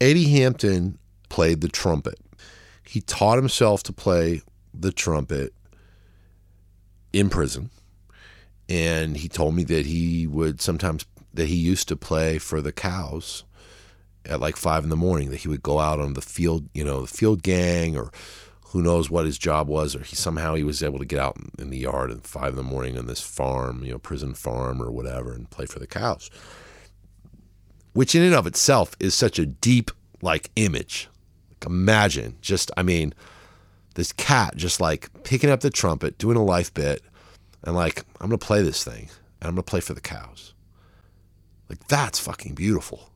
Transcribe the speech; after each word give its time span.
Eddie 0.00 0.28
Hampton 0.30 0.98
played 1.28 1.60
the 1.60 1.68
trumpet. 1.68 2.18
He 2.84 3.00
taught 3.00 3.36
himself 3.36 3.82
to 3.84 3.92
play 3.92 4.42
the 4.72 4.92
trumpet 4.92 5.52
in 7.12 7.28
prison. 7.28 7.70
And 8.68 9.16
he 9.16 9.28
told 9.28 9.54
me 9.54 9.64
that 9.64 9.86
he 9.86 10.26
would 10.26 10.60
sometimes, 10.60 11.04
that 11.34 11.48
he 11.48 11.56
used 11.56 11.88
to 11.88 11.96
play 11.96 12.38
for 12.38 12.60
the 12.60 12.72
cows 12.72 13.44
at 14.24 14.40
like 14.40 14.56
five 14.56 14.84
in 14.84 14.90
the 14.90 14.96
morning, 14.96 15.30
that 15.30 15.40
he 15.40 15.48
would 15.48 15.62
go 15.62 15.78
out 15.78 16.00
on 16.00 16.14
the 16.14 16.20
field, 16.20 16.68
you 16.74 16.84
know, 16.84 17.02
the 17.02 17.06
field 17.06 17.42
gang 17.42 17.96
or 17.96 18.10
who 18.68 18.82
knows 18.82 19.10
what 19.10 19.24
his 19.24 19.38
job 19.38 19.66
was, 19.66 19.96
or 19.96 20.02
he 20.02 20.14
somehow 20.14 20.54
he 20.54 20.62
was 20.62 20.82
able 20.82 20.98
to 20.98 21.06
get 21.06 21.18
out 21.18 21.38
in 21.58 21.70
the 21.70 21.78
yard 21.78 22.10
at 22.10 22.26
five 22.26 22.50
in 22.50 22.56
the 22.56 22.62
morning 22.62 22.98
on 22.98 23.06
this 23.06 23.20
farm, 23.20 23.82
you 23.82 23.90
know, 23.90 23.98
prison 23.98 24.34
farm 24.34 24.82
or 24.82 24.90
whatever, 24.90 25.32
and 25.32 25.48
play 25.48 25.64
for 25.64 25.78
the 25.78 25.86
cows. 25.86 26.30
Which 27.98 28.14
in 28.14 28.22
and 28.22 28.32
of 28.32 28.46
itself 28.46 28.94
is 29.00 29.12
such 29.12 29.40
a 29.40 29.46
deep 29.46 29.90
like 30.22 30.52
image. 30.54 31.08
Like 31.50 31.66
imagine 31.66 32.36
just, 32.40 32.70
I 32.76 32.84
mean, 32.84 33.12
this 33.96 34.12
cat 34.12 34.54
just 34.54 34.80
like 34.80 35.10
picking 35.24 35.50
up 35.50 35.62
the 35.62 35.68
trumpet, 35.68 36.16
doing 36.16 36.36
a 36.36 36.44
life 36.44 36.72
bit, 36.72 37.02
and 37.64 37.74
like, 37.74 38.04
I'm 38.20 38.28
gonna 38.28 38.38
play 38.38 38.62
this 38.62 38.84
thing, 38.84 39.08
and 39.40 39.48
I'm 39.48 39.54
gonna 39.54 39.64
play 39.64 39.80
for 39.80 39.94
the 39.94 40.00
cows. 40.00 40.54
Like 41.68 41.88
that's 41.88 42.20
fucking 42.20 42.54
beautiful. 42.54 43.10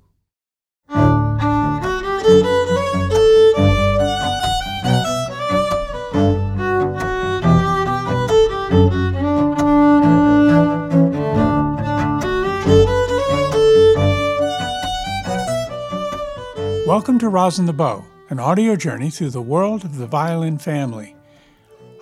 Welcome 16.93 17.19
to 17.21 17.31
Rosin 17.31 17.65
the 17.65 17.73
Bow, 17.73 18.05
an 18.29 18.39
audio 18.39 18.77
journey 18.77 19.09
through 19.09 19.31
the 19.31 19.41
world 19.41 19.83
of 19.83 19.97
the 19.97 20.07
violin 20.07 20.59
family. 20.59 21.17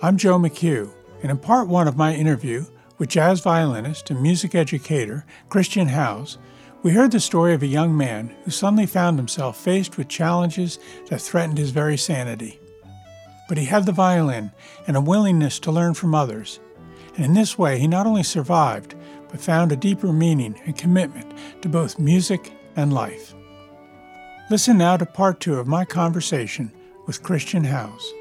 I'm 0.01 0.17
Joe 0.17 0.37
McHugh, 0.37 0.91
and 1.21 1.31
in 1.31 1.37
part 1.37 1.69
one 1.69 1.87
of 1.87 1.95
my 1.95 2.13
interview 2.13 2.65
with 2.97 3.07
jazz 3.07 3.39
violinist 3.39 4.09
and 4.09 4.21
music 4.21 4.53
educator 4.53 5.25
Christian 5.47 5.87
Howes, 5.87 6.39
we 6.83 6.91
heard 6.91 7.13
the 7.13 7.21
story 7.21 7.53
of 7.53 7.63
a 7.63 7.67
young 7.67 7.95
man 7.95 8.35
who 8.43 8.51
suddenly 8.51 8.85
found 8.85 9.17
himself 9.17 9.55
faced 9.55 9.95
with 9.95 10.09
challenges 10.09 10.77
that 11.07 11.21
threatened 11.21 11.57
his 11.57 11.71
very 11.71 11.95
sanity. 11.95 12.59
But 13.47 13.57
he 13.57 13.63
had 13.63 13.85
the 13.85 13.93
violin 13.93 14.51
and 14.87 14.97
a 14.97 15.01
willingness 15.01 15.57
to 15.59 15.71
learn 15.71 15.93
from 15.93 16.13
others, 16.13 16.59
and 17.15 17.23
in 17.23 17.33
this 17.33 17.57
way 17.57 17.79
he 17.79 17.87
not 17.87 18.07
only 18.07 18.23
survived, 18.23 18.95
but 19.29 19.39
found 19.39 19.71
a 19.71 19.77
deeper 19.77 20.11
meaning 20.11 20.59
and 20.65 20.77
commitment 20.77 21.31
to 21.61 21.69
both 21.69 21.97
music 21.97 22.51
and 22.75 22.91
life. 22.91 23.33
Listen 24.51 24.79
now 24.79 24.97
to 24.97 25.05
part 25.05 25.39
two 25.39 25.55
of 25.55 25.65
my 25.65 25.85
conversation 25.85 26.73
with 27.07 27.23
Christian 27.23 27.63
Howes. 27.63 28.11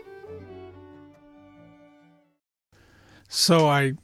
So 3.28 3.67
I, 3.67 3.95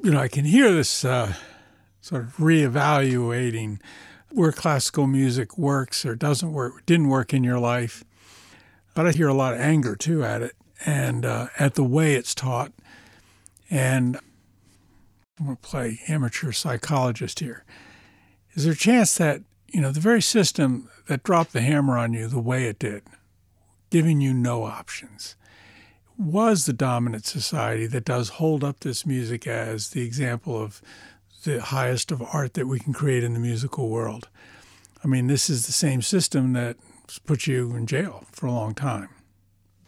you 0.00 0.12
know, 0.12 0.20
I 0.20 0.28
can 0.28 0.44
hear 0.44 0.72
this 0.72 1.04
uh, 1.04 1.34
sort 2.00 2.22
of 2.22 2.36
reevaluating 2.36 3.80
where 4.30 4.52
classical 4.52 5.08
music 5.08 5.58
works 5.58 6.06
or 6.06 6.14
doesn't 6.14 6.52
work, 6.52 6.86
didn't 6.86 7.08
work 7.08 7.34
in 7.34 7.42
your 7.42 7.58
life. 7.58 8.04
But 8.94 9.08
I 9.08 9.10
hear 9.10 9.26
a 9.26 9.34
lot 9.34 9.54
of 9.54 9.58
anger 9.58 9.96
too 9.96 10.22
at 10.22 10.40
it 10.40 10.54
and 10.86 11.26
uh, 11.26 11.48
at 11.58 11.74
the 11.74 11.82
way 11.82 12.14
it's 12.14 12.32
taught. 12.32 12.70
And 13.70 14.20
I'm 15.36 15.46
going 15.46 15.56
to 15.56 15.62
play 15.62 15.98
amateur 16.06 16.52
psychologist 16.52 17.40
here. 17.40 17.64
Is 18.54 18.62
there 18.62 18.74
a 18.74 18.76
chance 18.76 19.16
that, 19.16 19.40
you 19.66 19.80
know, 19.80 19.90
the 19.90 19.98
very 19.98 20.22
system 20.22 20.88
that 21.06 21.22
dropped 21.22 21.52
the 21.52 21.60
hammer 21.60 21.98
on 21.98 22.12
you 22.12 22.26
the 22.26 22.38
way 22.38 22.64
it 22.64 22.78
did, 22.78 23.02
giving 23.90 24.20
you 24.20 24.32
no 24.32 24.64
options, 24.64 25.36
was 26.18 26.66
the 26.66 26.72
dominant 26.72 27.26
society 27.26 27.86
that 27.86 28.04
does 28.04 28.30
hold 28.30 28.62
up 28.62 28.80
this 28.80 29.06
music 29.06 29.46
as 29.46 29.90
the 29.90 30.02
example 30.02 30.60
of 30.60 30.80
the 31.44 31.60
highest 31.60 32.12
of 32.12 32.22
art 32.22 32.54
that 32.54 32.66
we 32.66 32.78
can 32.78 32.92
create 32.92 33.24
in 33.24 33.34
the 33.34 33.40
musical 33.40 33.88
world. 33.88 34.28
I 35.04 35.08
mean, 35.08 35.26
this 35.26 35.50
is 35.50 35.66
the 35.66 35.72
same 35.72 36.02
system 36.02 36.52
that 36.52 36.76
put 37.26 37.46
you 37.46 37.74
in 37.74 37.86
jail 37.86 38.24
for 38.30 38.46
a 38.46 38.52
long 38.52 38.74
time 38.74 39.08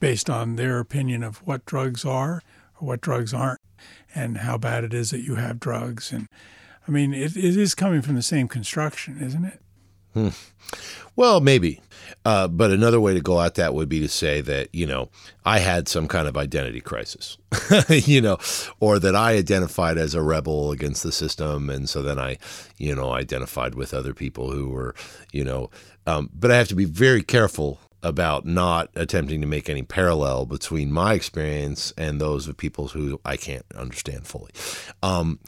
based 0.01 0.29
on 0.29 0.57
their 0.57 0.81
opinion 0.81 1.23
of 1.23 1.39
what 1.47 1.65
drugs 1.65 2.05
are 2.05 2.43
or 2.81 2.89
what 2.89 3.01
drugs 3.01 3.33
aren't 3.33 3.61
and 4.15 4.39
how 4.39 4.59
bad 4.59 4.85
it 4.85 4.93
is 4.93 5.11
that 5.11 5.23
you 5.23 5.37
have 5.37 5.61
drugs. 5.61 6.13
And 6.13 6.29
I 6.87 6.91
mean, 6.91 7.15
it, 7.15 7.37
it 7.37 7.57
is 7.57 7.75
coming 7.75 8.03
from 8.03 8.15
the 8.15 8.23
same 8.23 8.49
construction, 8.49 9.19
isn't 9.23 9.45
it? 9.45 9.61
Hmm. 10.15 10.29
Well, 11.17 11.41
maybe. 11.41 11.81
Uh, 12.25 12.49
but 12.49 12.71
another 12.71 13.01
way 13.01 13.13
to 13.13 13.21
go 13.21 13.41
at 13.41 13.55
that 13.57 13.75
would 13.75 13.89
be 13.89 14.01
to 14.01 14.09
say 14.09 14.41
that, 14.41 14.69
you 14.75 14.87
know, 14.87 15.11
I 15.45 15.59
had 15.59 15.89
some 15.89 16.09
kind 16.09 16.27
of 16.27 16.37
identity 16.37 16.81
crisis, 16.81 17.37
you 17.89 18.21
know, 18.23 18.39
or 18.81 18.99
that 18.99 19.15
I 19.15 19.35
identified 19.35 19.99
as 19.99 20.15
a 20.15 20.23
rebel 20.23 20.73
against 20.73 21.03
the 21.03 21.13
system. 21.13 21.69
And 21.69 21.89
so 21.89 22.01
then 22.01 22.19
I, 22.19 22.39
you 22.79 22.95
know, 22.95 23.13
identified 23.13 23.75
with 23.75 23.93
other 23.93 24.15
people 24.15 24.51
who 24.51 24.71
were, 24.71 24.95
you 25.33 25.45
know, 25.45 25.71
um, 26.07 26.31
but 26.35 26.51
I 26.51 26.57
have 26.57 26.69
to 26.69 26.75
be 26.75 26.87
very 26.87 27.23
careful 27.23 27.79
about 28.03 28.45
not 28.47 28.91
attempting 28.95 29.41
to 29.41 29.47
make 29.47 29.69
any 29.69 29.83
parallel 29.83 30.47
between 30.47 30.93
my 30.93 31.15
experience 31.15 31.93
and 31.97 32.21
those 32.21 32.47
of 32.47 32.57
people 32.57 32.89
who 32.89 33.21
I 33.25 33.37
can't 33.37 33.65
understand 33.75 34.27
fully. 34.27 34.53
Um, 35.03 35.41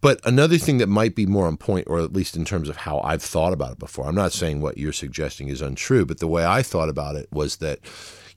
but 0.00 0.20
another 0.24 0.58
thing 0.58 0.78
that 0.78 0.88
might 0.88 1.14
be 1.14 1.26
more 1.26 1.46
on 1.46 1.56
point, 1.56 1.86
or 1.88 2.00
at 2.00 2.12
least 2.12 2.36
in 2.36 2.44
terms 2.44 2.68
of 2.68 2.76
how 2.76 3.00
I've 3.00 3.22
thought 3.22 3.52
about 3.52 3.72
it 3.72 3.78
before, 3.78 4.06
I'm 4.06 4.14
not 4.14 4.32
saying 4.32 4.60
what 4.60 4.78
you're 4.78 4.92
suggesting 4.92 5.48
is 5.48 5.60
untrue, 5.60 6.04
but 6.04 6.18
the 6.18 6.26
way 6.26 6.44
I 6.44 6.62
thought 6.62 6.88
about 6.88 7.16
it 7.16 7.28
was 7.32 7.56
that, 7.56 7.80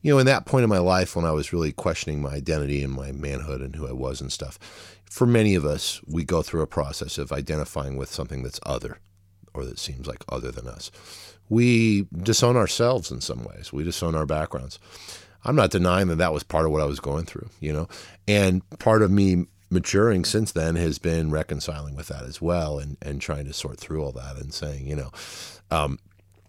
you 0.02 0.12
know, 0.12 0.20
in 0.20 0.26
that 0.26 0.46
point 0.46 0.64
in 0.64 0.70
my 0.70 0.80
life 0.80 1.16
when 1.16 1.26
I 1.26 1.32
was 1.32 1.52
really 1.52 1.72
questioning 1.72 2.22
my 2.22 2.32
identity 2.32 2.84
and 2.84 2.94
my 2.94 3.12
manhood 3.12 3.62
and 3.62 3.76
who 3.76 3.88
I 3.88 3.92
was 3.92 4.22
and 4.22 4.32
stuff, 4.32 4.58
for 5.10 5.26
many 5.26 5.56
of 5.56 5.66
us, 5.66 6.02
we 6.08 6.24
go 6.24 6.42
through 6.42 6.62
a 6.62 6.68
process 6.68 7.18
of 7.18 7.32
identifying 7.32 7.98
with 7.98 8.10
something 8.10 8.44
that's 8.44 8.60
other 8.66 9.00
or 9.54 9.66
that 9.66 9.80
seems 9.80 10.08
like 10.08 10.24
other 10.30 10.52
than 10.52 10.68
us. 10.68 10.92
We 11.50 12.08
disown 12.16 12.56
ourselves 12.56 13.12
in 13.12 13.22
some 13.22 13.44
ways, 13.44 13.74
we 13.74 13.84
disown 13.84 14.16
our 14.16 14.28
backgrounds. 14.28 14.80
I'm 15.44 15.56
not 15.56 15.72
denying 15.72 16.08
that 16.10 16.18
that 16.18 16.34
was 16.34 16.44
part 16.44 16.66
of 16.66 16.72
what 16.72 16.82
I 16.82 16.86
was 16.86 17.00
going 17.00 17.26
through, 17.26 17.50
you 17.60 17.74
know, 17.74 17.88
and 18.28 18.62
part 18.80 19.02
of 19.02 19.10
me 19.10 19.46
maturing 19.70 20.26
since 20.26 20.52
then 20.52 20.76
has 20.76 20.98
been 20.98 21.30
reconciling 21.30 21.96
with 21.96 22.08
that 22.08 22.24
as 22.24 22.42
well 22.42 22.80
and, 22.80 22.98
and 23.02 23.22
trying 23.22 23.46
to 23.46 23.54
sort 23.54 23.80
through 23.80 24.04
all 24.04 24.12
that 24.12 24.38
and 24.38 24.54
saying, 24.54 24.88
you 24.88 24.96
know, 24.96 25.12
um, 25.70 26.00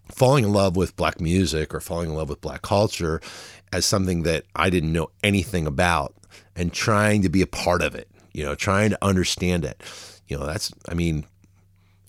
falling 0.09 0.43
in 0.43 0.53
love 0.53 0.75
with 0.75 0.95
black 0.95 1.21
music 1.21 1.73
or 1.73 1.79
falling 1.79 2.09
in 2.09 2.15
love 2.15 2.29
with 2.29 2.41
black 2.41 2.61
culture 2.61 3.21
as 3.71 3.85
something 3.85 4.23
that 4.23 4.43
I 4.55 4.69
didn't 4.69 4.91
know 4.91 5.09
anything 5.23 5.67
about 5.67 6.15
and 6.55 6.73
trying 6.73 7.21
to 7.21 7.29
be 7.29 7.41
a 7.41 7.47
part 7.47 7.81
of 7.81 7.95
it, 7.95 8.09
you 8.33 8.43
know, 8.43 8.55
trying 8.55 8.89
to 8.89 8.97
understand 9.01 9.65
it. 9.65 9.81
You 10.27 10.37
know, 10.37 10.45
that's, 10.45 10.71
I 10.87 10.93
mean, 10.93 11.25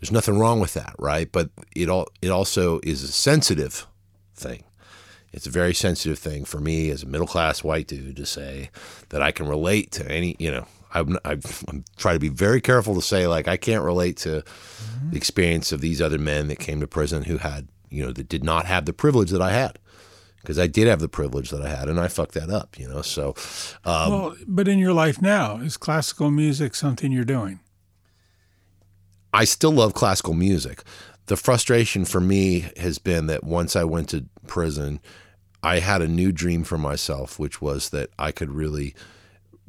there's 0.01 0.12
nothing 0.12 0.39
wrong 0.39 0.61
with 0.61 0.75
that, 0.75 0.95
right? 0.99 1.31
But 1.31 1.51
it 1.77 1.89
all, 1.89 2.09
it 2.21 2.31
also 2.31 2.81
is 2.83 3.03
a 3.03 3.09
sensitive 3.09 3.87
thing. 4.34 4.65
It's 5.33 5.47
a 5.47 5.51
very 5.51 5.72
sensitive 5.72 6.19
thing 6.19 6.45
for 6.45 6.61
me 6.61 6.91
as 6.91 7.03
a 7.03 7.06
middle 7.06 7.27
class 7.27 7.65
white 7.65 7.87
dude 7.87 8.17
to 8.17 8.27
say 8.27 8.71
that 9.09 9.22
I 9.22 9.31
can 9.31 9.47
relate 9.47 9.91
to 9.93 10.11
any, 10.11 10.37
you 10.39 10.51
know, 10.51 10.67
I'm, 10.94 11.19
I'm, 11.25 11.41
I'm 11.69 11.84
trying 11.97 12.16
to 12.16 12.20
be 12.20 12.28
very 12.28 12.60
careful 12.60 12.94
to 12.94 13.03
say 13.03 13.26
like 13.26 13.48
I 13.48 13.56
can't 13.56 13.84
relate 13.84 14.16
to 14.19 14.42
mm-hmm. 14.42 15.10
the 15.10 15.16
experience 15.16 15.72
of 15.72 15.80
these 15.80 16.00
other 16.00 16.19
men 16.19 16.48
that 16.48 16.58
came 16.58 16.80
to 16.80 16.86
prison 16.86 17.25
who 17.25 17.38
had 17.38 17.69
you 17.91 18.04
know 18.04 18.12
that 18.12 18.28
did 18.28 18.44
not 18.44 18.66
have 18.66 18.86
the 18.86 18.92
privilege 18.92 19.30
that 19.30 19.42
I 19.42 19.53
had 19.53 19.78
because 20.41 20.58
I 20.58 20.66
did 20.66 20.88
have 20.88 21.00
the 21.00 21.08
privilege 21.08 21.50
that 21.50 21.62
I 21.62 21.69
had 21.69 21.88
and 21.88 22.00
I 22.00 22.08
fucked 22.08 22.34
that 22.34 22.50
up 22.50 22.78
you 22.78 22.88
know 22.88 23.03
so 23.03 23.34
um, 23.84 24.12
well 24.12 24.36
but 24.47 24.69
in 24.69 24.78
your 24.78 24.92
life 24.92 25.20
now 25.20 25.56
is 25.58 25.76
classical 25.76 26.30
music 26.30 26.75
something 26.75 27.12
you're 27.12 27.24
doing 27.24 27.60
I 29.32 29.44
still 29.44 29.72
love 29.72 29.94
classical 29.94 30.34
music 30.34 30.82
the 31.26 31.36
frustration 31.36 32.04
for 32.04 32.20
me 32.20 32.70
has 32.76 32.98
been 32.98 33.26
that 33.26 33.44
once 33.44 33.76
I 33.76 33.84
went 33.84 34.09
to 34.10 34.26
prison 34.47 35.00
I 35.62 35.78
had 35.78 36.03
a 36.03 36.09
new 36.09 36.33
dream 36.33 36.65
for 36.65 36.78
myself 36.78 37.38
which 37.38 37.62
was 37.62 37.91
that 37.91 38.10
I 38.18 38.33
could 38.33 38.50
really 38.50 38.95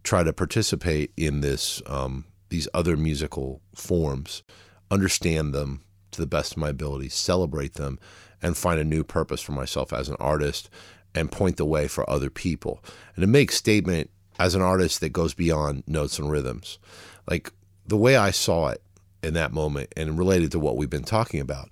try 0.03 0.23
to 0.23 0.33
participate 0.33 1.11
in 1.17 1.41
this 1.41 1.81
um, 1.88 2.25
these 2.50 2.67
other 2.73 2.95
musical 2.95 3.61
forms, 3.73 4.44
understand 4.91 5.53
them 5.53 5.81
to 6.11 6.21
the 6.21 6.27
best 6.27 6.51
of 6.51 6.57
my 6.57 6.69
ability, 6.69 7.09
celebrate 7.09 7.73
them, 7.73 8.00
and 8.41 8.55
find 8.55 8.79
a 8.79 8.83
new 8.83 9.03
purpose 9.03 9.41
for 9.41 9.53
myself 9.53 9.91
as 9.91 10.09
an 10.09 10.15
artist, 10.19 10.69
and 11.15 11.31
point 11.31 11.57
the 11.57 11.65
way 11.65 11.88
for 11.88 12.07
other 12.09 12.29
people, 12.29 12.83
and 13.15 13.21
to 13.21 13.27
make 13.27 13.51
statement 13.51 14.09
as 14.39 14.55
an 14.55 14.61
artist 14.61 15.00
that 15.00 15.09
goes 15.09 15.33
beyond 15.33 15.83
notes 15.88 16.19
and 16.19 16.31
rhythms, 16.31 16.79
like 17.29 17.51
the 17.85 17.97
way 17.97 18.15
I 18.15 18.31
saw 18.31 18.69
it 18.69 18.81
in 19.21 19.33
that 19.35 19.53
moment, 19.53 19.94
and 19.95 20.17
related 20.17 20.51
to 20.51 20.59
what 20.59 20.75
we've 20.77 20.89
been 20.89 21.03
talking 21.03 21.39
about, 21.39 21.71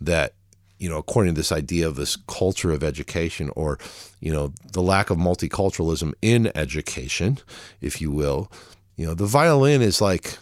that 0.00 0.34
you 0.82 0.88
know, 0.88 0.98
according 0.98 1.32
to 1.32 1.38
this 1.38 1.52
idea 1.52 1.86
of 1.86 1.94
this 1.94 2.16
culture 2.16 2.72
of 2.72 2.82
education 2.82 3.52
or, 3.54 3.78
you 4.18 4.32
know, 4.32 4.52
the 4.72 4.82
lack 4.82 5.10
of 5.10 5.16
multiculturalism 5.16 6.12
in 6.20 6.50
education, 6.56 7.38
if 7.80 8.00
you 8.00 8.10
will, 8.10 8.50
you 8.96 9.06
know, 9.06 9.14
the 9.14 9.24
violin 9.24 9.80
is 9.80 10.00
like, 10.00 10.38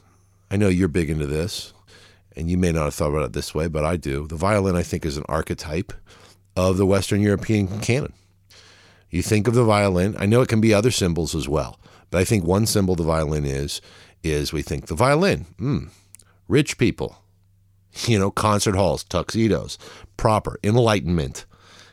I 0.50 0.56
know 0.56 0.68
you're 0.68 0.88
big 0.88 1.10
into 1.10 1.26
this, 1.26 1.74
and 2.34 2.50
you 2.50 2.56
may 2.56 2.72
not 2.72 2.84
have 2.84 2.94
thought 2.94 3.10
about 3.10 3.26
it 3.26 3.32
this 3.34 3.54
way, 3.54 3.68
but 3.68 3.84
I 3.84 3.98
do. 3.98 4.26
The 4.26 4.34
violin, 4.34 4.76
I 4.76 4.82
think, 4.82 5.04
is 5.04 5.18
an 5.18 5.26
archetype 5.28 5.92
of 6.56 6.78
the 6.78 6.86
Western 6.86 7.20
European 7.20 7.78
canon. 7.80 8.14
You 9.10 9.20
think 9.20 9.46
of 9.46 9.52
the 9.52 9.64
violin. 9.64 10.16
I 10.18 10.24
know 10.24 10.40
it 10.40 10.48
can 10.48 10.62
be 10.62 10.72
other 10.72 10.90
symbols 10.90 11.34
as 11.34 11.50
well, 11.50 11.78
but 12.10 12.16
I 12.16 12.24
think 12.24 12.44
one 12.44 12.64
symbol 12.64 12.94
the 12.94 13.02
violin 13.02 13.44
is 13.44 13.82
is 14.22 14.54
we 14.54 14.62
think 14.62 14.86
the 14.86 14.94
violin. 14.94 15.44
Mm, 15.58 15.90
rich 16.48 16.78
people, 16.78 17.19
you 18.06 18.18
know, 18.18 18.30
concert 18.30 18.74
halls, 18.74 19.04
tuxedos, 19.04 19.78
proper, 20.16 20.58
enlightenment, 20.62 21.46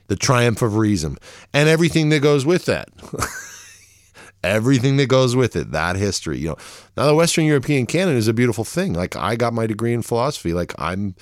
the 0.08 0.16
triumph 0.16 0.62
of 0.62 0.76
reason, 0.76 1.18
and 1.54 1.68
everything 1.68 2.10
that 2.10 2.22
goes 2.22 2.46
with 2.46 2.66
that. 2.66 2.90
everything 4.44 4.98
that 4.98 5.08
goes 5.10 5.36
with 5.36 5.56
it, 5.56 5.72
that 5.72 5.96
history. 5.96 6.38
You 6.40 6.50
know, 6.50 6.58
now 6.96 7.08
the 7.08 7.16
Western 7.16 7.46
European 7.46 7.86
canon 7.86 8.16
is 8.16 8.28
a 8.28 8.34
beautiful 8.34 8.64
thing. 8.64 8.94
Like 8.94 9.16
I 9.16 9.36
got 9.36 9.54
my 9.54 9.68
degree 9.68 9.94
in 9.94 10.02
philosophy. 10.02 10.54
Like 10.54 10.74
I'm, 10.78 11.16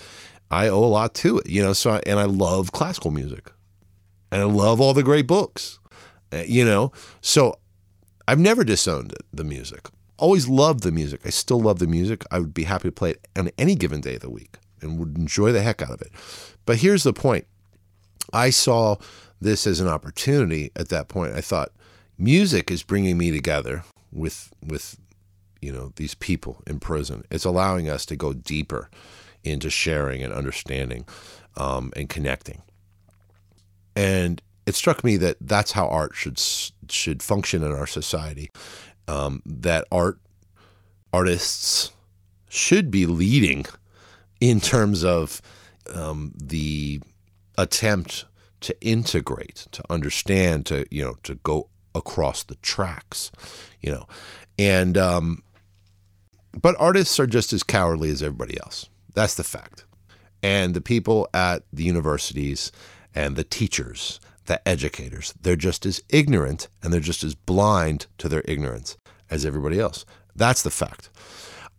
I 0.52 0.68
owe 0.68 0.84
a 0.84 0.86
lot 0.86 1.14
to 1.16 1.40
it. 1.40 1.50
You 1.50 1.64
know, 1.64 1.74
so 1.74 2.02
and 2.06 2.20
I 2.20 2.26
love 2.26 2.72
classical 2.72 3.12
music, 3.12 3.52
and 4.32 4.42
I 4.42 4.46
love 4.46 4.82
all 4.82 4.94
the 4.94 5.04
great 5.04 5.28
books. 5.28 5.80
Uh, 6.34 6.44
you 6.46 6.66
know, 6.66 6.92
so 7.22 7.56
I've 8.28 8.40
never 8.40 8.64
disowned 8.64 9.14
it, 9.14 9.24
the 9.32 9.44
music. 9.44 9.88
Always 10.18 10.48
loved 10.48 10.84
the 10.84 10.92
music. 10.92 11.22
I 11.26 11.30
still 11.30 11.60
love 11.60 11.80
the 11.80 11.88
music. 11.88 12.24
I 12.32 12.40
would 12.40 12.54
be 12.54 12.64
happy 12.64 12.88
to 12.88 12.92
play 12.92 13.12
it 13.12 13.28
on 13.36 13.52
any 13.58 13.76
given 13.76 14.02
day 14.02 14.16
of 14.16 14.22
the 14.22 14.30
week 14.30 14.58
and 14.82 15.00
would 15.00 15.18
enjoy 15.18 15.52
the 15.52 15.62
heck 15.62 15.82
out 15.82 15.92
of 15.92 16.02
it. 16.02 16.12
But 16.66 16.78
here's 16.78 17.04
the 17.04 17.14
point. 17.14 17.46
I 18.34 18.50
saw 18.50 18.98
this 19.40 19.68
as 19.68 19.80
an 19.80 19.88
opportunity 19.88 20.72
at 20.76 20.90
that 20.90 21.08
point. 21.08 21.34
I 21.34 21.42
thought 21.42 21.72
music 22.18 22.72
is 22.72 22.84
bringing 22.84 23.18
me 23.18 23.32
together 23.32 23.84
with 24.12 24.52
with 24.66 24.98
you 25.62 25.72
know 25.72 25.92
these 25.96 26.16
people 26.16 26.62
in 26.68 26.80
prison. 26.80 27.24
It's 27.30 27.46
allowing 27.46 27.90
us 27.90 28.06
to 28.08 28.16
go 28.16 28.34
deeper 28.34 28.90
into 29.44 29.70
sharing 29.70 30.24
and 30.24 30.34
understanding 30.34 31.06
um, 31.56 31.94
and 31.96 32.10
connecting. 32.10 32.62
And 33.96 34.42
it 34.66 34.76
struck 34.76 35.04
me 35.04 35.18
that 35.18 35.38
that's 35.40 35.72
how 35.74 35.88
art 35.88 36.16
should 36.16 36.40
should 36.90 37.22
function 37.22 37.64
in 37.64 37.72
our 37.72 37.88
society. 37.88 38.50
Um, 39.08 39.42
that 39.46 39.86
art 39.92 40.20
artists 41.14 41.92
should 42.50 42.90
be 42.90 43.06
leading 43.06 43.66
in 44.40 44.60
terms 44.60 45.04
of 45.04 45.42
um, 45.94 46.34
the 46.36 47.02
attempt 47.58 48.26
to 48.62 48.80
integrate, 48.82 49.68
to 49.72 49.84
understand, 49.90 50.66
to 50.66 50.86
you 50.90 51.04
know, 51.04 51.16
to 51.24 51.36
go 51.36 51.70
across 51.94 52.44
the 52.44 52.56
tracks, 52.56 53.32
you 53.82 53.92
know, 53.92 54.08
and 54.58 54.98
um, 54.98 55.44
but 56.60 56.76
artists 56.80 57.20
are 57.20 57.28
just 57.28 57.54
as 57.54 57.64
cowardly 57.64 58.10
as 58.10 58.24
everybody 58.24 58.60
else. 58.60 58.90
That's 59.14 59.36
the 59.36 59.44
fact. 59.44 59.86
And 60.42 60.74
the 60.74 60.82
people 60.82 61.28
at 61.34 61.64
the 61.74 61.84
universities 61.84 62.72
and 63.14 63.36
the 63.36 63.44
teachers, 63.44 64.20
the 64.46 64.66
educators, 64.68 65.34
they're 65.42 65.56
just 65.56 65.86
as 65.86 66.02
ignorant 66.10 66.68
and 66.84 66.94
they're 66.94 67.00
just 67.00 67.24
as 67.24 67.36
blind 67.36 68.08
to 68.20 68.30
their 68.30 68.44
ignorance 68.46 68.98
as 69.30 69.46
everybody 69.46 69.80
else. 69.80 70.06
That's 70.36 70.62
the 70.62 70.72
fact. 70.72 71.10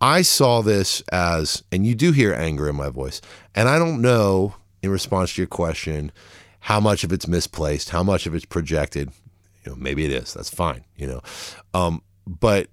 I 0.00 0.22
saw 0.22 0.60
this 0.60 1.02
as, 1.12 1.62
and 1.72 1.87
you 1.87 1.94
do 1.94 2.12
hear 2.12 2.34
anger 2.34 2.69
in 2.69 2.76
my 2.76 2.90
voice, 2.90 3.20
and 3.54 3.69
I 3.69 3.78
don't 3.78 4.02
know, 4.02 4.54
in 4.82 4.90
response 4.90 5.34
to 5.34 5.40
your 5.40 5.48
question, 5.48 6.12
how 6.60 6.81
much 6.81 7.04
of 7.04 7.12
it's 7.12 7.26
misplaced, 7.28 7.90
how 7.90 8.02
much 8.02 8.26
of 8.26 8.34
it's 8.34 8.44
projected. 8.44 9.10
You 9.64 9.72
know, 9.72 9.76
maybe 9.76 10.04
it 10.04 10.12
is. 10.12 10.34
That's 10.34 10.50
fine. 10.50 10.84
You 10.96 11.06
know, 11.06 11.20
um, 11.75 12.02
but 12.26 12.69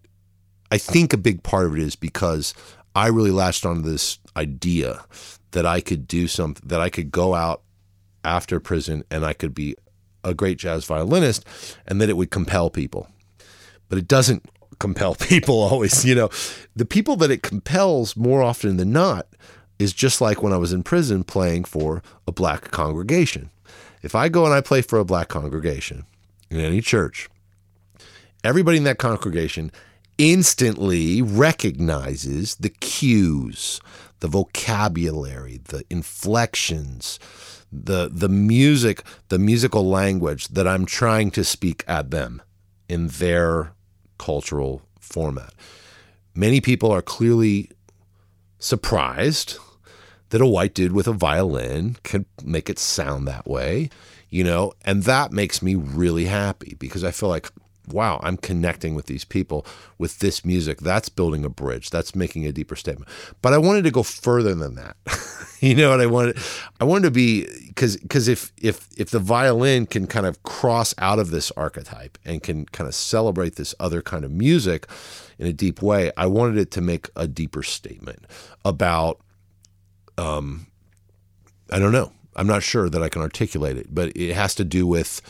I 0.72 0.78
think 0.78 1.14
a 1.14 1.18
big 1.18 1.44
part 1.44 1.66
of 1.68 1.78
it 1.78 1.82
is 1.82 1.96
because 1.96 2.54
I 2.96 3.08
really 3.08 3.32
latched 3.32 3.66
onto 3.66 3.82
this 3.82 4.20
idea 4.36 5.06
that 5.52 5.66
I 5.66 5.82
could 5.82 6.08
do 6.08 6.28
something, 6.28 6.68
that 6.68 6.82
I 6.82 6.90
could 6.90 7.12
go 7.12 7.36
out 7.36 7.62
after 8.24 8.60
prison 8.60 9.04
and 9.12 9.26
I 9.26 9.34
could 9.34 9.54
be 9.54 9.76
a 10.24 10.34
great 10.34 10.58
jazz 10.58 10.86
violinist, 10.86 11.46
and 11.86 12.00
that 12.02 12.10
it 12.10 12.18
would 12.18 12.32
compel 12.32 12.70
people. 12.70 13.08
But 13.90 13.98
it 13.98 14.08
doesn't 14.08 14.46
compel 14.84 15.16
people 15.32 15.62
always. 15.62 16.04
You 16.04 16.16
know, 16.16 16.30
the 16.76 16.86
people 16.86 17.16
that 17.18 17.32
it 17.32 17.42
compels 17.42 18.16
more 18.18 18.44
often 18.44 18.78
than 18.78 18.92
not 18.92 19.28
is 19.80 19.94
just 19.94 20.22
like 20.22 20.44
when 20.44 20.54
I 20.54 20.58
was 20.58 20.74
in 20.74 20.84
prison 20.84 21.24
playing 21.24 21.64
for 21.64 22.04
a 22.28 22.32
black 22.32 22.70
congregation. 22.72 23.50
If 24.02 24.14
I 24.14 24.28
go 24.28 24.46
and 24.46 24.54
I 24.54 24.60
play 24.60 24.82
for 24.82 25.00
a 25.00 25.06
black 25.06 25.30
congregation 25.30 26.06
in 26.50 26.60
any 26.60 26.82
church, 26.82 27.30
everybody 28.44 28.78
in 28.78 28.84
that 28.84 28.98
congregation 28.98 29.72
instantly 30.18 31.22
recognizes 31.22 32.56
the 32.56 32.70
cues, 32.70 33.80
the 34.20 34.28
vocabulary, 34.28 35.62
the 35.64 35.84
inflections, 35.90 37.20
the 37.72 38.10
the 38.12 38.30
music, 38.30 39.04
the 39.30 39.40
musical 39.40 39.88
language 39.88 40.50
that 40.50 40.68
I'm 40.68 40.86
trying 40.86 41.32
to 41.32 41.44
speak 41.44 41.84
at 41.88 42.12
them 42.12 42.42
in 42.90 43.08
their 43.08 43.72
cultural 44.24 44.82
format. 45.02 45.54
Many 46.34 46.62
people 46.62 46.90
are 46.92 47.02
clearly 47.02 47.70
surprised 48.58 49.58
that 50.30 50.40
a 50.40 50.48
white 50.48 50.74
dude 50.74 50.94
with 50.94 51.08
a 51.10 51.14
violin 51.14 51.98
can 52.04 52.26
make 52.42 52.70
it 52.70 52.80
sound 52.80 53.28
that 53.28 53.46
way, 53.46 53.90
you 54.30 54.42
know, 54.42 54.72
and 54.86 55.04
that 55.04 55.34
makes 55.34 55.62
me 55.62 55.76
really 55.76 56.26
happy 56.26 56.78
because 56.80 57.04
I 57.04 57.12
feel 57.12 57.28
like 57.28 57.52
wow, 57.92 58.20
I'm 58.24 58.38
connecting 58.38 58.96
with 58.96 59.08
these 59.08 59.26
people 59.26 59.66
with 59.98 60.20
this 60.20 60.46
music. 60.46 60.80
That's 60.80 61.10
building 61.10 61.44
a 61.44 61.50
bridge. 61.50 61.90
That's 61.90 62.16
making 62.16 62.46
a 62.46 62.52
deeper 62.52 62.76
statement. 62.76 63.10
But 63.42 63.54
I 63.54 63.58
wanted 63.58 63.84
to 63.84 63.92
go 63.92 64.04
further 64.04 64.56
than 64.56 64.76
that. 64.76 64.96
you 65.60 65.76
know 65.76 65.90
what 65.90 66.02
I 66.02 66.06
wanted? 66.06 66.38
I 66.80 66.86
wanted 66.86 67.04
to 67.04 67.12
be 67.12 67.48
because 67.68 67.98
because 67.98 68.28
if 68.28 68.52
if 68.62 68.88
if 68.98 69.10
the 69.10 69.20
violin 69.20 69.86
can 69.86 70.08
kind 70.08 70.26
of 70.26 70.42
cross 70.44 70.94
out 70.98 71.20
of 71.20 71.32
this 71.32 71.52
archetype 71.52 72.18
and 72.26 72.42
can 72.42 72.66
kind 72.68 72.88
of 72.88 72.96
celebrate 72.96 73.56
this 73.56 73.76
other 73.80 74.02
kind 74.02 74.24
of 74.24 74.32
music 74.32 74.88
in 75.38 75.48
a 75.48 75.54
deep 75.54 75.82
way, 75.82 76.12
I 76.16 76.28
wanted 76.28 76.58
it 76.58 76.72
to 76.72 76.82
make 76.82 77.10
a 77.16 77.28
deeper 77.28 77.64
statement 77.64 78.26
about 78.64 79.20
um 80.18 80.68
I 81.72 81.80
don't 81.80 81.92
know. 81.92 82.12
I'm 82.36 82.48
not 82.48 82.64
sure 82.64 82.90
that 82.90 83.04
I 83.04 83.10
can 83.10 83.22
articulate 83.22 83.78
it, 83.78 83.94
but 83.94 84.16
it 84.16 84.34
has 84.34 84.56
to 84.56 84.64
do 84.64 84.88
with 84.88 85.22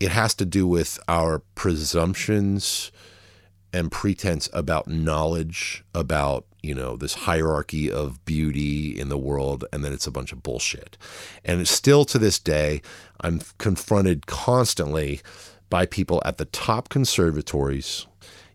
it 0.00 0.10
has 0.10 0.34
to 0.34 0.44
do 0.44 0.66
with 0.66 0.98
our 1.08 1.40
presumptions 1.54 2.90
and 3.72 3.90
pretense 3.90 4.48
about 4.52 4.88
knowledge 4.88 5.84
about 5.94 6.46
you 6.62 6.74
know 6.74 6.96
this 6.96 7.14
hierarchy 7.14 7.90
of 7.90 8.24
beauty 8.24 8.98
in 8.98 9.08
the 9.08 9.18
world 9.18 9.64
and 9.72 9.84
then 9.84 9.92
it's 9.92 10.06
a 10.06 10.10
bunch 10.10 10.32
of 10.32 10.42
bullshit. 10.42 10.96
And 11.44 11.66
still 11.68 12.04
to 12.06 12.18
this 12.18 12.38
day 12.38 12.82
i'm 13.20 13.40
confronted 13.58 14.26
constantly 14.26 15.20
by 15.68 15.86
people 15.86 16.22
at 16.24 16.38
the 16.38 16.44
top 16.46 16.88
conservatories 16.88 18.06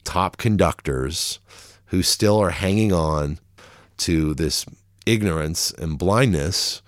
top 0.03 0.37
conductors 0.37 1.39
who 1.87 2.01
still 2.01 2.39
are 2.39 2.51
hanging 2.51 2.91
on 2.91 3.39
to 3.97 4.33
this 4.33 4.65
ignorance 5.05 5.71
and 5.71 5.97
blindness 5.97 6.81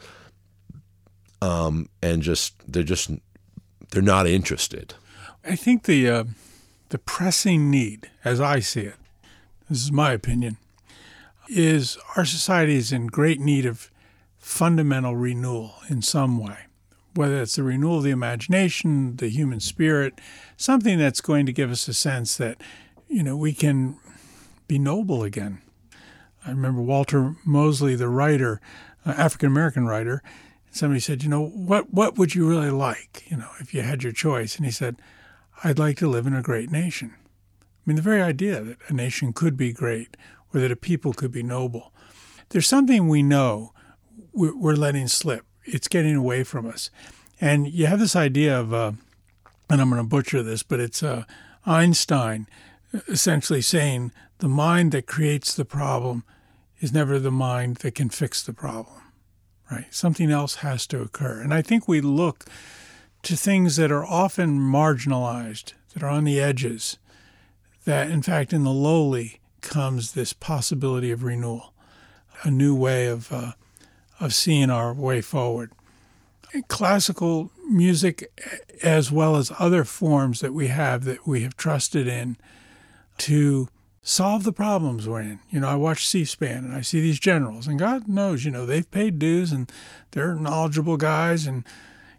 um, 1.41 1.89
and 2.01 2.21
just 2.21 2.55
they're 2.71 2.83
just 2.83 3.11
they're 3.93 4.01
not 4.01 4.27
interested. 4.27 4.95
I 5.45 5.55
think 5.55 5.83
the 5.83 6.09
uh, 6.09 6.23
the 6.89 6.97
pressing 6.97 7.69
need, 7.69 8.09
as 8.25 8.41
I 8.41 8.59
see 8.59 8.81
it, 8.81 8.95
this 9.69 9.81
is 9.83 9.91
my 9.91 10.11
opinion, 10.11 10.57
is 11.47 11.97
our 12.15 12.25
society 12.25 12.75
is 12.75 12.91
in 12.91 13.07
great 13.07 13.39
need 13.39 13.65
of 13.65 13.91
fundamental 14.37 15.15
renewal 15.15 15.75
in 15.89 16.01
some 16.01 16.37
way. 16.37 16.57
Whether 17.15 17.41
it's 17.41 17.55
the 17.55 17.63
renewal 17.63 17.97
of 17.97 18.03
the 18.03 18.09
imagination, 18.09 19.17
the 19.17 19.29
human 19.29 19.59
spirit, 19.59 20.19
something 20.57 20.97
that's 20.97 21.21
going 21.21 21.45
to 21.45 21.53
give 21.53 21.69
us 21.69 21.87
a 21.87 21.93
sense 21.93 22.35
that, 22.37 22.59
you 23.07 23.21
know, 23.21 23.37
we 23.37 23.53
can 23.53 23.97
be 24.67 24.79
noble 24.79 25.23
again. 25.23 25.61
I 26.45 26.49
remember 26.49 26.81
Walter 26.81 27.35
Mosley, 27.45 27.95
the 27.95 28.09
writer, 28.09 28.59
uh, 29.05 29.11
African 29.11 29.47
American 29.47 29.85
writer, 29.85 30.23
somebody 30.73 30.99
said, 30.99 31.23
you 31.23 31.29
know, 31.29 31.45
what 31.45 31.93
what 31.93 32.17
would 32.17 32.35
you 32.35 32.47
really 32.47 32.71
like, 32.71 33.23
you 33.29 33.37
know, 33.37 33.49
if 33.59 33.73
you 33.73 33.81
had 33.81 34.03
your 34.03 34.11
choice? 34.11 34.57
And 34.57 34.65
he 34.65 34.71
said, 34.71 34.97
I'd 35.63 35.79
like 35.79 35.97
to 35.97 36.09
live 36.09 36.27
in 36.27 36.33
a 36.33 36.41
great 36.41 36.71
nation. 36.71 37.13
I 37.15 37.81
mean, 37.85 37.95
the 37.95 38.01
very 38.01 38.21
idea 38.21 38.61
that 38.61 38.77
a 38.87 38.93
nation 38.93 39.33
could 39.33 39.55
be 39.55 39.71
great 39.71 40.17
or 40.53 40.59
that 40.59 40.71
a 40.71 40.75
people 40.75 41.13
could 41.13 41.31
be 41.31 41.43
noble. 41.43 41.93
There's 42.49 42.67
something 42.67 43.07
we 43.07 43.23
know 43.23 43.71
we're 44.33 44.75
letting 44.75 45.07
slip. 45.07 45.45
It's 45.63 45.87
getting 45.87 46.15
away 46.15 46.43
from 46.43 46.65
us. 46.65 46.89
And 47.39 47.67
you 47.67 47.85
have 47.85 47.99
this 47.99 48.15
idea 48.15 48.59
of, 48.59 48.73
uh, 48.73 48.93
and 49.69 49.79
I'm 49.81 49.89
going 49.89 50.01
to 50.01 50.07
butcher 50.07 50.41
this, 50.41 50.63
but 50.63 50.79
it's 50.79 51.03
uh, 51.03 51.25
Einstein 51.65 52.47
essentially 53.07 53.61
saying 53.61 54.11
the 54.39 54.47
mind 54.47 54.91
that 54.91 55.07
creates 55.07 55.53
the 55.53 55.65
problem 55.65 56.23
is 56.79 56.93
never 56.93 57.19
the 57.19 57.31
mind 57.31 57.77
that 57.77 57.95
can 57.95 58.09
fix 58.09 58.41
the 58.43 58.53
problem 58.53 59.02
right? 59.73 59.93
Something 59.93 60.31
else 60.31 60.55
has 60.55 60.85
to 60.87 61.01
occur. 61.01 61.41
And 61.41 61.53
I 61.53 61.61
think 61.61 61.87
we 61.87 62.01
look 62.01 62.45
to 63.23 63.35
things 63.35 63.75
that 63.77 63.91
are 63.91 64.05
often 64.05 64.59
marginalized, 64.59 65.73
that 65.93 66.03
are 66.03 66.09
on 66.09 66.23
the 66.23 66.39
edges, 66.39 66.97
that 67.85 68.09
in 68.09 68.21
fact, 68.21 68.53
in 68.53 68.63
the 68.63 68.71
lowly 68.71 69.39
comes 69.61 70.11
this 70.11 70.33
possibility 70.33 71.11
of 71.11 71.23
renewal, 71.23 71.73
a 72.43 72.51
new 72.51 72.75
way 72.75 73.07
of, 73.07 73.31
uh, 73.31 73.53
of 74.19 74.33
seeing 74.33 74.69
our 74.69 74.93
way 74.93 75.21
forward. 75.21 75.71
classical 76.67 77.49
music, 77.67 78.31
as 78.83 79.11
well 79.11 79.35
as 79.37 79.51
other 79.57 79.83
forms 79.83 80.39
that 80.39 80.53
we 80.53 80.67
have 80.67 81.03
that 81.03 81.25
we 81.25 81.41
have 81.41 81.57
trusted 81.57 82.07
in 82.07 82.37
to 83.17 83.67
solve 84.05 84.43
the 84.43 84.51
problems 84.51 85.07
we're 85.07 85.21
in. 85.21 85.39
You 85.49 85.61
know, 85.61 85.69
I 85.69 85.75
watch 85.75 86.05
C 86.05 86.25
SPAN 86.25 86.65
and 86.65 86.75
I 86.75 86.81
see 86.81 86.99
these 86.99 87.19
generals, 87.19 87.67
and 87.67 87.79
God 87.79 88.07
knows, 88.07 88.43
you 88.43 88.51
know, 88.51 88.65
they've 88.65 88.89
paid 88.91 89.17
dues 89.17 89.51
and 89.53 89.71
they're 90.11 90.35
knowledgeable 90.35 90.97
guys, 90.97 91.47
and, 91.47 91.63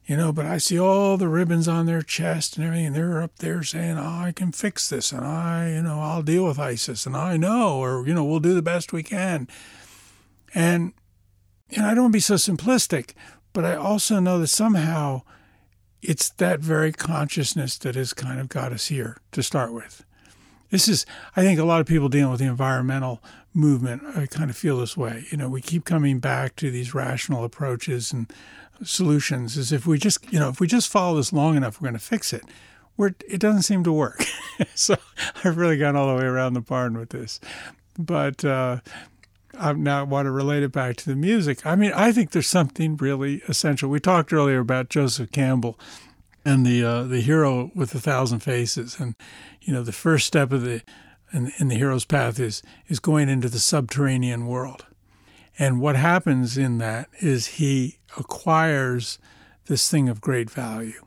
you 0.06 0.16
know, 0.16 0.32
but 0.32 0.46
I 0.46 0.56
see 0.56 0.80
all 0.80 1.18
the 1.18 1.28
ribbons 1.28 1.68
on 1.68 1.84
their 1.84 2.02
chest 2.02 2.56
and 2.56 2.66
everything, 2.66 2.86
and 2.86 2.96
they're 2.96 3.22
up 3.22 3.36
there 3.36 3.62
saying, 3.62 3.98
oh, 3.98 4.02
I 4.02 4.32
can 4.34 4.50
fix 4.50 4.88
this, 4.88 5.12
and 5.12 5.26
I, 5.26 5.72
you 5.72 5.82
know, 5.82 6.00
I'll 6.00 6.22
deal 6.22 6.46
with 6.46 6.58
ISIS, 6.58 7.04
and 7.04 7.16
I 7.16 7.36
know, 7.36 7.78
or, 7.78 8.06
you 8.06 8.14
know, 8.14 8.24
we'll 8.24 8.40
do 8.40 8.54
the 8.54 8.62
best 8.62 8.92
we 8.92 9.02
can. 9.02 9.46
And, 10.54 10.94
and 11.70 11.84
I 11.84 11.94
don't 11.94 12.04
want 12.04 12.12
to 12.12 12.16
be 12.16 12.20
so 12.20 12.34
simplistic, 12.34 13.12
but 13.52 13.64
I 13.64 13.74
also 13.74 14.20
know 14.20 14.38
that 14.38 14.46
somehow 14.48 15.22
it's 16.00 16.30
that 16.30 16.60
very 16.60 16.92
consciousness 16.92 17.76
that 17.78 17.94
has 17.94 18.12
kind 18.12 18.40
of 18.40 18.48
got 18.48 18.72
us 18.72 18.86
here 18.86 19.18
to 19.32 19.42
start 19.42 19.72
with. 19.72 20.04
This 20.74 20.88
is, 20.88 21.06
I 21.36 21.42
think, 21.42 21.60
a 21.60 21.64
lot 21.64 21.80
of 21.80 21.86
people 21.86 22.08
dealing 22.08 22.32
with 22.32 22.40
the 22.40 22.46
environmental 22.46 23.22
movement. 23.52 24.02
I 24.16 24.26
kind 24.26 24.50
of 24.50 24.56
feel 24.56 24.78
this 24.78 24.96
way. 24.96 25.24
You 25.30 25.38
know, 25.38 25.48
we 25.48 25.60
keep 25.60 25.84
coming 25.84 26.18
back 26.18 26.56
to 26.56 26.68
these 26.68 26.92
rational 26.92 27.44
approaches 27.44 28.12
and 28.12 28.28
solutions 28.82 29.56
as 29.56 29.70
if 29.70 29.86
we 29.86 29.98
just, 29.98 30.32
you 30.32 30.40
know, 30.40 30.48
if 30.48 30.58
we 30.58 30.66
just 30.66 30.90
follow 30.90 31.18
this 31.18 31.32
long 31.32 31.56
enough, 31.56 31.80
we're 31.80 31.86
going 31.86 32.00
to 32.00 32.04
fix 32.04 32.32
it. 32.32 32.42
We're, 32.96 33.14
it 33.28 33.38
doesn't 33.38 33.62
seem 33.62 33.84
to 33.84 33.92
work. 33.92 34.24
so 34.74 34.96
I've 35.44 35.58
really 35.58 35.76
gone 35.76 35.94
all 35.94 36.08
the 36.08 36.20
way 36.20 36.26
around 36.26 36.54
the 36.54 36.60
barn 36.60 36.98
with 36.98 37.10
this. 37.10 37.38
But 37.96 38.44
uh, 38.44 38.80
I 39.56 39.74
now 39.74 40.04
want 40.04 40.26
to 40.26 40.32
relate 40.32 40.64
it 40.64 40.72
back 40.72 40.96
to 40.96 41.06
the 41.06 41.14
music. 41.14 41.64
I 41.64 41.76
mean, 41.76 41.92
I 41.94 42.10
think 42.10 42.32
there's 42.32 42.48
something 42.48 42.96
really 42.96 43.42
essential. 43.46 43.90
We 43.90 44.00
talked 44.00 44.32
earlier 44.32 44.58
about 44.58 44.88
Joseph 44.88 45.30
Campbell 45.30 45.78
and 46.44 46.66
the 46.66 46.84
uh, 46.84 47.02
the 47.04 47.20
hero 47.20 47.70
with 47.74 47.94
a 47.94 48.00
thousand 48.00 48.40
faces, 48.40 48.98
and 48.98 49.14
you 49.62 49.72
know 49.72 49.82
the 49.82 49.92
first 49.92 50.26
step 50.26 50.52
of 50.52 50.62
the 50.62 50.82
in, 51.32 51.52
in 51.58 51.68
the 51.68 51.76
hero's 51.76 52.04
path 52.04 52.38
is 52.38 52.62
is 52.88 53.00
going 53.00 53.28
into 53.28 53.48
the 53.48 53.58
subterranean 53.58 54.46
world, 54.46 54.86
and 55.58 55.80
what 55.80 55.96
happens 55.96 56.58
in 56.58 56.78
that 56.78 57.08
is 57.20 57.46
he 57.46 57.98
acquires 58.18 59.18
this 59.66 59.90
thing 59.90 60.08
of 60.08 60.20
great 60.20 60.50
value, 60.50 61.06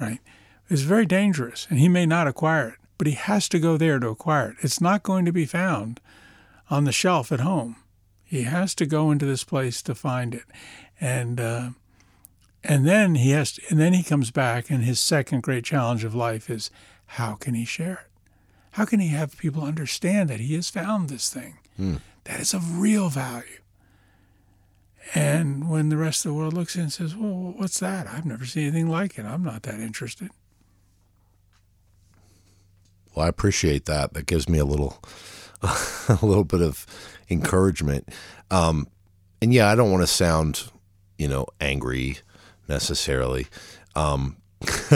right? 0.00 0.20
It's 0.68 0.82
very 0.82 1.06
dangerous, 1.06 1.66
and 1.70 1.78
he 1.78 1.88
may 1.88 2.06
not 2.06 2.26
acquire 2.26 2.68
it, 2.68 2.78
but 2.98 3.06
he 3.06 3.14
has 3.14 3.48
to 3.50 3.58
go 3.58 3.76
there 3.76 3.98
to 3.98 4.08
acquire 4.08 4.50
it. 4.50 4.56
It's 4.60 4.80
not 4.80 5.02
going 5.02 5.24
to 5.24 5.32
be 5.32 5.46
found 5.46 6.00
on 6.70 6.84
the 6.84 6.92
shelf 6.92 7.32
at 7.32 7.40
home. 7.40 7.76
He 8.22 8.42
has 8.42 8.74
to 8.76 8.86
go 8.86 9.10
into 9.10 9.26
this 9.26 9.44
place 9.44 9.82
to 9.82 9.94
find 9.94 10.34
it, 10.34 10.44
and 11.00 11.40
uh, 11.40 11.70
and 12.64 12.86
then 12.86 13.14
he 13.16 13.30
has, 13.30 13.52
to, 13.52 13.62
and 13.70 13.78
then 13.78 13.92
he 13.92 14.02
comes 14.02 14.30
back, 14.30 14.70
and 14.70 14.82
his 14.84 14.98
second 14.98 15.42
great 15.42 15.64
challenge 15.64 16.02
of 16.04 16.14
life 16.14 16.48
is 16.50 16.70
how 17.06 17.34
can 17.34 17.54
he 17.54 17.64
share 17.64 17.92
it? 17.92 18.10
How 18.72 18.84
can 18.84 18.98
he 18.98 19.08
have 19.08 19.36
people 19.38 19.62
understand 19.62 20.28
that 20.30 20.40
he 20.40 20.54
has 20.54 20.68
found 20.70 21.08
this 21.08 21.32
thing 21.32 21.58
Hmm. 21.76 21.96
that 22.24 22.40
is 22.40 22.52
of 22.54 22.78
real 22.80 23.08
value? 23.08 23.60
And 25.14 25.68
when 25.70 25.90
the 25.90 25.96
rest 25.96 26.24
of 26.24 26.30
the 26.30 26.34
world 26.34 26.54
looks 26.54 26.74
in 26.74 26.82
and 26.82 26.92
says, 26.92 27.14
"Well, 27.14 27.52
what's 27.56 27.78
that? 27.80 28.06
I've 28.08 28.24
never 28.24 28.46
seen 28.46 28.64
anything 28.64 28.88
like 28.88 29.18
it. 29.18 29.26
I'm 29.26 29.44
not 29.44 29.62
that 29.64 29.78
interested." 29.78 30.30
Well, 33.14 33.26
I 33.26 33.28
appreciate 33.28 33.84
that. 33.84 34.14
That 34.14 34.26
gives 34.26 34.48
me 34.48 34.58
a 34.58 34.64
little, 34.64 35.00
a 35.62 36.18
little 36.22 36.44
bit 36.44 36.62
of 36.62 36.86
encouragement. 37.30 38.08
Um, 38.50 38.88
and 39.40 39.52
yeah, 39.52 39.70
I 39.70 39.74
don't 39.76 39.90
want 39.90 40.02
to 40.02 40.06
sound, 40.08 40.70
you 41.18 41.28
know, 41.28 41.46
angry 41.60 42.18
necessarily, 42.68 43.46
um, 43.94 44.36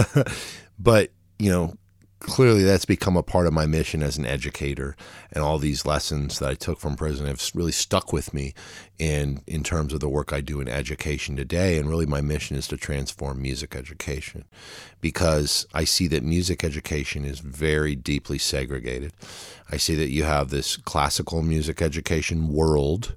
but 0.79 1.11
you 1.39 1.51
know, 1.51 1.75
clearly 2.21 2.65
that's 2.65 2.85
become 2.85 3.17
a 3.17 3.23
part 3.23 3.47
of 3.47 3.53
my 3.53 3.67
mission 3.67 4.03
as 4.03 4.19
an 4.19 4.27
educator, 4.27 4.97
and 5.33 5.43
all 5.43 5.59
these 5.59 5.87
lessons 5.87 6.39
that 6.39 6.51
I 6.51 6.55
took 6.55 6.79
from 6.79 6.97
prison 6.97 7.27
have 7.27 7.43
really 7.55 7.73
stuck 7.73 8.13
with 8.13 8.35
me 8.35 8.55
in 8.99 9.43
in 9.47 9.63
terms 9.63 9.93
of 9.93 10.01
the 10.01 10.09
work 10.09 10.33
I 10.33 10.41
do 10.41 10.61
in 10.61 10.69
education 10.69 11.37
today. 11.37 11.79
And 11.79 11.89
really, 11.89 12.07
my 12.07 12.21
mission 12.21 12.57
is 12.57 12.69
to 12.69 12.77
transform 12.77 13.41
music 13.41 13.77
education 13.77 14.45
because 15.01 15.67
I 15.73 15.85
see 15.85 16.07
that 16.09 16.23
music 16.23 16.65
education 16.65 17.25
is 17.25 17.41
very 17.41 17.95
deeply 17.95 18.39
segregated. 18.39 19.13
I 19.71 19.77
see 19.77 19.95
that 19.97 20.11
you 20.11 20.25
have 20.25 20.51
this 20.51 20.77
classical 20.77 21.43
music 21.43 21.81
education 21.83 22.49
world, 22.49 23.15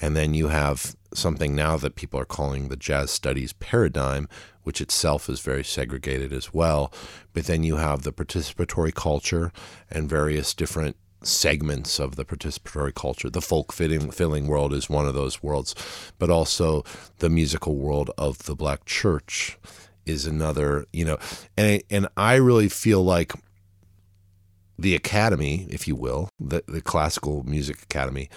and 0.00 0.16
then 0.16 0.34
you 0.34 0.48
have 0.48 0.96
something 1.14 1.54
now 1.54 1.76
that 1.76 1.94
people 1.94 2.20
are 2.20 2.26
calling 2.26 2.68
the 2.68 2.76
jazz 2.76 3.10
studies 3.10 3.52
paradigm, 3.54 4.28
which 4.62 4.80
itself 4.80 5.28
is 5.28 5.40
very 5.40 5.64
segregated 5.64 6.32
as 6.32 6.52
well. 6.52 6.92
But 7.32 7.46
then 7.46 7.62
you 7.62 7.76
have 7.76 8.02
the 8.02 8.12
participatory 8.12 8.94
culture 8.94 9.52
and 9.90 10.08
various 10.08 10.52
different 10.54 10.96
segments 11.22 11.98
of 11.98 12.16
the 12.16 12.24
participatory 12.24 12.94
culture. 12.94 13.30
The 13.30 13.40
folk 13.40 13.72
fitting, 13.72 14.10
filling 14.10 14.46
world 14.46 14.72
is 14.72 14.90
one 14.90 15.06
of 15.06 15.14
those 15.14 15.42
worlds, 15.42 15.74
but 16.18 16.30
also 16.30 16.84
the 17.18 17.30
musical 17.30 17.76
world 17.76 18.10
of 18.18 18.44
the 18.44 18.54
black 18.54 18.84
church 18.84 19.58
is 20.04 20.26
another, 20.26 20.86
you 20.92 21.04
know, 21.04 21.18
and 21.56 21.82
and 21.90 22.08
I 22.16 22.36
really 22.36 22.68
feel 22.68 23.02
like 23.02 23.32
the 24.78 24.94
academy, 24.94 25.66
if 25.70 25.88
you 25.88 25.96
will, 25.96 26.28
the, 26.38 26.62
the 26.68 26.82
classical 26.82 27.42
music 27.44 27.82
academy, 27.82 28.28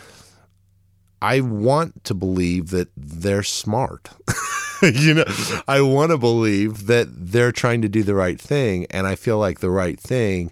I 1.21 1.41
want 1.41 2.03
to 2.05 2.13
believe 2.13 2.69
that 2.69 2.89
they're 2.95 3.43
smart. 3.43 4.09
you 4.81 5.13
know, 5.15 5.25
I 5.67 5.81
want 5.81 6.11
to 6.11 6.17
believe 6.17 6.87
that 6.87 7.07
they're 7.09 7.51
trying 7.51 7.81
to 7.81 7.89
do 7.89 8.03
the 8.03 8.15
right 8.15 8.39
thing. 8.39 8.85
And 8.89 9.05
I 9.05 9.15
feel 9.15 9.37
like 9.37 9.59
the 9.59 9.69
right 9.69 9.99
thing 9.99 10.51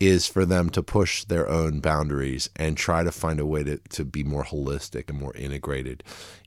is 0.00 0.26
for 0.26 0.44
them 0.46 0.70
to 0.70 0.82
push 0.82 1.24
their 1.24 1.48
own 1.48 1.80
boundaries 1.80 2.48
and 2.56 2.76
try 2.76 3.04
to 3.04 3.12
find 3.12 3.38
a 3.38 3.46
way 3.46 3.62
to, 3.62 3.76
to 3.90 4.04
be 4.04 4.24
more 4.24 4.44
holistic 4.44 5.08
and 5.10 5.20
more 5.20 5.34
integrated 5.36 6.02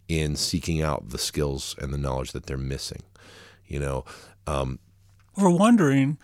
in 0.08 0.36
seeking 0.36 0.82
out 0.82 1.10
the 1.10 1.18
skills 1.18 1.76
and 1.80 1.94
the 1.94 1.98
knowledge 1.98 2.32
that 2.32 2.48
they're 2.48 2.58
missing. 2.58 3.04
You 3.68 3.80
know, 3.80 4.06
um, 4.48 4.80
We're 5.38 5.50
wondering 5.50 6.18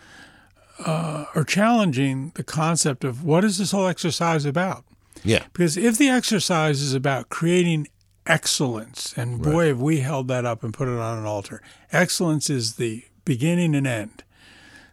uh, 0.84 1.26
or 1.34 1.44
challenging 1.44 2.32
the 2.34 2.44
concept 2.44 3.04
of 3.04 3.24
what 3.24 3.44
is 3.44 3.58
this 3.58 3.70
whole 3.70 3.86
exercise 3.86 4.44
about? 4.44 4.84
Yeah, 5.24 5.44
Because 5.52 5.76
if 5.76 5.98
the 5.98 6.08
exercise 6.08 6.80
is 6.80 6.94
about 6.94 7.28
creating 7.28 7.88
excellence, 8.26 9.14
and 9.16 9.42
boy, 9.42 9.68
have 9.68 9.80
we 9.80 10.00
held 10.00 10.28
that 10.28 10.44
up 10.44 10.62
and 10.62 10.72
put 10.72 10.88
it 10.88 10.98
on 10.98 11.18
an 11.18 11.26
altar. 11.26 11.62
Excellence 11.92 12.48
is 12.48 12.76
the 12.76 13.04
beginning 13.24 13.74
and 13.74 13.86
end, 13.86 14.24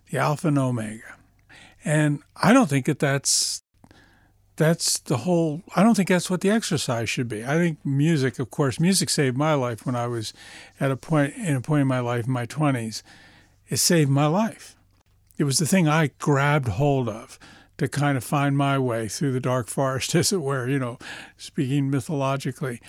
the 0.09 0.17
alpha 0.17 0.47
and 0.47 0.57
omega. 0.57 1.15
And 1.85 2.21
I 2.35 2.53
don't 2.53 2.69
think 2.69 2.85
that 2.87 2.99
that's 2.99 3.61
that's 4.55 4.97
the 4.99 5.17
whole. 5.17 5.61
I 5.75 5.83
don't 5.83 5.95
think 5.95 6.09
that's 6.09 6.29
what 6.29 6.41
the 6.41 6.49
exercise 6.49 7.09
should 7.09 7.29
be. 7.29 7.45
I 7.45 7.53
think 7.53 7.85
music, 7.85 8.39
of 8.39 8.49
course, 8.49 8.79
music 8.79 9.09
saved 9.09 9.37
my 9.37 9.53
life 9.53 9.85
when 9.85 9.95
I 9.95 10.07
was 10.07 10.33
at 10.79 10.91
a 10.91 10.97
point 10.97 11.35
in 11.35 11.55
a 11.55 11.61
point 11.61 11.81
in 11.81 11.87
my 11.87 11.99
life 11.99 12.25
in 12.25 12.33
my 12.33 12.45
twenties. 12.45 13.03
It 13.69 13.77
saved 13.77 14.09
my 14.09 14.27
life. 14.27 14.75
It 15.37 15.43
was 15.43 15.59
the 15.59 15.67
thing 15.67 15.87
I 15.87 16.11
grabbed 16.17 16.67
hold 16.69 17.07
of 17.07 17.37
to 17.77 17.87
kind 17.87 18.17
of 18.17 18.23
find 18.23 18.57
my 18.57 18.79
way 18.79 19.07
through 19.07 19.31
the 19.31 19.39
dark 19.39 19.67
forest, 19.67 20.15
as 20.15 20.31
it 20.31 20.41
were, 20.41 20.67
you 20.67 20.79
know, 20.79 20.97
speaking 21.37 21.89
mythologically. 21.89 22.81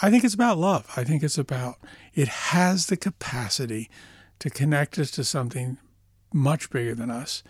I 0.00 0.10
think 0.10 0.24
it's 0.24 0.34
about 0.34 0.58
love. 0.58 0.90
I 0.96 1.04
think 1.04 1.22
it's 1.22 1.38
about, 1.38 1.76
it 2.14 2.28
has 2.28 2.86
the 2.86 2.96
capacity 2.96 3.90
to 4.38 4.50
connect 4.50 4.98
us 4.98 5.10
to 5.12 5.24
something 5.24 5.78
much 6.32 6.70
bigger 6.70 6.94
than 6.94 7.10
us. 7.10 7.42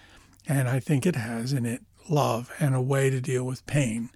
And 0.47 0.69
I 0.69 0.81
think 0.81 1.05
it 1.05 1.17
has 1.17 1.53
in 1.53 1.67
it 1.67 1.83
love 2.09 2.51
and 2.59 2.75
a 2.75 2.81
way 2.81 3.11
to 3.11 3.21
deal 3.21 3.45
with 3.45 3.67
pain 3.67 4.09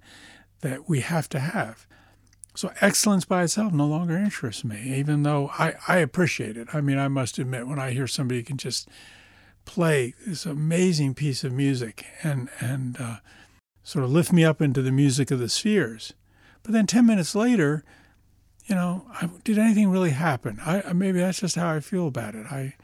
that 0.61 0.89
we 0.89 1.01
have 1.01 1.29
to 1.29 1.39
have. 1.39 1.85
So 2.55 2.71
excellence 2.81 3.25
by 3.25 3.43
itself 3.43 3.73
no 3.73 3.85
longer 3.85 4.17
interests 4.17 4.63
me, 4.63 4.95
even 4.95 5.23
though 5.23 5.49
I, 5.59 5.75
I 5.87 5.97
appreciate 5.97 6.55
it. 6.55 6.67
I 6.73 6.81
mean, 6.81 6.97
I 6.97 7.07
must 7.07 7.39
admit, 7.39 7.67
when 7.67 7.79
I 7.79 7.91
hear 7.91 8.07
somebody 8.07 8.43
can 8.43 8.57
just 8.57 8.87
play 9.65 10.13
this 10.25 10.45
amazing 10.45 11.13
piece 11.13 11.43
of 11.43 11.51
music 11.51 12.05
and 12.23 12.49
and 12.59 12.99
uh, 12.99 13.17
sort 13.83 14.05
of 14.05 14.11
lift 14.11 14.31
me 14.31 14.43
up 14.43 14.61
into 14.61 14.81
the 14.81 14.91
music 14.91 15.31
of 15.31 15.39
the 15.39 15.49
spheres. 15.49 16.13
But 16.63 16.73
then 16.73 16.87
ten 16.87 17.05
minutes 17.05 17.35
later, 17.35 17.83
you 18.65 18.75
know, 18.75 19.05
I, 19.11 19.29
did 19.43 19.57
anything 19.57 19.89
really 19.89 20.11
happen? 20.11 20.59
I 20.65 20.93
maybe 20.93 21.19
that's 21.19 21.39
just 21.39 21.55
how 21.55 21.69
I 21.69 21.79
feel 21.79 22.07
about 22.07 22.35
it. 22.35 22.45
I 22.51 22.75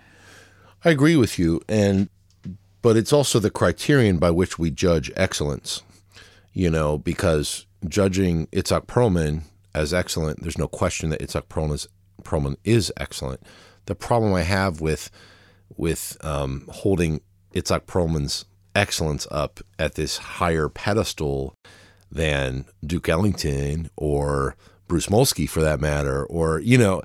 I 0.83 0.89
agree 0.89 1.15
with 1.15 1.37
you, 1.37 1.61
and 1.67 2.09
but 2.81 2.97
it's 2.97 3.13
also 3.13 3.39
the 3.39 3.49
criterion 3.49 4.17
by 4.17 4.31
which 4.31 4.57
we 4.57 4.71
judge 4.71 5.11
excellence. 5.15 5.83
You 6.53 6.69
know, 6.69 6.97
because 6.97 7.65
judging 7.87 8.47
Itzhak 8.47 8.87
Perlman 8.87 9.43
as 9.73 9.93
excellent, 9.93 10.41
there's 10.41 10.57
no 10.57 10.67
question 10.67 11.09
that 11.09 11.21
Itzhak 11.21 11.43
Perlman 11.43 11.75
is, 11.75 11.87
Perlman 12.23 12.55
is 12.63 12.91
excellent. 12.97 13.41
The 13.85 13.95
problem 13.95 14.33
I 14.33 14.41
have 14.41 14.81
with 14.81 15.09
with 15.77 16.17
um, 16.21 16.65
holding 16.69 17.21
Itzhak 17.53 17.85
Perlman's 17.85 18.45
excellence 18.75 19.27
up 19.31 19.59
at 19.77 19.95
this 19.95 20.17
higher 20.17 20.69
pedestal 20.69 21.55
than 22.11 22.65
Duke 22.85 23.09
Ellington 23.09 23.89
or 23.95 24.55
Bruce 24.87 25.07
Molsky, 25.07 25.47
for 25.47 25.61
that 25.61 25.79
matter, 25.79 26.25
or 26.25 26.59
you 26.59 26.77
know, 26.77 27.01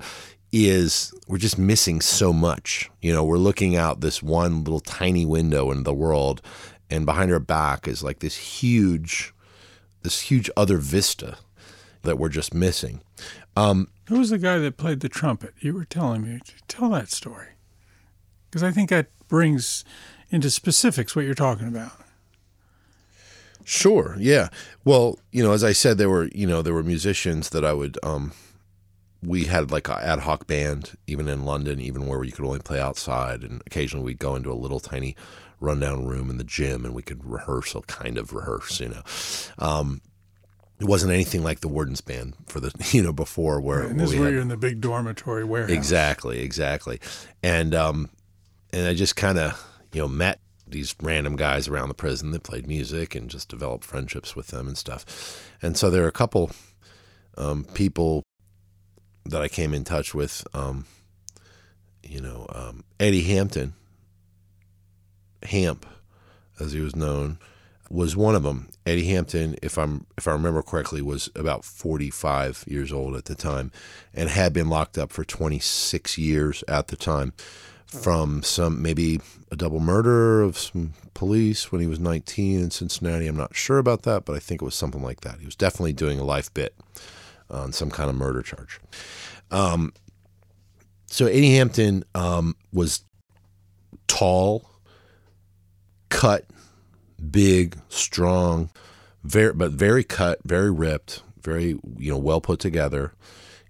is 0.51 1.13
we're 1.27 1.37
just 1.37 1.57
missing 1.57 2.01
so 2.01 2.31
much. 2.33 2.89
You 3.01 3.13
know, 3.13 3.23
we're 3.23 3.37
looking 3.37 3.75
out 3.75 4.01
this 4.01 4.23
one 4.23 4.63
little 4.63 4.79
tiny 4.79 5.25
window 5.25 5.71
in 5.71 5.83
the 5.83 5.93
world, 5.93 6.41
and 6.89 7.05
behind 7.05 7.31
our 7.31 7.39
back 7.39 7.87
is 7.87 8.03
like 8.03 8.19
this 8.19 8.37
huge, 8.37 9.33
this 10.01 10.21
huge 10.21 10.49
other 10.55 10.77
vista 10.77 11.37
that 12.03 12.17
we're 12.17 12.29
just 12.29 12.53
missing. 12.53 13.01
Um, 13.57 13.89
Who 14.07 14.19
was 14.19 14.29
the 14.29 14.37
guy 14.37 14.57
that 14.59 14.77
played 14.77 15.01
the 15.01 15.09
trumpet? 15.09 15.53
You 15.59 15.73
were 15.73 15.85
telling 15.85 16.23
me. 16.23 16.39
Tell 16.67 16.89
that 16.91 17.09
story, 17.09 17.49
because 18.55 18.63
I 18.63 18.71
think 18.71 18.89
that 18.89 19.07
brings 19.27 19.83
into 20.29 20.49
specifics 20.49 21.13
what 21.13 21.25
you're 21.25 21.33
talking 21.33 21.67
about. 21.67 21.91
Sure. 23.65 24.15
Yeah. 24.17 24.47
Well, 24.85 25.19
you 25.33 25.43
know, 25.43 25.51
as 25.51 25.61
I 25.61 25.73
said, 25.73 25.97
there 25.97 26.09
were 26.09 26.29
you 26.33 26.47
know 26.47 26.61
there 26.61 26.73
were 26.73 26.83
musicians 26.83 27.49
that 27.49 27.65
I 27.65 27.73
would. 27.73 27.97
Um, 28.01 28.31
we 29.21 29.43
had 29.45 29.71
like 29.71 29.89
an 29.89 29.97
ad 29.99 30.19
hoc 30.19 30.47
band, 30.47 30.91
even 31.05 31.27
in 31.27 31.43
London, 31.43 31.81
even 31.81 32.05
where 32.07 32.23
you 32.23 32.31
could 32.31 32.45
only 32.45 32.59
play 32.59 32.79
outside, 32.79 33.43
and 33.43 33.61
occasionally 33.65 34.05
we'd 34.05 34.19
go 34.19 34.35
into 34.37 34.51
a 34.51 34.53
little 34.53 34.79
tiny 34.79 35.17
rundown 35.59 36.05
room 36.05 36.29
in 36.29 36.37
the 36.37 36.43
gym, 36.45 36.85
and 36.85 36.93
we 36.93 37.01
could 37.01 37.25
rehearse, 37.25 37.75
or 37.75 37.81
kind 37.83 38.17
of 38.17 38.31
rehearse, 38.31 38.79
you 38.79 38.87
know. 38.89 39.01
Um, 39.57 40.01
it 40.79 40.85
wasn't 40.85 41.11
anything 41.13 41.41
like 41.43 41.61
the 41.61 41.67
Warden's 41.67 42.01
band 42.01 42.35
for 42.47 42.59
the 42.61 42.71
you 42.95 43.01
know 43.03 43.11
before 43.13 43.59
where, 43.59 43.79
Right, 43.81 43.89
and 43.89 43.99
this 43.99 44.09
where 44.09 44.13
is 44.13 44.19
where 44.19 44.25
had- 44.27 44.33
you're 44.33 44.41
in 44.43 44.47
the 44.49 44.57
big 44.57 44.79
dormitory 44.79 45.43
warehouse. 45.43 45.71
Exactly, 45.71 46.39
exactly. 46.41 46.99
And 47.41 47.73
um 47.73 48.09
and 48.75 48.87
I 48.87 48.93
just 48.93 49.15
kind 49.15 49.39
of, 49.39 49.65
you 49.93 50.01
know, 50.01 50.07
met 50.09 50.39
these 50.67 50.95
random 51.01 51.37
guys 51.37 51.69
around 51.69 51.87
the 51.87 51.95
prison 51.95 52.31
that 52.31 52.43
played 52.43 52.67
music 52.67 53.15
and 53.15 53.29
just 53.29 53.47
developed 53.47 53.85
friendships 53.85 54.35
with 54.35 54.47
them 54.47 54.67
and 54.67 54.77
stuff. 54.77 55.49
And 55.61 55.77
so 55.77 55.89
there 55.89 56.03
are 56.03 56.09
a 56.09 56.11
couple 56.11 56.51
um 57.37 57.63
people 57.73 58.23
that 59.25 59.41
I 59.41 59.47
came 59.47 59.73
in 59.73 59.85
touch 59.85 60.13
with 60.13 60.45
um 60.53 60.85
you 62.03 62.19
know, 62.19 62.47
um 62.49 62.83
Eddie 62.99 63.23
Hampton 63.23 63.75
Hamp 65.43 65.85
as 66.59 66.73
he 66.73 66.81
was 66.81 66.95
known 66.95 67.39
was 67.89 68.17
one 68.17 68.35
of 68.35 68.43
them. 68.43 68.67
Eddie 68.85 69.07
Hampton, 69.07 69.55
if 69.61 69.77
I'm 69.77 70.05
if 70.17 70.27
I 70.27 70.31
remember 70.31 70.61
correctly, 70.61 71.01
was 71.01 71.29
about 71.33 71.63
45 71.63 72.65
years 72.67 72.91
old 72.91 73.15
at 73.15 73.25
the 73.25 73.35
time, 73.35 73.71
and 74.13 74.27
had 74.29 74.51
been 74.51 74.67
locked 74.69 74.97
up 74.97 75.11
for 75.13 75.23
26 75.23 76.17
years 76.17 76.63
at 76.67 76.87
the 76.87 76.95
time, 76.95 77.33
from 77.87 78.43
some 78.43 78.81
maybe 78.81 79.21
a 79.51 79.55
double 79.55 79.79
murder 79.79 80.41
of 80.41 80.57
some 80.57 80.93
police 81.13 81.71
when 81.71 81.81
he 81.81 81.87
was 81.87 81.99
19 81.99 82.59
in 82.59 82.71
Cincinnati. 82.71 83.27
I'm 83.27 83.37
not 83.37 83.55
sure 83.55 83.77
about 83.77 84.03
that, 84.03 84.25
but 84.25 84.35
I 84.35 84.39
think 84.39 84.61
it 84.61 84.65
was 84.65 84.75
something 84.75 85.01
like 85.01 85.21
that. 85.21 85.39
He 85.39 85.45
was 85.45 85.55
definitely 85.55 85.93
doing 85.93 86.19
a 86.19 86.23
life 86.23 86.53
bit 86.53 86.75
on 87.49 87.71
some 87.71 87.89
kind 87.89 88.09
of 88.09 88.15
murder 88.15 88.41
charge. 88.41 88.79
Um, 89.51 89.93
so 91.07 91.27
Eddie 91.27 91.55
Hampton 91.55 92.03
um, 92.15 92.55
was 92.73 93.03
tall, 94.07 94.69
cut, 96.09 96.45
big, 97.31 97.77
strong, 97.89 98.69
very 99.23 99.53
but 99.53 99.71
very 99.71 100.03
cut, 100.03 100.39
very 100.43 100.71
ripped, 100.71 101.21
very 101.41 101.79
you 101.97 102.11
know 102.11 102.17
well 102.17 102.41
put 102.41 102.59
together 102.59 103.13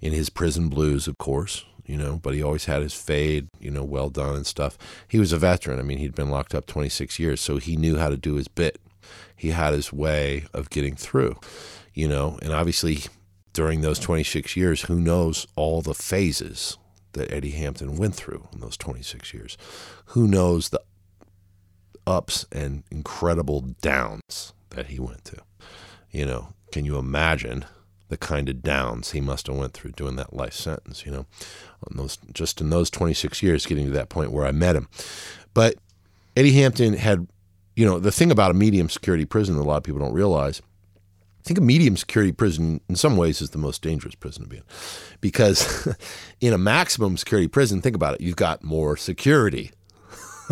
in 0.01 0.13
his 0.13 0.29
prison 0.29 0.69
blues, 0.69 1.07
of 1.07 1.17
course. 1.17 1.65
You 1.85 1.97
know, 1.97 2.19
but 2.21 2.33
he 2.33 2.41
always 2.41 2.65
had 2.65 2.81
his 2.81 2.93
fade, 2.93 3.47
you 3.59 3.69
know, 3.69 3.83
well 3.83 4.09
done 4.09 4.35
and 4.35 4.45
stuff. 4.45 4.77
He 5.07 5.19
was 5.19 5.31
a 5.31 5.37
veteran. 5.37 5.79
I 5.79 5.83
mean, 5.83 5.99
he'd 5.99 6.15
been 6.15 6.31
locked 6.31 6.55
up 6.55 6.65
26 6.65 7.19
years, 7.19 7.39
so 7.39 7.57
he 7.57 7.77
knew 7.77 7.97
how 7.97 8.09
to 8.09 8.17
do 8.17 8.35
his 8.35 8.47
bit. 8.47 8.79
He 9.35 9.49
had 9.49 9.73
his 9.73 9.93
way 9.93 10.45
of 10.53 10.71
getting 10.71 10.95
through, 10.95 11.35
you 11.93 12.07
know, 12.07 12.39
and 12.41 12.51
obviously 12.51 12.99
during 13.53 13.81
those 13.81 13.99
26 13.99 14.57
years, 14.57 14.83
who 14.83 14.99
knows 14.99 15.45
all 15.55 15.81
the 15.81 15.93
phases 15.93 16.77
that 17.13 17.31
Eddie 17.31 17.51
Hampton 17.51 17.97
went 17.97 18.15
through 18.15 18.47
in 18.51 18.61
those 18.61 18.77
26 18.77 19.33
years? 19.33 19.57
Who 20.07 20.27
knows 20.27 20.69
the 20.69 20.81
ups 22.07 22.45
and 22.51 22.83
incredible 22.91 23.61
downs 23.81 24.53
that 24.69 24.87
he 24.87 24.99
went 24.99 25.25
to. 25.25 25.37
You 26.11 26.25
know, 26.25 26.53
can 26.71 26.85
you 26.85 26.97
imagine 26.97 27.65
the 28.09 28.17
kind 28.17 28.49
of 28.49 28.61
downs 28.61 29.11
he 29.11 29.21
must 29.21 29.47
have 29.47 29.55
went 29.55 29.73
through 29.73 29.91
doing 29.91 30.15
that 30.15 30.33
life 30.33 30.53
sentence, 30.53 31.05
you 31.05 31.11
know, 31.11 31.25
on 31.89 31.97
those 31.97 32.17
just 32.33 32.61
in 32.61 32.69
those 32.69 32.89
26 32.89 33.41
years 33.41 33.65
getting 33.65 33.85
to 33.85 33.91
that 33.91 34.09
point 34.09 34.31
where 34.31 34.45
I 34.45 34.51
met 34.51 34.75
him. 34.75 34.87
But 35.53 35.75
Eddie 36.35 36.53
Hampton 36.53 36.93
had, 36.93 37.27
you 37.75 37.85
know, 37.85 37.99
the 37.99 38.11
thing 38.11 38.31
about 38.31 38.51
a 38.51 38.55
medium 38.55 38.89
security 38.89 39.25
prison 39.25 39.55
that 39.55 39.61
a 39.61 39.63
lot 39.63 39.77
of 39.77 39.83
people 39.83 40.01
don't 40.01 40.13
realize 40.13 40.61
I 41.39 41.47
think 41.47 41.59
a 41.59 41.61
medium 41.61 41.95
security 41.95 42.31
prison, 42.31 42.81
in 42.89 42.95
some 42.95 43.17
ways, 43.17 43.39
is 43.39 43.51
the 43.51 43.59
most 43.59 43.83
dangerous 43.83 44.15
prison 44.15 44.43
to 44.43 44.49
be 44.49 44.57
in. 44.57 44.63
Because 45.21 45.87
in 46.41 46.53
a 46.53 46.57
maximum 46.57 47.17
security 47.17 47.47
prison, 47.47 47.81
think 47.81 47.95
about 47.95 48.15
it, 48.15 48.21
you've 48.21 48.35
got 48.35 48.63
more 48.63 48.97
security 48.97 49.71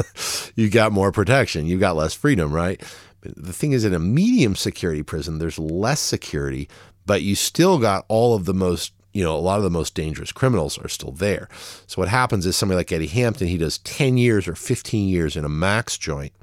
you've 0.55 0.71
got 0.71 0.91
more 0.91 1.11
protection, 1.11 1.65
you've 1.65 1.79
got 1.79 1.95
less 1.95 2.13
freedom, 2.13 2.51
right? 2.51 2.81
The 3.21 3.53
thing 3.53 3.71
is, 3.71 3.85
in 3.85 3.93
a 3.93 3.99
medium 3.99 4.55
security 4.55 5.01
prison, 5.01 5.39
there's 5.39 5.57
less 5.57 6.01
security, 6.01 6.67
but 7.05 7.21
you 7.21 7.35
still 7.35 7.79
got 7.79 8.05
all 8.07 8.35
of 8.35 8.45
the 8.45 8.53
most, 8.53 8.93
you 9.13 9.23
know, 9.23 9.35
a 9.35 9.37
lot 9.37 9.57
of 9.57 9.63
the 9.63 9.69
most 9.69 9.95
dangerous 9.95 10.31
criminals 10.31 10.77
are 10.77 10.89
still 10.89 11.11
there. 11.11 11.47
So 11.87 12.01
what 12.01 12.09
happens 12.09 12.45
is 12.45 12.55
somebody 12.55 12.77
like 12.77 12.91
Eddie 12.91 13.07
Hampton, 13.07 13.47
he 13.47 13.57
does 13.57 13.77
10 13.79 14.17
years 14.17 14.47
or 14.47 14.55
15 14.55 15.07
years 15.07 15.35
in 15.35 15.45
a 15.45 15.49
max 15.49 15.97
joint, 15.97 16.33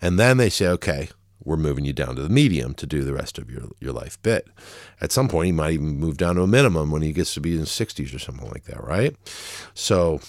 and 0.00 0.18
then 0.18 0.36
they 0.36 0.50
say, 0.50 0.66
okay, 0.68 1.08
we're 1.42 1.56
moving 1.56 1.84
you 1.84 1.92
down 1.92 2.16
to 2.16 2.22
the 2.22 2.28
medium 2.28 2.74
to 2.74 2.86
do 2.86 3.02
the 3.02 3.14
rest 3.14 3.38
of 3.38 3.50
your, 3.50 3.62
your 3.80 3.92
life 3.92 4.22
bit. 4.22 4.48
At 5.00 5.12
some 5.12 5.28
point, 5.28 5.46
he 5.46 5.52
might 5.52 5.72
even 5.72 5.98
move 5.98 6.18
down 6.18 6.34
to 6.34 6.42
a 6.42 6.46
minimum 6.46 6.90
when 6.90 7.02
he 7.02 7.12
gets 7.12 7.32
to 7.34 7.40
be 7.40 7.54
in 7.54 7.60
his 7.60 7.70
60s 7.70 8.14
or 8.14 8.18
something 8.18 8.48
like 8.48 8.64
that, 8.64 8.84
right? 8.84 9.16
So, 9.72 10.20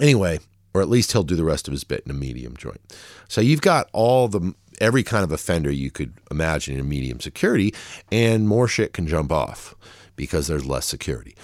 anyway, 0.00 0.38
or 0.72 0.80
at 0.80 0.88
least 0.88 1.12
he'll 1.12 1.24
do 1.24 1.34
the 1.34 1.44
rest 1.44 1.66
of 1.66 1.72
his 1.72 1.84
bit 1.84 2.02
in 2.04 2.10
a 2.10 2.14
medium 2.14 2.56
joint. 2.56 2.80
So 3.28 3.40
you've 3.40 3.60
got 3.60 3.88
all 3.92 4.28
the 4.28 4.54
every 4.80 5.02
kind 5.02 5.24
of 5.24 5.32
offender 5.32 5.70
you 5.70 5.90
could 5.90 6.14
imagine 6.30 6.78
in 6.78 6.88
medium 6.88 7.20
security, 7.20 7.74
and 8.10 8.48
more 8.48 8.68
shit 8.68 8.92
can 8.92 9.06
jump 9.06 9.32
off 9.32 9.74
because 10.16 10.46
there's 10.46 10.66
less 10.66 10.86
security. 10.86 11.36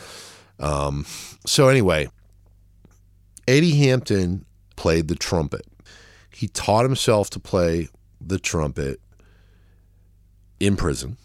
Um, 0.58 1.06
so 1.46 1.68
anyway, 1.68 2.08
Eddie 3.46 3.76
Hampton 3.76 4.44
played 4.76 5.08
the 5.08 5.14
trumpet. 5.14 5.66
He 6.30 6.48
taught 6.48 6.84
himself 6.84 7.30
to 7.30 7.40
play 7.40 7.88
the 8.20 8.38
trumpet 8.38 9.00
in 10.58 10.76
prison, 10.76 11.16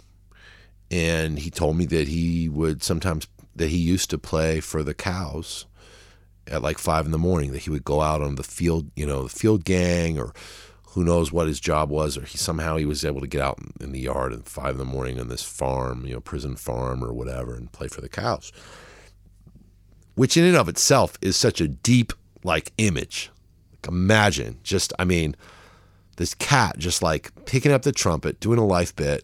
and 0.91 1.39
he 1.39 1.49
told 1.49 1.77
me 1.77 1.85
that 1.85 2.07
he 2.07 2.49
would 2.49 2.83
sometimes 2.83 3.27
that 3.55 3.69
he 3.69 3.77
used 3.77 4.09
to 4.09 4.17
play 4.17 4.59
for 4.59 4.83
the 4.83 4.93
cows 4.93 5.65
at 6.47 6.61
like 6.61 6.77
five 6.77 7.05
in 7.05 7.11
the 7.11 7.17
morning 7.17 7.51
that 7.51 7.63
he 7.63 7.69
would 7.69 7.83
go 7.83 8.01
out 8.01 8.21
on 8.21 8.35
the 8.35 8.43
field, 8.43 8.89
you 8.95 9.05
know, 9.05 9.23
the 9.23 9.29
field 9.29 9.65
gang 9.65 10.17
or 10.17 10.33
who 10.93 11.04
knows 11.04 11.32
what 11.32 11.47
his 11.47 11.60
job 11.60 11.89
was, 11.89 12.17
or 12.17 12.23
he 12.23 12.38
somehow 12.38 12.75
he 12.75 12.86
was 12.86 13.06
able 13.06 13.21
to 13.21 13.28
get 13.28 13.41
out 13.41 13.60
in 13.80 13.91
the 13.91 13.99
yard 13.99 14.34
at 14.34 14.47
five 14.47 14.71
in 14.71 14.78
the 14.80 14.86
morning 14.86 15.19
on 15.19 15.28
this 15.28 15.43
farm, 15.43 16.06
you 16.06 16.13
know, 16.13 16.19
prison 16.19 16.56
farm 16.56 17.04
or 17.04 17.13
whatever, 17.13 17.56
and 17.56 17.71
play 17.71 17.88
for 17.88 18.02
the 18.02 18.10
cows. 18.10 18.52
Which 20.15 20.36
in 20.36 20.43
and 20.43 20.58
of 20.58 20.67
itself 20.67 21.17
is 21.21 21.38
such 21.38 21.62
a 21.62 21.67
deep 21.67 22.12
like 22.43 22.71
image. 22.78 23.30
Like 23.71 23.88
imagine 23.88 24.60
just 24.63 24.91
I 24.97 25.06
mean, 25.06 25.36
this 26.17 26.34
cat 26.34 26.78
just 26.80 27.02
like 27.04 27.32
picking 27.45 27.71
up 27.71 27.84
the 27.84 27.91
trumpet, 27.91 28.39
doing 28.39 28.60
a 28.60 28.65
life 28.65 28.95
bit, 28.95 29.23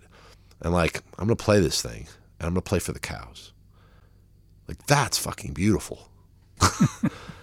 and 0.61 0.73
like, 0.73 1.01
I'm 1.17 1.27
gonna 1.27 1.35
play 1.35 1.59
this 1.59 1.81
thing 1.81 2.07
and 2.39 2.47
I'm 2.47 2.53
gonna 2.53 2.61
play 2.61 2.79
for 2.79 2.91
the 2.91 2.99
cows. 2.99 3.53
Like 4.67 4.85
that's 4.85 5.17
fucking 5.17 5.53
beautiful. 5.53 6.09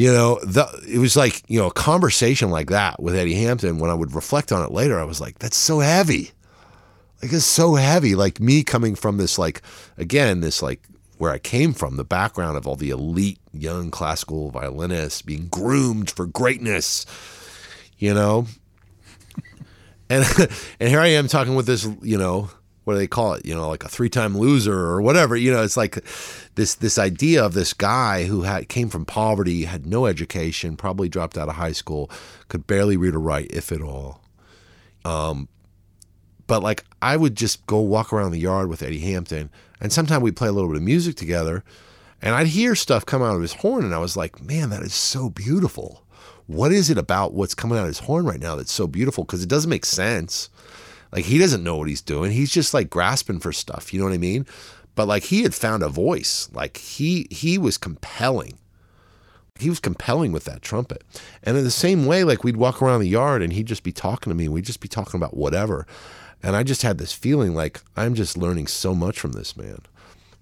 you 0.00 0.10
know, 0.10 0.40
the, 0.42 0.66
it 0.88 0.96
was 0.96 1.14
like, 1.14 1.42
you 1.46 1.60
know, 1.60 1.66
a 1.66 1.72
conversation 1.72 2.48
like 2.48 2.70
that 2.70 3.02
with 3.02 3.14
Eddie 3.14 3.34
Hampton, 3.34 3.78
when 3.78 3.90
I 3.90 3.94
would 3.94 4.14
reflect 4.14 4.50
on 4.50 4.64
it 4.64 4.70
later, 4.70 4.98
I 4.98 5.04
was 5.04 5.20
like, 5.20 5.38
that's 5.40 5.58
so 5.58 5.80
heavy. 5.80 6.30
Like, 7.20 7.34
it's 7.34 7.44
so 7.44 7.74
heavy. 7.74 8.14
Like, 8.14 8.40
me 8.40 8.62
coming 8.64 8.94
from 8.94 9.18
this, 9.18 9.38
like, 9.38 9.60
again, 9.98 10.40
this, 10.40 10.62
like, 10.62 10.80
where 11.18 11.30
I 11.30 11.38
came 11.38 11.74
from, 11.74 11.98
the 11.98 12.04
background 12.04 12.56
of 12.56 12.66
all 12.66 12.76
the 12.76 12.88
elite 12.88 13.40
young 13.52 13.90
classical 13.90 14.50
violinists 14.50 15.20
being 15.20 15.48
groomed 15.48 16.10
for 16.10 16.24
greatness, 16.24 17.04
you 17.98 18.14
know? 18.14 18.46
And, 20.12 20.24
and 20.80 20.88
here 20.88 20.98
I 20.98 21.06
am 21.08 21.28
talking 21.28 21.54
with 21.54 21.66
this, 21.66 21.86
you 22.02 22.18
know, 22.18 22.50
what 22.90 22.94
do 22.94 22.98
they 22.98 23.06
call 23.06 23.34
it? 23.34 23.46
You 23.46 23.54
know, 23.54 23.68
like 23.68 23.84
a 23.84 23.88
three-time 23.88 24.36
loser 24.36 24.76
or 24.76 25.00
whatever. 25.00 25.36
You 25.36 25.52
know, 25.52 25.62
it's 25.62 25.76
like 25.76 26.04
this 26.56 26.74
this 26.74 26.98
idea 26.98 27.44
of 27.44 27.54
this 27.54 27.72
guy 27.72 28.24
who 28.24 28.42
had 28.42 28.68
came 28.68 28.88
from 28.88 29.04
poverty, 29.04 29.62
had 29.62 29.86
no 29.86 30.06
education, 30.06 30.76
probably 30.76 31.08
dropped 31.08 31.38
out 31.38 31.48
of 31.48 31.54
high 31.54 31.70
school, 31.70 32.10
could 32.48 32.66
barely 32.66 32.96
read 32.96 33.14
or 33.14 33.20
write, 33.20 33.52
if 33.52 33.70
at 33.70 33.80
all. 33.80 34.24
Um, 35.04 35.48
but 36.48 36.64
like 36.64 36.84
I 37.00 37.16
would 37.16 37.36
just 37.36 37.64
go 37.66 37.78
walk 37.78 38.12
around 38.12 38.32
the 38.32 38.40
yard 38.40 38.68
with 38.68 38.82
Eddie 38.82 38.98
Hampton, 38.98 39.50
and 39.80 39.92
sometimes 39.92 40.24
we'd 40.24 40.34
play 40.34 40.48
a 40.48 40.52
little 40.52 40.68
bit 40.68 40.78
of 40.78 40.82
music 40.82 41.14
together, 41.14 41.62
and 42.20 42.34
I'd 42.34 42.48
hear 42.48 42.74
stuff 42.74 43.06
come 43.06 43.22
out 43.22 43.36
of 43.36 43.42
his 43.42 43.54
horn, 43.54 43.84
and 43.84 43.94
I 43.94 43.98
was 43.98 44.16
like, 44.16 44.42
man, 44.42 44.70
that 44.70 44.82
is 44.82 44.94
so 44.94 45.30
beautiful. 45.30 46.04
What 46.48 46.72
is 46.72 46.90
it 46.90 46.98
about 46.98 47.34
what's 47.34 47.54
coming 47.54 47.78
out 47.78 47.82
of 47.82 47.86
his 47.86 48.00
horn 48.00 48.24
right 48.24 48.40
now 48.40 48.56
that's 48.56 48.72
so 48.72 48.88
beautiful? 48.88 49.22
Because 49.22 49.44
it 49.44 49.48
doesn't 49.48 49.70
make 49.70 49.86
sense. 49.86 50.50
Like 51.12 51.24
he 51.24 51.38
doesn't 51.38 51.64
know 51.64 51.76
what 51.76 51.88
he's 51.88 52.02
doing. 52.02 52.32
He's 52.32 52.52
just 52.52 52.72
like 52.72 52.90
grasping 52.90 53.40
for 53.40 53.52
stuff. 53.52 53.92
You 53.92 54.00
know 54.00 54.06
what 54.06 54.14
I 54.14 54.18
mean? 54.18 54.46
but 54.94 55.08
like 55.08 55.24
he 55.24 55.42
had 55.42 55.54
found 55.54 55.82
a 55.82 55.88
voice. 55.88 56.50
Like 56.52 56.76
he 56.76 57.26
he 57.30 57.58
was 57.58 57.78
compelling. 57.78 58.58
He 59.58 59.68
was 59.68 59.80
compelling 59.80 60.32
with 60.32 60.44
that 60.44 60.62
trumpet. 60.62 61.02
And 61.42 61.56
in 61.56 61.64
the 61.64 61.70
same 61.70 62.06
way, 62.06 62.24
like 62.24 62.44
we'd 62.44 62.56
walk 62.56 62.80
around 62.80 63.00
the 63.00 63.08
yard 63.08 63.42
and 63.42 63.52
he'd 63.52 63.66
just 63.66 63.82
be 63.82 63.92
talking 63.92 64.30
to 64.30 64.34
me. 64.34 64.48
We'd 64.48 64.64
just 64.64 64.80
be 64.80 64.88
talking 64.88 65.18
about 65.18 65.36
whatever. 65.36 65.86
And 66.42 66.56
I 66.56 66.62
just 66.62 66.82
had 66.82 66.98
this 66.98 67.12
feeling 67.12 67.54
like 67.54 67.80
I'm 67.96 68.14
just 68.14 68.36
learning 68.36 68.66
so 68.66 68.94
much 68.94 69.18
from 69.18 69.32
this 69.32 69.56
man. 69.56 69.78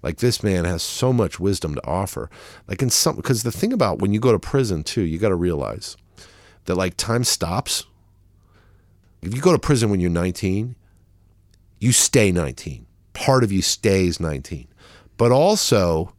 Like 0.01 0.17
this 0.17 0.43
man 0.43 0.63
has 0.63 0.81
so 0.81 1.11
much 1.11 1.39
wisdom 1.39 1.75
to 1.75 1.87
offer. 1.87 2.29
Like 2.67 2.81
in 2.81 2.89
some 2.89 3.17
because 3.17 3.43
the 3.43 3.51
thing 3.51 3.73
about 3.73 3.99
when 3.99 4.13
you 4.13 4.19
go 4.19 4.31
to 4.31 4.39
prison 4.39 4.83
too, 4.83 5.03
you 5.03 5.19
got 5.19 5.29
to 5.29 5.35
realize 5.35 5.97
that 6.65 6.75
like 6.75 6.97
time 6.97 7.23
stops. 7.23 7.85
If 9.21 9.35
you 9.35 9.41
go 9.41 9.51
to 9.51 9.59
prison 9.59 9.89
when 9.89 9.99
you're 9.99 10.09
19, 10.09 10.75
you 11.79 11.91
stay 11.91 12.31
19. 12.31 12.85
Part 13.13 13.43
of 13.43 13.51
you 13.51 13.61
stays 13.61 14.19
19. 14.19 14.67
But 15.17 15.31
also, 15.31 16.13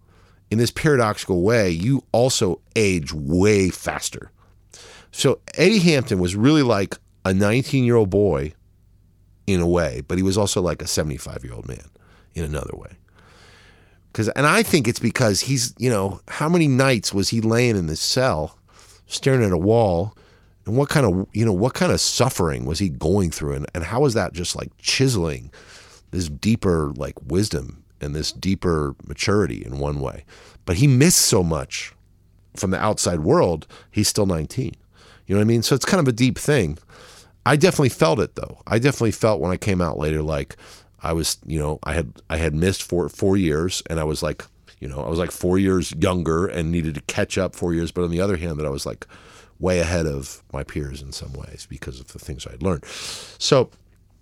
in 0.50 0.58
this 0.58 0.70
paradoxical 0.70 1.42
way, 1.42 1.70
you 1.70 2.04
also 2.12 2.60
age 2.76 3.12
way 3.12 3.70
faster. 3.70 4.30
So 5.12 5.40
Eddie 5.54 5.78
Hampton 5.78 6.18
was 6.18 6.36
really 6.36 6.62
like 6.62 6.96
a 7.24 7.32
19 7.32 7.84
year 7.84 7.96
old 7.96 8.10
boy 8.10 8.52
in 9.46 9.60
a 9.60 9.66
way, 9.66 10.02
but 10.06 10.18
he 10.18 10.22
was 10.22 10.38
also 10.38 10.60
like 10.60 10.82
a 10.82 10.86
75 10.86 11.44
year 11.44 11.54
old 11.54 11.68
man 11.68 11.88
in 12.34 12.44
another 12.44 12.76
way. 12.76 12.92
Cause, 14.12 14.28
and 14.30 14.46
I 14.46 14.62
think 14.62 14.88
it's 14.88 14.98
because 14.98 15.42
he's, 15.42 15.72
you 15.78 15.88
know, 15.88 16.20
how 16.28 16.48
many 16.48 16.66
nights 16.66 17.14
was 17.14 17.28
he 17.28 17.40
laying 17.40 17.76
in 17.76 17.86
this 17.86 18.00
cell 18.00 18.58
staring 19.06 19.44
at 19.44 19.52
a 19.52 19.58
wall 19.58 20.16
and 20.66 20.76
what 20.76 20.88
kind 20.88 21.06
of, 21.06 21.26
you 21.32 21.44
know, 21.44 21.52
what 21.52 21.74
kind 21.74 21.92
of 21.92 22.00
suffering 22.00 22.64
was 22.64 22.78
he 22.78 22.88
going 22.88 23.30
through? 23.30 23.54
And, 23.54 23.66
and 23.74 23.84
how 23.84 24.00
was 24.00 24.14
that 24.14 24.32
just 24.32 24.56
like 24.56 24.70
chiseling 24.78 25.50
this 26.10 26.28
deeper 26.28 26.92
like 26.96 27.14
wisdom 27.22 27.84
and 28.00 28.14
this 28.14 28.32
deeper 28.32 28.94
maturity 29.06 29.64
in 29.64 29.78
one 29.78 30.00
way? 30.00 30.24
But 30.66 30.76
he 30.76 30.86
missed 30.86 31.22
so 31.22 31.42
much 31.42 31.94
from 32.56 32.70
the 32.70 32.80
outside 32.80 33.20
world. 33.20 33.66
He's 33.90 34.08
still 34.08 34.26
19. 34.26 34.74
You 35.26 35.34
know 35.34 35.40
what 35.40 35.44
I 35.44 35.48
mean? 35.48 35.62
So 35.62 35.74
it's 35.74 35.84
kind 35.84 36.00
of 36.00 36.08
a 36.08 36.12
deep 36.12 36.38
thing. 36.38 36.78
I 37.46 37.56
definitely 37.56 37.88
felt 37.88 38.20
it 38.20 38.34
though. 38.34 38.58
I 38.66 38.78
definitely 38.78 39.12
felt 39.12 39.40
when 39.40 39.50
I 39.50 39.56
came 39.56 39.80
out 39.80 39.98
later, 39.98 40.22
like, 40.22 40.56
I 41.02 41.12
was, 41.12 41.38
you 41.46 41.58
know, 41.58 41.78
I 41.82 41.94
had 41.94 42.12
I 42.28 42.36
had 42.36 42.54
missed 42.54 42.82
four 42.82 43.08
four 43.08 43.36
years, 43.36 43.82
and 43.88 43.98
I 43.98 44.04
was 44.04 44.22
like, 44.22 44.44
you 44.80 44.88
know, 44.88 45.00
I 45.00 45.08
was 45.08 45.18
like 45.18 45.30
four 45.30 45.58
years 45.58 45.92
younger 45.92 46.46
and 46.46 46.70
needed 46.70 46.94
to 46.94 47.00
catch 47.02 47.38
up 47.38 47.54
four 47.54 47.72
years. 47.72 47.90
But 47.90 48.04
on 48.04 48.10
the 48.10 48.20
other 48.20 48.36
hand, 48.36 48.58
that 48.58 48.66
I 48.66 48.70
was 48.70 48.84
like 48.86 49.06
way 49.60 49.78
ahead 49.78 50.06
of 50.06 50.42
my 50.52 50.64
peers 50.64 51.02
in 51.02 51.12
some 51.12 51.32
ways 51.34 51.66
because 51.68 52.00
of 52.00 52.08
the 52.08 52.18
things 52.18 52.46
I'd 52.46 52.62
learned. 52.62 52.84
So, 53.38 53.70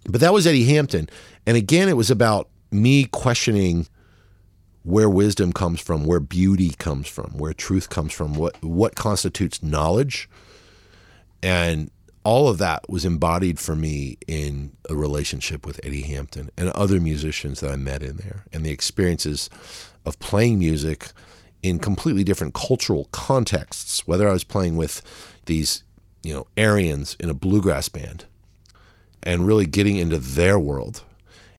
but 0.05 0.21
that 0.21 0.33
was 0.33 0.47
Eddie 0.47 0.65
Hampton, 0.65 1.09
and 1.47 1.57
again, 1.57 1.89
it 1.89 1.97
was 1.97 2.11
about 2.11 2.49
me 2.71 3.05
questioning 3.05 3.87
where 4.83 5.09
wisdom 5.09 5.53
comes 5.53 5.81
from, 5.81 6.05
where 6.05 6.21
beauty 6.21 6.71
comes 6.71 7.09
from, 7.09 7.37
where 7.37 7.53
truth 7.53 7.89
comes 7.89 8.13
from, 8.13 8.35
what 8.35 8.63
what 8.63 8.95
constitutes 8.95 9.63
knowledge, 9.63 10.29
and 11.43 11.91
all 12.25 12.49
of 12.49 12.59
that 12.59 12.89
was 12.91 13.05
embodied 13.05 13.59
for 13.59 13.77
me 13.77 14.19
in 14.27 14.73
a 14.91 14.95
relationship 14.95 15.67
with 15.67 15.81
Eddie 15.83 16.03
Hampton 16.03 16.51
and 16.59 16.69
other 16.71 17.01
musicians 17.01 17.61
that 17.61 17.71
I 17.71 17.77
met 17.77 18.03
in 18.03 18.17
there, 18.17 18.45
and 18.53 18.65
the 18.65 18.71
experiences 18.71 19.49
of 20.05 20.19
playing 20.19 20.59
music 20.59 21.09
in 21.63 21.79
completely 21.79 22.25
different 22.25 22.55
cultural 22.55 23.07
contexts. 23.13 24.07
Whether 24.07 24.29
I 24.29 24.33
was 24.33 24.45
playing 24.45 24.77
with 24.77 25.03
these, 25.47 25.83
you 26.23 26.35
know, 26.35 26.47
Aryans 26.57 27.17
in 27.21 27.31
a 27.31 27.35
bluegrass 27.35 27.89
band, 27.89 28.27
and 29.23 29.47
really 29.47 29.67
getting 29.67 29.97
into 29.97 30.19
their 30.19 30.59
world, 30.59 31.03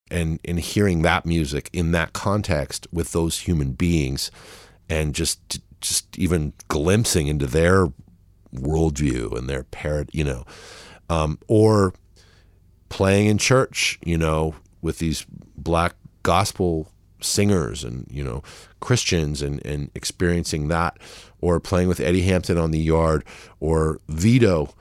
and 0.09 0.39
and 0.45 0.59
hearing 0.59 1.01
that 1.01 1.25
music 1.25 1.69
in 1.73 1.91
that 1.91 2.13
context 2.13 2.88
with 2.91 3.12
those 3.12 3.39
human 3.39 3.71
beings, 3.73 4.31
and 4.89 5.13
just 5.13 5.59
just 5.81 6.17
even 6.17 6.53
glimpsing 6.67 7.27
into 7.27 7.47
their 7.47 7.88
worldview 8.53 9.38
and 9.38 9.49
their 9.49 9.63
parrot, 9.63 10.09
you 10.13 10.23
know, 10.23 10.45
um, 11.09 11.39
or 11.47 11.93
playing 12.89 13.27
in 13.27 13.38
church, 13.38 13.99
you 14.03 14.17
know, 14.17 14.55
with 14.81 14.99
these 14.99 15.25
black 15.55 15.95
gospel 16.23 16.91
singers 17.21 17.84
and 17.84 18.08
you 18.10 18.23
know 18.23 18.43
Christians 18.79 19.41
and 19.41 19.65
and 19.65 19.91
experiencing 19.95 20.67
that, 20.69 20.97
or 21.41 21.60
playing 21.60 21.88
with 21.88 21.99
Eddie 21.99 22.23
Hampton 22.23 22.58
on 22.58 22.71
the 22.71 22.79
yard, 22.79 23.23
or 23.60 23.99
Vito, 24.08 24.73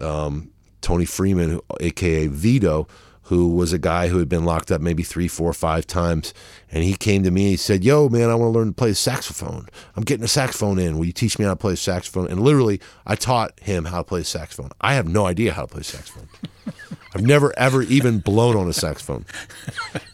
um, 0.00 0.50
Tony 0.80 1.04
Freeman, 1.04 1.60
aka 1.80 2.26
Vito, 2.26 2.86
who 3.24 3.48
was 3.48 3.72
a 3.72 3.78
guy 3.78 4.08
who 4.08 4.18
had 4.18 4.28
been 4.28 4.44
locked 4.44 4.70
up 4.70 4.80
maybe 4.80 5.02
three, 5.02 5.28
four, 5.28 5.52
five 5.52 5.86
times. 5.86 6.34
And 6.70 6.84
he 6.84 6.94
came 6.94 7.22
to 7.22 7.30
me 7.30 7.44
and 7.44 7.50
he 7.52 7.56
said, 7.56 7.84
Yo, 7.84 8.08
man, 8.08 8.28
I 8.28 8.34
want 8.34 8.52
to 8.52 8.58
learn 8.58 8.68
to 8.68 8.74
play 8.74 8.90
the 8.90 8.94
saxophone. 8.94 9.68
I'm 9.96 10.02
getting 10.02 10.24
a 10.24 10.28
saxophone 10.28 10.78
in. 10.78 10.98
Will 10.98 11.06
you 11.06 11.12
teach 11.12 11.38
me 11.38 11.44
how 11.44 11.52
to 11.52 11.56
play 11.56 11.76
saxophone? 11.76 12.28
And 12.28 12.40
literally, 12.40 12.80
I 13.06 13.14
taught 13.14 13.58
him 13.60 13.86
how 13.86 13.98
to 13.98 14.04
play 14.04 14.22
saxophone. 14.22 14.70
I 14.80 14.94
have 14.94 15.08
no 15.08 15.26
idea 15.26 15.52
how 15.52 15.62
to 15.62 15.68
play 15.68 15.82
saxophone. 15.82 16.28
I've 17.14 17.22
never, 17.22 17.52
ever 17.58 17.82
even 17.82 18.20
blown 18.20 18.56
on 18.56 18.68
a 18.68 18.72
saxophone 18.72 19.24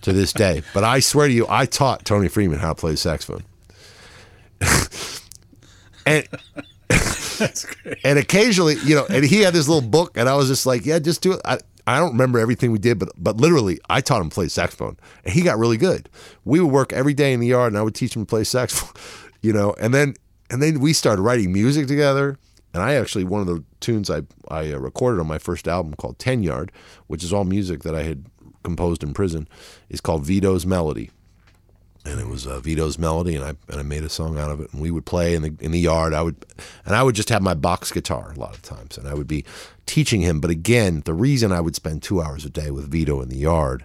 to 0.03 0.13
this 0.13 0.33
day. 0.33 0.63
But 0.75 0.85
I 0.85 1.01
swear 1.01 1.29
to 1.29 1.33
you, 1.33 1.47
I 1.49 1.67
taught 1.67 2.05
Tony 2.05 2.29
Freeman 2.29 2.59
how 2.59 2.71
to 2.71 2.75
play 2.75 2.97
saxophone. 2.97 3.45
and. 6.07 6.27
and 8.03 8.19
occasionally, 8.19 8.77
you 8.85 8.97
know, 8.97 9.07
and 9.09 9.25
he 9.25 9.43
had 9.43 9.55
this 9.55 9.69
little 9.69 9.89
book, 9.89 10.17
and 10.17 10.29
I 10.29 10.35
was 10.35 10.49
just 10.49 10.67
like, 10.67 10.85
"Yeah, 10.85 10.99
just 10.99 11.23
do 11.23 11.33
it." 11.35 11.41
I, 11.45 11.59
I 11.87 11.99
don't 11.99 12.13
remember 12.13 12.39
everything 12.39 12.73
we 12.73 12.79
did, 12.79 12.99
but 12.99 13.11
but 13.17 13.37
literally, 13.37 13.79
I 13.89 14.01
taught 14.01 14.21
him 14.21 14.29
to 14.29 14.35
play 14.35 14.49
saxophone, 14.49 14.97
and 15.25 15.33
he 15.33 15.43
got 15.43 15.57
really 15.59 15.77
good. 15.77 16.09
We 16.45 16.61
would 16.61 16.73
work 16.73 16.93
every 16.93 17.15
day 17.15 17.33
in 17.33 17.41
the 17.41 17.47
yard, 17.47 17.73
and 17.73 17.79
I 17.79 17.83
would 17.83 17.95
teach 17.95 18.17
him 18.17 18.23
to 18.23 18.29
play 18.29 18.45
saxophone, 18.45 19.01
you 19.43 19.53
know. 19.53 19.75
And 19.81 19.95
then 19.95 20.15
and 20.51 20.63
then 20.63 20.81
we 20.81 20.93
started 20.93 21.23
writing 21.23 21.53
music 21.53 21.87
together. 21.87 22.39
And 22.79 22.89
I 22.89 22.95
actually 22.95 23.25
one 23.25 23.41
of 23.41 23.49
the 23.49 23.65
tunes 23.81 24.09
I 24.09 24.23
I 24.47 24.73
uh, 24.73 24.79
recorded 24.79 25.21
on 25.21 25.27
my 25.27 25.39
first 25.39 25.67
album 25.67 25.95
called 25.95 26.21
Ten 26.21 26.45
Yard, 26.45 26.71
which 27.09 27.25
is 27.25 27.33
all 27.33 27.43
music 27.45 27.83
that 27.83 27.93
I 27.93 28.05
had 28.05 28.27
composed 28.63 29.03
in 29.03 29.15
prison, 29.15 29.49
is 29.89 30.01
called 30.01 30.25
Vito's 30.25 30.65
Melody 30.65 31.11
and 32.05 32.21
it 32.21 32.29
was 32.29 32.47
uh, 32.47 32.61
Vito's 32.61 32.97
melody, 32.97 33.35
and 33.35 33.45
I 33.45 33.55
and 33.69 33.81
I 33.81 33.83
made 33.83 34.05
a 34.05 34.09
song 34.09 34.39
out 34.39 34.53
of 34.53 34.61
it. 34.61 34.73
And 34.73 34.81
we 34.81 34.93
would 34.93 35.05
play 35.05 35.35
in 35.35 35.43
the 35.43 35.55
in 35.61 35.73
the 35.73 35.81
yard. 35.81 36.15
I 36.15 36.23
would, 36.23 36.37
and 36.87 36.95
I 36.95 37.03
would 37.03 37.17
just 37.17 37.29
have 37.31 37.43
my 37.43 37.55
box 37.55 37.91
guitar 37.91 38.33
a 38.33 38.39
lot 38.39 38.55
of 38.55 38.63
times, 38.63 38.97
and 38.97 39.09
I 39.09 39.15
would 39.15 39.27
be 39.27 39.45
teaching 39.87 40.21
him. 40.21 40.41
But 40.41 40.51
again, 40.51 41.03
the 41.05 41.15
reason 41.15 41.51
I 41.51 41.61
would 41.61 41.75
spend 41.75 42.03
two 42.03 42.23
hours 42.23 42.45
a 42.45 42.51
day 42.51 42.71
with 42.71 42.89
Vito 42.91 43.21
in 43.21 43.29
the 43.29 43.37
yard, 43.37 43.85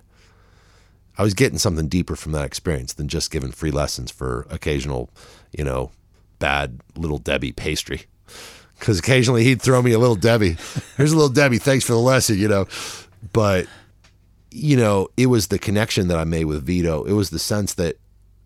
I 1.17 1.23
was 1.23 1.33
getting 1.33 1.57
something 1.57 1.87
deeper 1.87 2.15
from 2.15 2.31
that 2.33 2.45
experience 2.45 2.93
than 2.93 3.07
just 3.07 3.31
giving 3.31 3.51
free 3.51 3.71
lessons 3.71 4.11
for 4.11 4.45
occasional, 4.51 5.09
you 5.51 5.63
know, 5.63 5.89
bad 6.37 6.79
little 6.95 7.17
Debbie 7.17 7.51
pastry. 7.51 8.03
Because 8.83 8.99
occasionally 8.99 9.45
he'd 9.45 9.61
throw 9.61 9.81
me 9.81 9.93
a 9.93 9.97
little 9.97 10.17
Debbie. 10.17 10.57
Here's 10.97 11.13
a 11.13 11.15
little 11.15 11.29
Debbie. 11.29 11.57
Thanks 11.57 11.85
for 11.85 11.93
the 11.93 11.99
lesson, 11.99 12.37
you 12.37 12.49
know. 12.49 12.67
But 13.31 13.65
you 14.51 14.75
know, 14.75 15.07
it 15.15 15.27
was 15.27 15.47
the 15.47 15.57
connection 15.57 16.09
that 16.09 16.19
I 16.19 16.25
made 16.25 16.45
with 16.45 16.65
Vito. 16.65 17.05
It 17.05 17.13
was 17.13 17.29
the 17.29 17.39
sense 17.39 17.75
that 17.75 17.95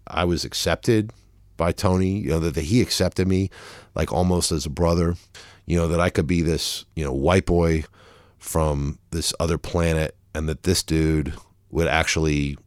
I 0.05 0.25
was 0.25 0.45
accepted 0.45 1.11
by 1.57 1.71
Tony, 1.71 2.19
you 2.19 2.29
know, 2.29 2.39
that, 2.39 2.53
that 2.53 2.65
he 2.65 2.81
accepted 2.81 3.27
me 3.27 3.49
like 3.95 4.13
almost 4.13 4.51
as 4.51 4.67
a 4.67 4.69
brother, 4.69 5.15
you 5.65 5.75
know, 5.75 5.87
that 5.87 5.99
I 5.99 6.11
could 6.11 6.27
be 6.27 6.43
this, 6.43 6.85
you 6.95 7.03
know, 7.03 7.11
white 7.11 7.47
boy 7.47 7.83
from 8.37 8.99
this 9.09 9.33
other 9.39 9.57
planet 9.57 10.15
and 10.35 10.47
that 10.47 10.61
this 10.61 10.83
dude 10.83 11.33
would 11.71 11.87
actually 11.87 12.59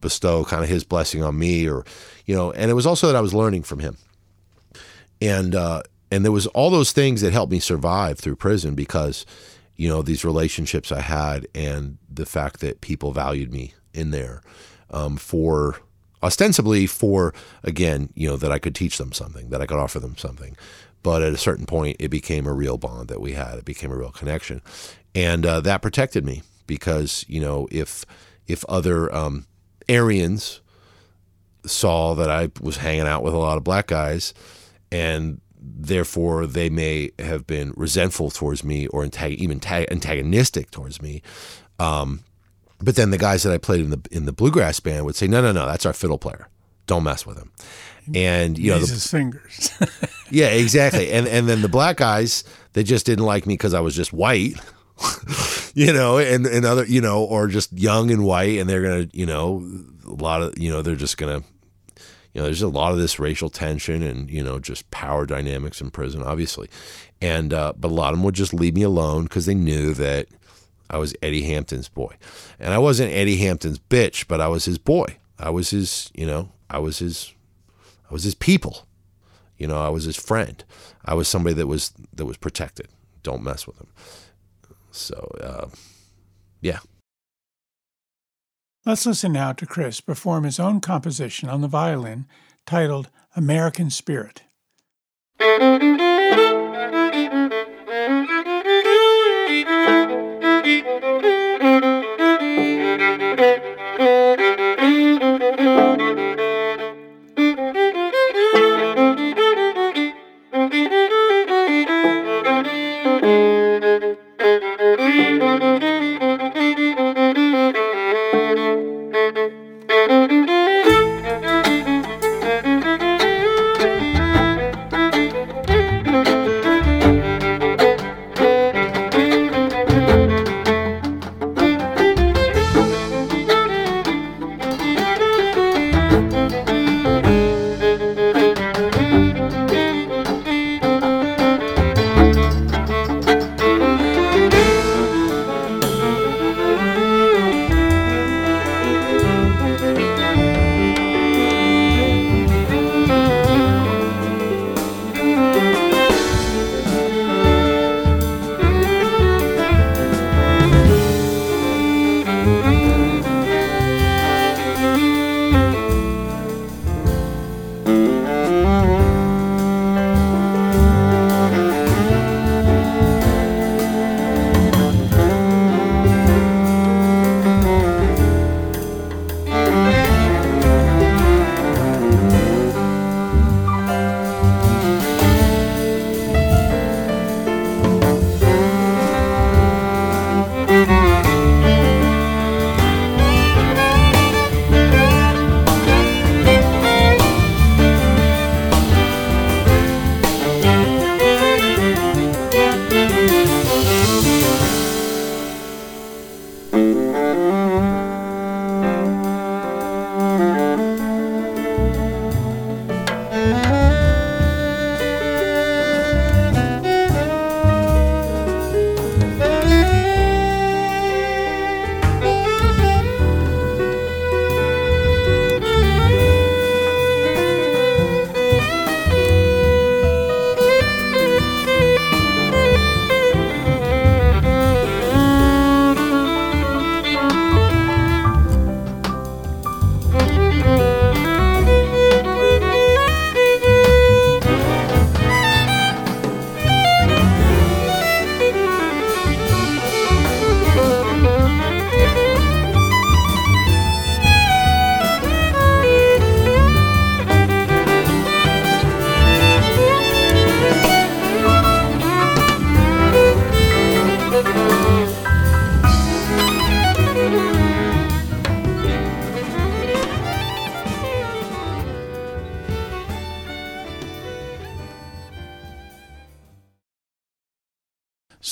bestow 0.00 0.44
kind 0.44 0.64
of 0.64 0.68
his 0.68 0.82
blessing 0.82 1.22
on 1.22 1.38
me 1.38 1.68
or, 1.68 1.84
you 2.26 2.34
know, 2.34 2.50
and 2.50 2.68
it 2.68 2.74
was 2.74 2.84
also 2.84 3.06
that 3.06 3.16
I 3.16 3.20
was 3.20 3.32
learning 3.32 3.62
from 3.62 3.78
him. 3.78 3.96
And, 5.22 5.54
uh, 5.54 5.84
and 6.10 6.24
there 6.24 6.32
was 6.32 6.46
all 6.48 6.70
those 6.70 6.92
things 6.92 7.20
that 7.20 7.32
helped 7.32 7.52
me 7.52 7.58
survive 7.58 8.18
through 8.18 8.36
prison 8.36 8.74
because, 8.74 9.26
you 9.76 9.88
know, 9.88 10.02
these 10.02 10.24
relationships 10.24 10.92
I 10.92 11.00
had 11.00 11.46
and 11.54 11.98
the 12.08 12.26
fact 12.26 12.60
that 12.60 12.80
people 12.80 13.12
valued 13.12 13.52
me 13.52 13.74
in 13.92 14.10
there 14.10 14.42
um, 14.90 15.16
for 15.16 15.78
ostensibly 16.22 16.86
for 16.86 17.34
again 17.62 18.08
you 18.14 18.26
know 18.26 18.36
that 18.38 18.50
i 18.50 18.58
could 18.58 18.74
teach 18.74 18.96
them 18.96 19.12
something 19.12 19.50
that 19.50 19.60
i 19.60 19.66
could 19.66 19.78
offer 19.78 20.00
them 20.00 20.16
something. 20.16 20.56
But 21.02 21.20
at 21.20 21.34
a 21.34 21.38
certain 21.38 21.66
point 21.66 21.98
it 22.00 22.08
became 22.08 22.46
a 22.46 22.52
real 22.54 22.78
bond 22.78 23.08
that 23.08 23.20
we 23.20 23.34
had. 23.34 23.58
It 23.58 23.66
became 23.66 23.92
a 23.92 23.96
real 23.96 24.10
connection. 24.10 24.62
And 25.14 25.44
uh, 25.44 25.60
that 25.60 25.82
protected 25.82 26.24
me 26.24 26.42
because 26.66 27.26
you 27.28 27.40
know 27.40 27.68
if 27.70 28.06
if 28.46 28.64
other 28.70 29.14
um, 29.14 29.46
aryans 29.88 30.60
saw 31.66 32.14
that 32.14 32.30
i 32.30 32.50
was 32.60 32.78
hanging 32.78 33.06
out 33.06 33.22
with 33.22 33.34
a 33.34 33.38
lot 33.38 33.56
of 33.56 33.64
black 33.64 33.86
guys 33.86 34.32
and 34.90 35.40
therefore 35.66 36.46
they 36.46 36.68
may 36.68 37.10
have 37.18 37.46
been 37.46 37.72
resentful 37.76 38.30
towards 38.30 38.62
me 38.62 38.86
or 38.88 39.04
antag- 39.04 39.36
even 39.36 39.58
tag- 39.58 39.88
antagonistic 39.90 40.70
towards 40.70 41.00
me 41.00 41.22
um, 41.78 42.24
but 42.80 42.96
then 42.96 43.10
the 43.10 43.18
guys 43.18 43.42
that 43.42 43.52
I 43.52 43.58
played 43.58 43.80
in 43.80 43.90
the 43.90 44.00
in 44.10 44.26
the 44.26 44.32
bluegrass 44.32 44.80
band 44.80 45.04
would 45.04 45.16
say, 45.16 45.26
"No, 45.26 45.40
no, 45.40 45.52
no, 45.52 45.66
that's 45.66 45.86
our 45.86 45.92
fiddle 45.92 46.18
player. 46.18 46.48
Don't 46.86 47.02
mess 47.02 47.26
with 47.26 47.38
him." 47.38 47.50
And 48.14 48.58
you 48.58 48.70
know, 48.70 48.78
the, 48.78 48.86
his 48.86 49.10
fingers. 49.10 49.70
yeah, 50.30 50.48
exactly. 50.48 51.10
And 51.10 51.26
and 51.26 51.48
then 51.48 51.62
the 51.62 51.68
black 51.68 51.96
guys, 51.96 52.44
they 52.74 52.82
just 52.82 53.06
didn't 53.06 53.24
like 53.24 53.46
me 53.46 53.54
because 53.54 53.74
I 53.74 53.80
was 53.80 53.96
just 53.96 54.12
white. 54.12 54.54
you 55.74 55.92
know, 55.92 56.18
and, 56.18 56.46
and 56.46 56.64
other, 56.64 56.84
you 56.84 57.00
know, 57.00 57.24
or 57.24 57.48
just 57.48 57.72
young 57.72 58.12
and 58.12 58.24
white, 58.24 58.60
and 58.60 58.70
they're 58.70 58.82
gonna, 58.82 59.08
you 59.12 59.26
know, 59.26 59.64
a 60.06 60.14
lot 60.14 60.40
of, 60.40 60.56
you 60.56 60.70
know, 60.70 60.82
they're 60.82 60.94
just 60.94 61.16
gonna, 61.16 61.42
you 62.34 62.40
know, 62.40 62.46
there's 62.46 62.62
a 62.62 62.68
lot 62.68 62.92
of 62.92 62.98
this 62.98 63.18
racial 63.20 63.48
tension 63.48 64.02
and 64.02 64.28
you 64.28 64.42
know 64.42 64.58
just 64.58 64.90
power 64.90 65.24
dynamics 65.24 65.80
in 65.80 65.90
prison, 65.90 66.22
obviously, 66.22 66.68
and 67.22 67.54
uh, 67.54 67.72
but 67.76 67.90
a 67.90 67.94
lot 67.94 68.12
of 68.12 68.18
them 68.18 68.24
would 68.24 68.34
just 68.34 68.52
leave 68.52 68.74
me 68.74 68.82
alone 68.82 69.22
because 69.22 69.46
they 69.46 69.54
knew 69.54 69.94
that 69.94 70.26
I 70.90 70.98
was 70.98 71.14
Eddie 71.22 71.44
Hampton's 71.44 71.88
boy, 71.88 72.14
and 72.58 72.74
I 72.74 72.78
wasn't 72.78 73.12
Eddie 73.12 73.36
Hampton's 73.36 73.78
bitch, 73.78 74.26
but 74.26 74.40
I 74.40 74.48
was 74.48 74.64
his 74.64 74.78
boy. 74.78 75.16
I 75.38 75.50
was 75.50 75.70
his, 75.70 76.10
you 76.14 76.26
know, 76.26 76.50
I 76.68 76.78
was 76.78 76.98
his, 76.98 77.32
I 78.10 78.12
was 78.12 78.24
his 78.24 78.34
people. 78.34 78.86
You 79.56 79.68
know, 79.68 79.80
I 79.80 79.88
was 79.88 80.04
his 80.04 80.16
friend. 80.16 80.62
I 81.04 81.14
was 81.14 81.28
somebody 81.28 81.54
that 81.54 81.68
was 81.68 81.92
that 82.12 82.26
was 82.26 82.36
protected. 82.36 82.88
Don't 83.22 83.44
mess 83.44 83.66
with 83.66 83.78
him. 83.78 83.86
So, 84.90 85.16
uh, 85.40 85.68
yeah. 86.60 86.80
Let's 88.86 89.06
listen 89.06 89.32
now 89.32 89.54
to 89.54 89.64
Chris 89.64 90.02
perform 90.02 90.44
his 90.44 90.60
own 90.60 90.82
composition 90.82 91.48
on 91.48 91.62
the 91.62 91.68
violin 91.68 92.26
titled 92.66 93.08
American 93.34 93.88
Spirit. 93.88 94.42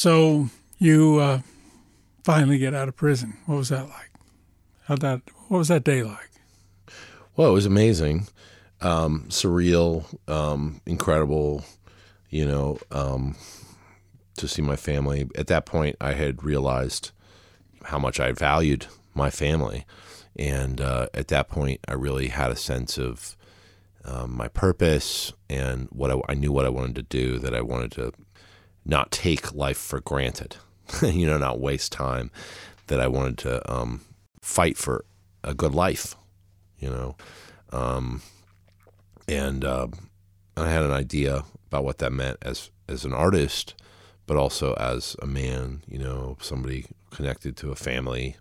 So 0.03 0.49
you 0.81 1.21
uh, 1.21 1.43
finally 2.25 2.59
get 2.59 2.75
out 2.75 2.89
of 2.89 2.97
prison. 2.97 3.37
What 3.47 3.55
was 3.55 3.69
that 3.69 3.85
like? 3.85 4.11
How 4.87 4.97
that? 4.97 5.21
What 5.47 5.59
was 5.59 5.69
that 5.69 5.85
day 5.85 6.03
like? 6.03 6.29
Well, 7.37 7.51
it 7.51 7.53
was 7.53 7.67
amazing, 7.67 8.27
um, 8.81 9.27
surreal, 9.29 10.07
um, 10.29 10.81
incredible. 10.87 11.65
You 12.31 12.47
know, 12.47 12.79
um, 12.91 13.37
to 14.39 14.49
see 14.49 14.61
my 14.61 14.75
family. 14.75 15.31
At 15.37 15.47
that 15.47 15.67
point, 15.67 15.95
I 16.01 16.15
had 16.15 16.43
realized 16.43 17.13
how 17.85 18.01
much 18.01 18.19
I 18.19 18.33
valued 18.33 18.87
my 19.15 19.31
family, 19.31 19.87
and 20.35 20.81
uh, 20.81 21.07
at 21.15 21.29
that 21.29 21.49
point, 21.49 21.79
I 21.87 21.93
really 21.93 22.27
had 22.27 22.51
a 22.51 22.57
sense 22.57 22.99
of 22.99 23.37
um, 24.05 24.37
my 24.37 24.49
purpose 24.49 25.33
and 25.49 25.87
what 25.93 26.11
I, 26.11 26.17
I 26.29 26.35
knew 26.35 26.51
what 26.51 26.67
I 26.67 26.71
wanted 26.71 26.97
to 26.97 27.03
do. 27.03 27.39
That 27.39 27.55
I 27.55 27.61
wanted 27.61 27.93
to 27.93 28.13
not 28.85 29.11
take 29.11 29.55
life 29.55 29.79
for 29.79 30.01
granted, 30.01 30.57
you 31.03 31.27
know, 31.27 31.39
not 31.39 31.61
waste 31.61 31.93
time, 31.93 32.31
that 32.89 33.01
I 33.01 33.07
wanted 33.09 33.39
to 33.39 33.73
um, 33.73 34.03
fight 34.41 34.77
for 34.77 35.05
a 35.45 35.55
good 35.55 35.75
life, 35.75 36.17
you 36.79 36.91
know. 36.91 37.17
Um, 37.73 38.23
and 39.29 39.65
uh, 39.65 39.89
I 40.57 40.69
had 40.69 40.83
an 40.83 40.93
idea 40.93 41.45
about 41.67 41.85
what 41.85 41.99
that 41.99 42.13
meant 42.13 42.39
as 42.43 42.71
as 42.89 43.05
an 43.05 43.15
artist, 43.15 43.75
but 44.27 44.37
also 44.37 44.75
as 44.75 45.17
a 45.23 45.27
man, 45.27 45.83
you 45.89 45.99
know, 45.99 46.37
somebody 46.41 46.87
connected 47.11 47.57
to 47.59 47.71
a 47.71 47.77
family. 47.77 48.37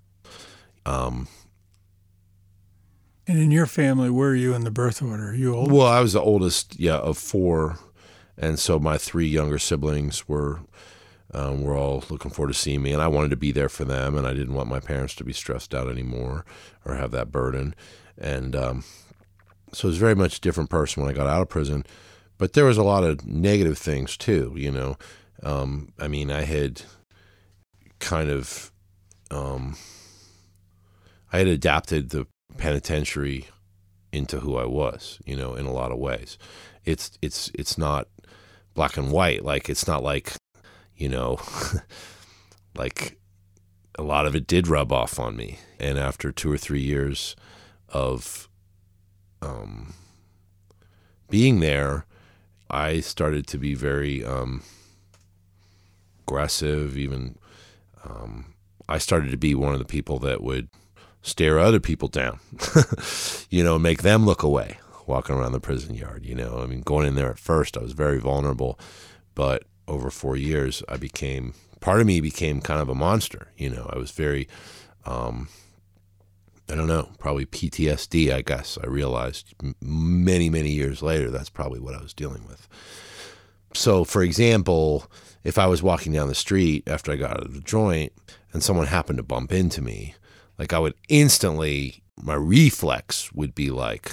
Um, 0.86 1.28
and 3.28 3.40
in 3.40 3.52
your 3.52 3.68
family, 3.68 4.10
where 4.10 4.30
were 4.30 4.36
you 4.36 4.54
in 4.54 4.64
the 4.64 4.72
birth 4.72 5.02
order? 5.02 5.30
Are 5.30 5.34
you 5.34 5.56
old? 5.56 5.72
Well, 5.72 5.88
I 5.88 6.02
was 6.02 6.14
the 6.14 6.22
oldest, 6.22 6.80
yeah, 6.80 6.98
of 6.98 7.18
four 7.18 7.78
and 8.42 8.60
so 8.60 8.80
my 8.80 8.98
three 8.98 9.28
younger 9.28 9.60
siblings 9.60 10.28
were 10.28 10.60
um, 11.34 11.64
were 11.64 11.78
all 11.78 12.04
looking 12.10 12.32
forward 12.32 12.52
to 12.52 12.60
seeing 12.60 12.82
me, 12.82 12.92
and 12.92 13.02
I 13.02 13.08
wanted 13.08 13.30
to 13.30 13.38
be 13.38 13.54
there 13.54 13.70
for 13.70 13.86
them, 13.86 14.18
and 14.18 14.28
I 14.28 14.34
didn't 14.34 14.56
want 14.56 14.68
my 14.68 14.82
parents 14.82 15.16
to 15.16 15.24
be 15.24 15.32
stressed 15.32 15.74
out 15.74 15.88
anymore 15.88 16.44
or 16.84 16.96
have 16.96 17.12
that 17.12 17.32
burden, 17.32 17.74
and 18.18 18.54
um, 18.56 18.84
so 19.72 19.88
I 19.88 19.92
was 19.92 19.98
very 19.98 20.16
much 20.16 20.38
a 20.38 20.42
different 20.42 20.70
person 20.70 21.02
when 21.02 21.10
I 21.10 21.16
got 21.16 21.28
out 21.28 21.42
of 21.42 21.50
prison, 21.50 21.86
but 22.38 22.54
there 22.54 22.66
was 22.66 22.78
a 22.78 22.84
lot 22.84 23.06
of 23.06 23.26
negative 23.26 23.78
things 23.78 24.18
too, 24.18 24.54
you 24.58 24.72
know. 24.72 24.98
Um, 25.44 25.94
I 25.98 26.08
mean, 26.08 26.32
I 26.32 26.42
had 26.42 26.82
kind 28.00 28.30
of 28.30 28.72
um, 29.30 29.78
I 31.32 31.38
had 31.38 31.48
adapted 31.48 32.10
the 32.10 32.28
penitentiary 32.58 33.48
into 34.12 34.42
who 34.42 34.58
I 34.58 34.66
was, 34.66 35.20
you 35.26 35.38
know, 35.38 35.56
in 35.56 35.66
a 35.66 35.72
lot 35.72 35.92
of 35.92 35.98
ways. 35.98 36.38
It's 36.86 37.18
it's 37.22 37.52
it's 37.54 37.78
not 37.78 38.08
black 38.74 38.98
and 38.98 39.12
white. 39.12 39.44
Like 39.44 39.70
it's 39.70 39.88
not 39.88 40.04
like, 40.04 40.34
you 40.96 41.10
know, 41.10 41.40
like 42.76 43.20
a 43.98 44.04
lot 44.04 44.26
of 44.26 44.36
it 44.36 44.48
did 44.48 44.68
rub 44.68 44.92
off 44.92 45.20
on 45.20 45.36
me. 45.36 45.60
And 45.80 45.98
after 45.98 46.32
two 46.32 46.52
or 46.52 46.58
three 46.58 46.82
years 46.82 47.36
of 47.90 48.50
um, 49.42 49.94
being 51.30 51.60
there, 51.60 52.06
I 52.70 53.02
started 53.02 53.48
to 53.48 53.58
be 53.58 53.76
very 53.76 54.24
um, 54.24 54.64
aggressive. 56.22 56.98
Even 56.98 57.38
um, 58.04 58.54
I 58.88 58.98
started 58.98 59.32
to 59.32 59.38
be 59.38 59.54
one 59.54 59.74
of 59.74 59.80
the 59.80 59.86
people 59.86 60.20
that 60.20 60.42
would 60.42 60.70
stare 61.22 61.60
other 61.60 61.80
people 61.80 62.08
down, 62.08 62.40
you 63.50 63.64
know, 63.64 63.78
make 63.78 64.02
them 64.02 64.26
look 64.26 64.42
away 64.42 64.78
walking 65.12 65.36
around 65.36 65.52
the 65.52 65.60
prison 65.60 65.94
yard. 65.94 66.26
You 66.26 66.34
know, 66.34 66.60
I 66.64 66.66
mean, 66.66 66.82
going 66.82 67.08
in 67.08 67.16
there 67.16 67.30
at 67.30 67.38
first, 67.38 67.78
I 67.78 67.82
was 67.82 67.92
very 67.92 68.20
vulnerable, 68.20 68.80
but 69.36 69.66
over 69.88 70.10
four 70.10 70.38
years, 70.38 70.82
I 70.90 70.98
became 70.98 71.54
part 71.82 72.00
of 72.00 72.08
me 72.08 72.22
became 72.22 72.62
kind 72.62 72.82
of 72.82 72.90
a 72.90 72.96
monster. 72.96 73.50
You 73.58 73.70
know, 73.70 73.90
I 73.92 73.98
was 73.98 74.12
very, 74.12 74.48
um, 75.06 75.50
I 76.70 76.76
don't 76.76 76.88
know, 76.88 77.10
probably 77.20 77.46
PTSD. 77.46 78.32
I 78.32 78.42
guess 78.42 78.78
I 78.82 78.88
realized 78.88 79.54
many 79.82 80.50
many 80.50 80.72
years 80.72 81.02
later 81.02 81.30
that's 81.30 81.50
probably 81.50 81.82
what 81.82 81.96
I 81.96 82.02
was 82.02 82.14
dealing 82.14 82.48
with. 82.48 82.68
So, 83.74 84.04
for 84.04 84.24
example, 84.24 85.12
if 85.44 85.58
I 85.58 85.68
was 85.68 85.84
walking 85.84 86.14
down 86.14 86.28
the 86.28 86.36
street 86.36 86.88
after 86.88 87.12
I 87.12 87.18
got 87.18 87.32
out 87.32 87.46
of 87.46 87.54
the 87.54 87.62
joint 87.62 88.14
and 88.54 88.64
someone 88.64 88.88
happened 88.88 89.18
to 89.18 89.24
bump 89.24 89.52
into 89.52 89.82
me, 89.82 90.16
like 90.58 90.74
I 90.74 90.80
would 90.80 90.94
instantly, 91.10 92.04
my 92.22 92.36
reflex 92.36 93.32
would 93.34 93.56
be 93.56 93.72
like, 93.72 94.12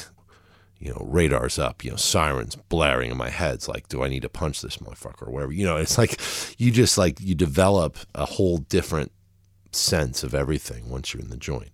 you 0.79 0.91
know, 0.91 1.05
radars 1.05 1.59
up, 1.59 1.85
you 1.85 1.91
know, 1.91 1.97
sirens 1.97 2.57
blaring 2.57 3.11
in 3.11 3.17
my 3.17 3.31
head. 3.31 3.55
It's 3.55 3.69
like, 3.69 3.89
do 3.89 4.03
I 4.03 4.09
need 4.09 4.23
to 4.23 4.29
punch 4.29 4.63
this 4.63 4.77
motherfucker 4.79 5.27
or 5.27 5.33
whatever? 5.33 5.53
You 5.53 5.67
know, 5.67 5.77
it's 5.77 5.99
like 5.99 6.21
you 6.59 6.71
just 6.71 6.97
like 6.97 7.21
you 7.21 7.35
develop 7.35 7.97
a 8.15 8.25
whole 8.25 8.59
different 8.59 9.13
sense 9.73 10.23
of 10.23 10.35
everything 10.35 10.89
once 10.89 11.13
you're 11.13 11.23
in 11.23 11.31
the 11.31 11.37
joint. 11.37 11.71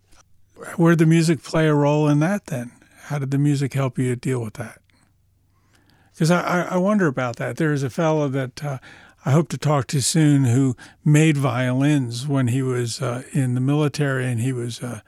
Where 0.76 0.92
did 0.92 1.00
the 1.00 1.06
music 1.06 1.42
play 1.42 1.66
a 1.66 1.74
role 1.74 2.08
in 2.08 2.20
that 2.20 2.46
then? 2.46 2.72
How 3.04 3.18
did 3.18 3.30
the 3.30 3.38
music 3.38 3.74
help 3.74 3.98
you 3.98 4.16
deal 4.16 4.40
with 4.40 4.54
that? 4.54 4.80
Because 6.12 6.30
I, 6.30 6.62
I 6.62 6.76
wonder 6.76 7.06
about 7.06 7.36
that. 7.36 7.56
There's 7.56 7.82
a 7.82 7.90
fellow 7.90 8.28
that 8.28 8.64
uh, 8.64 8.78
I 9.26 9.32
hope 9.32 9.48
to 9.48 9.58
talk 9.58 9.86
to 9.88 10.00
soon 10.00 10.44
who 10.44 10.76
made 11.04 11.36
violins 11.36 12.26
when 12.26 12.48
he 12.48 12.62
was 12.62 13.02
uh, 13.02 13.24
in 13.32 13.54
the 13.54 13.60
military 13.60 14.26
and 14.26 14.40
he 14.40 14.52
was 14.52 14.82
uh, 14.82 15.00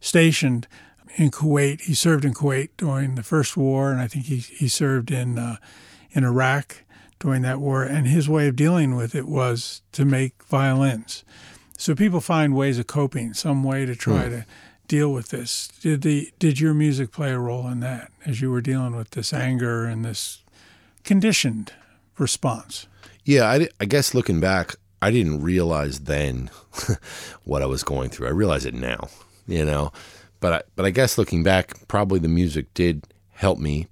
stationed 0.00 0.66
in 1.16 1.30
Kuwait. 1.30 1.82
He 1.82 1.94
served 1.94 2.24
in 2.24 2.34
Kuwait 2.34 2.70
during 2.76 3.14
the 3.14 3.22
first 3.22 3.56
war, 3.56 3.90
and 3.90 4.00
I 4.00 4.06
think 4.06 4.26
he 4.26 4.38
he 4.38 4.68
served 4.68 5.10
in 5.10 5.38
uh, 5.38 5.56
in 6.12 6.24
Iraq 6.24 6.84
during 7.18 7.42
that 7.42 7.60
war. 7.60 7.82
And 7.82 8.06
his 8.06 8.28
way 8.28 8.48
of 8.48 8.56
dealing 8.56 8.96
with 8.96 9.14
it 9.14 9.26
was 9.26 9.82
to 9.92 10.04
make 10.04 10.42
violins. 10.44 11.24
So 11.76 11.94
people 11.94 12.20
find 12.20 12.54
ways 12.54 12.78
of 12.78 12.86
coping, 12.86 13.34
some 13.34 13.64
way 13.64 13.84
to 13.86 13.96
try 13.96 14.24
mm. 14.24 14.30
to 14.30 14.46
deal 14.88 15.12
with 15.12 15.30
this. 15.30 15.68
Did 15.80 16.02
the 16.02 16.32
did 16.38 16.60
your 16.60 16.74
music 16.74 17.10
play 17.10 17.32
a 17.32 17.38
role 17.38 17.68
in 17.68 17.80
that 17.80 18.10
as 18.24 18.40
you 18.40 18.50
were 18.50 18.60
dealing 18.60 18.96
with 18.96 19.10
this 19.10 19.32
anger 19.32 19.84
and 19.84 20.04
this 20.04 20.42
conditioned 21.02 21.72
response? 22.18 22.86
Yeah, 23.24 23.48
I, 23.48 23.68
I 23.80 23.86
guess 23.86 24.14
looking 24.14 24.38
back, 24.38 24.76
I 25.00 25.10
didn't 25.10 25.42
realize 25.42 26.00
then 26.00 26.50
what 27.44 27.62
I 27.62 27.66
was 27.66 27.82
going 27.82 28.10
through. 28.10 28.28
I 28.28 28.32
realize 28.32 28.66
it 28.66 28.74
now, 28.74 29.08
you 29.46 29.64
know. 29.64 29.92
But 30.44 30.52
I, 30.52 30.62
but 30.76 30.84
I 30.84 30.90
guess 30.90 31.16
looking 31.16 31.42
back, 31.42 31.88
probably 31.88 32.18
the 32.18 32.28
music 32.28 32.74
did 32.74 33.06
help 33.30 33.58
me 33.58 33.86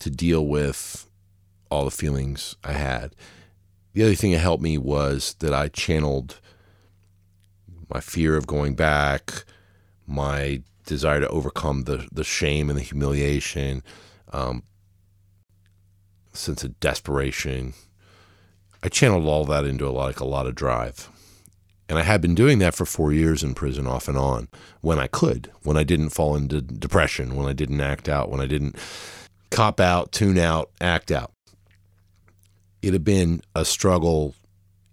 to 0.00 0.10
deal 0.10 0.46
with 0.46 1.08
all 1.70 1.86
the 1.86 1.90
feelings 1.90 2.54
I 2.62 2.72
had. 2.72 3.16
The 3.94 4.02
other 4.02 4.14
thing 4.14 4.32
that 4.32 4.40
helped 4.40 4.62
me 4.62 4.76
was 4.76 5.36
that 5.38 5.54
I 5.54 5.68
channeled 5.68 6.38
my 7.88 8.00
fear 8.00 8.36
of 8.36 8.46
going 8.46 8.74
back, 8.74 9.44
my 10.06 10.60
desire 10.84 11.20
to 11.20 11.28
overcome 11.28 11.84
the 11.84 12.08
the 12.12 12.24
shame 12.24 12.68
and 12.68 12.78
the 12.78 12.82
humiliation, 12.82 13.82
um, 14.34 14.64
sense 16.34 16.62
of 16.62 16.78
desperation. 16.78 17.72
I 18.82 18.90
channeled 18.90 19.24
all 19.24 19.46
that 19.46 19.64
into 19.64 19.86
a 19.86 19.88
lot, 19.88 20.04
like 20.04 20.20
a 20.20 20.26
lot 20.26 20.46
of 20.46 20.54
drive. 20.54 21.08
And 21.88 21.98
I 21.98 22.02
had 22.02 22.20
been 22.20 22.34
doing 22.34 22.58
that 22.60 22.74
for 22.74 22.86
four 22.86 23.12
years 23.12 23.42
in 23.42 23.54
prison 23.54 23.86
off 23.86 24.08
and 24.08 24.16
on 24.16 24.48
when 24.80 24.98
I 24.98 25.06
could, 25.06 25.50
when 25.62 25.76
I 25.76 25.84
didn't 25.84 26.10
fall 26.10 26.34
into 26.34 26.62
depression, 26.62 27.36
when 27.36 27.46
I 27.46 27.52
didn't 27.52 27.80
act 27.80 28.08
out, 28.08 28.30
when 28.30 28.40
I 28.40 28.46
didn't 28.46 28.76
cop 29.50 29.80
out, 29.80 30.10
tune 30.10 30.38
out, 30.38 30.70
act 30.80 31.10
out. 31.10 31.32
It 32.80 32.92
had 32.92 33.04
been 33.04 33.42
a 33.54 33.64
struggle. 33.64 34.34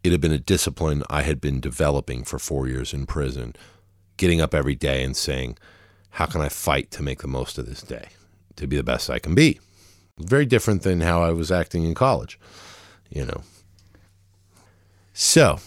It 0.04 0.12
had 0.12 0.22
been 0.22 0.34
a 0.34 0.40
discipline 0.40 1.04
I 1.10 1.22
had 1.22 1.40
been 1.40 1.60
developing 1.60 2.24
for 2.24 2.40
four 2.40 2.68
years 2.68 2.94
in 2.94 3.06
prison, 3.06 3.56
getting 4.18 4.42
up 4.42 4.54
every 4.54 4.76
day 4.76 5.04
and 5.04 5.16
saying, 5.16 5.58
How 6.12 6.26
can 6.26 6.42
I 6.42 6.50
fight 6.50 6.92
to 6.92 7.04
make 7.04 7.22
the 7.22 7.28
most 7.28 7.58
of 7.58 7.68
this 7.68 7.82
day, 7.82 8.08
to 8.58 8.68
be 8.68 8.76
the 8.76 8.84
best 8.84 9.10
I 9.10 9.20
can 9.20 9.34
be? 9.34 9.60
Very 10.20 10.46
different 10.46 10.84
than 10.84 11.02
how 11.02 11.24
I 11.24 11.32
was 11.32 11.52
acting 11.52 11.84
in 11.84 11.94
college, 11.94 12.40
you 13.10 13.26
know. 13.26 13.42
So 15.14 15.60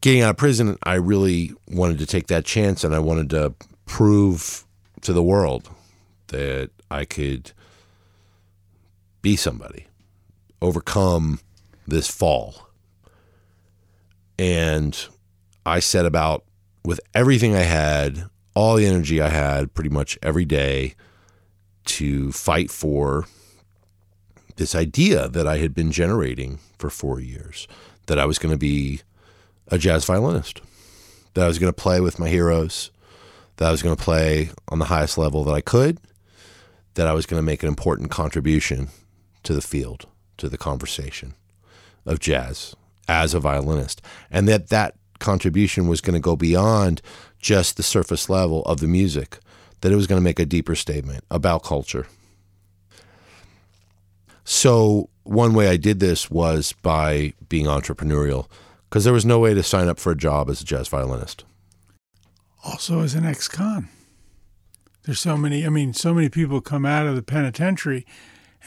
getting 0.00 0.22
out 0.22 0.30
of 0.30 0.36
prison, 0.36 0.78
I 0.82 0.94
really 0.94 1.52
wanted 1.70 1.98
to 1.98 2.06
take 2.06 2.26
that 2.28 2.44
chance 2.44 2.84
and 2.84 2.94
I 2.94 2.98
wanted 2.98 3.30
to 3.30 3.54
prove 3.86 4.64
to 5.02 5.12
the 5.12 5.22
world 5.22 5.68
that 6.28 6.70
I 6.90 7.04
could 7.04 7.52
be 9.22 9.36
somebody, 9.36 9.86
overcome 10.60 11.40
this 11.86 12.08
fall. 12.08 12.68
And 14.38 14.96
I 15.66 15.80
set 15.80 16.06
about 16.06 16.44
with 16.84 17.00
everything 17.14 17.54
I 17.54 17.62
had, 17.62 18.24
all 18.54 18.76
the 18.76 18.86
energy 18.86 19.20
I 19.20 19.28
had, 19.28 19.74
pretty 19.74 19.90
much 19.90 20.18
every 20.22 20.44
day 20.44 20.94
to 21.86 22.30
fight 22.32 22.70
for 22.70 23.26
this 24.56 24.74
idea 24.74 25.28
that 25.28 25.46
I 25.46 25.58
had 25.58 25.74
been 25.74 25.90
generating 25.90 26.58
for 26.78 26.90
four 26.90 27.20
years 27.20 27.66
that 28.06 28.18
I 28.18 28.26
was 28.26 28.38
going 28.38 28.52
to 28.52 28.58
be 28.58 29.00
a 29.70 29.78
jazz 29.78 30.04
violinist, 30.04 30.60
that 31.34 31.44
I 31.44 31.48
was 31.48 31.58
going 31.58 31.72
to 31.72 31.82
play 31.82 32.00
with 32.00 32.18
my 32.18 32.28
heroes, 32.28 32.90
that 33.56 33.68
I 33.68 33.70
was 33.70 33.82
going 33.82 33.96
to 33.96 34.02
play 34.02 34.50
on 34.68 34.78
the 34.78 34.86
highest 34.86 35.18
level 35.18 35.44
that 35.44 35.52
I 35.52 35.60
could, 35.60 35.98
that 36.94 37.06
I 37.06 37.12
was 37.12 37.26
going 37.26 37.38
to 37.38 37.46
make 37.46 37.62
an 37.62 37.68
important 37.68 38.10
contribution 38.10 38.88
to 39.42 39.54
the 39.54 39.60
field, 39.60 40.06
to 40.38 40.48
the 40.48 40.58
conversation 40.58 41.34
of 42.06 42.18
jazz 42.18 42.74
as 43.08 43.34
a 43.34 43.40
violinist, 43.40 44.02
and 44.30 44.48
that 44.48 44.68
that 44.68 44.94
contribution 45.18 45.88
was 45.88 46.00
going 46.00 46.14
to 46.14 46.20
go 46.20 46.36
beyond 46.36 47.02
just 47.38 47.76
the 47.76 47.82
surface 47.82 48.28
level 48.28 48.62
of 48.62 48.80
the 48.80 48.88
music, 48.88 49.38
that 49.80 49.92
it 49.92 49.96
was 49.96 50.06
going 50.06 50.20
to 50.20 50.24
make 50.24 50.40
a 50.40 50.46
deeper 50.46 50.74
statement 50.74 51.24
about 51.30 51.62
culture. 51.62 52.06
So, 54.44 55.10
one 55.24 55.52
way 55.52 55.68
I 55.68 55.76
did 55.76 56.00
this 56.00 56.30
was 56.30 56.72
by 56.82 57.34
being 57.48 57.66
entrepreneurial 57.66 58.48
because 58.88 59.04
there 59.04 59.12
was 59.12 59.26
no 59.26 59.38
way 59.38 59.54
to 59.54 59.62
sign 59.62 59.88
up 59.88 59.98
for 59.98 60.12
a 60.12 60.16
job 60.16 60.48
as 60.48 60.60
a 60.60 60.64
jazz 60.64 60.88
violinist. 60.88 61.44
Also, 62.64 63.00
as 63.00 63.14
an 63.14 63.24
ex 63.24 63.48
con. 63.48 63.88
There's 65.04 65.20
so 65.20 65.36
many, 65.36 65.64
I 65.64 65.70
mean, 65.70 65.94
so 65.94 66.12
many 66.12 66.28
people 66.28 66.60
come 66.60 66.84
out 66.84 67.06
of 67.06 67.16
the 67.16 67.22
penitentiary 67.22 68.04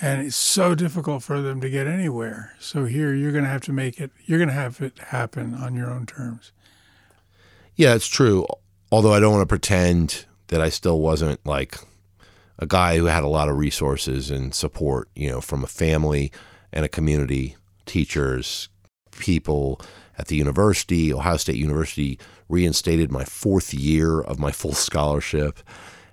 and 0.02 0.26
it's 0.26 0.36
so 0.36 0.74
difficult 0.74 1.22
for 1.22 1.42
them 1.42 1.62
to 1.62 1.70
get 1.70 1.86
anywhere. 1.86 2.56
So 2.60 2.86
here 2.86 3.14
you're 3.14 3.32
going 3.32 3.44
to 3.44 3.50
have 3.50 3.62
to 3.62 3.74
make 3.74 4.00
it, 4.00 4.12
you're 4.26 4.40
going 4.40 4.50
to 4.50 4.54
have 4.56 4.82
it 4.82 4.98
happen 4.98 5.54
on 5.54 5.76
your 5.76 5.92
own 5.92 6.06
terms. 6.06 6.52
Yeah, 7.76 7.94
it's 7.94 8.08
true. 8.08 8.48
Although 8.92 9.14
I 9.14 9.20
don't 9.20 9.34
want 9.34 9.44
to 9.44 9.48
pretend 9.48 10.26
that 10.48 10.62
I 10.62 10.70
still 10.70 11.00
wasn't 11.00 11.46
like 11.46 11.78
a 12.58 12.65
guy 12.65 12.98
who 12.98 13.06
had 13.06 13.24
a 13.24 13.28
lot 13.28 13.50
of 13.50 13.58
resources 13.58 14.32
and 14.32 14.54
support, 14.54 15.10
you 15.15 15.30
know, 15.30 15.42
from 15.42 15.63
a 15.63 15.67
family 15.67 16.32
and 16.74 16.86
a 16.86 16.90
community, 16.90 17.56
teachers, 17.86 18.69
people, 19.12 19.82
at 20.18 20.28
the 20.28 20.36
university, 20.36 21.14
Ohio 21.14 21.38
State 21.38 21.56
University, 21.56 22.20
reinstated 22.50 23.12
my 23.12 23.24
fourth 23.24 23.74
year 23.74 24.22
of 24.22 24.40
my 24.40 24.52
full 24.52 24.74
scholarship 24.74 25.60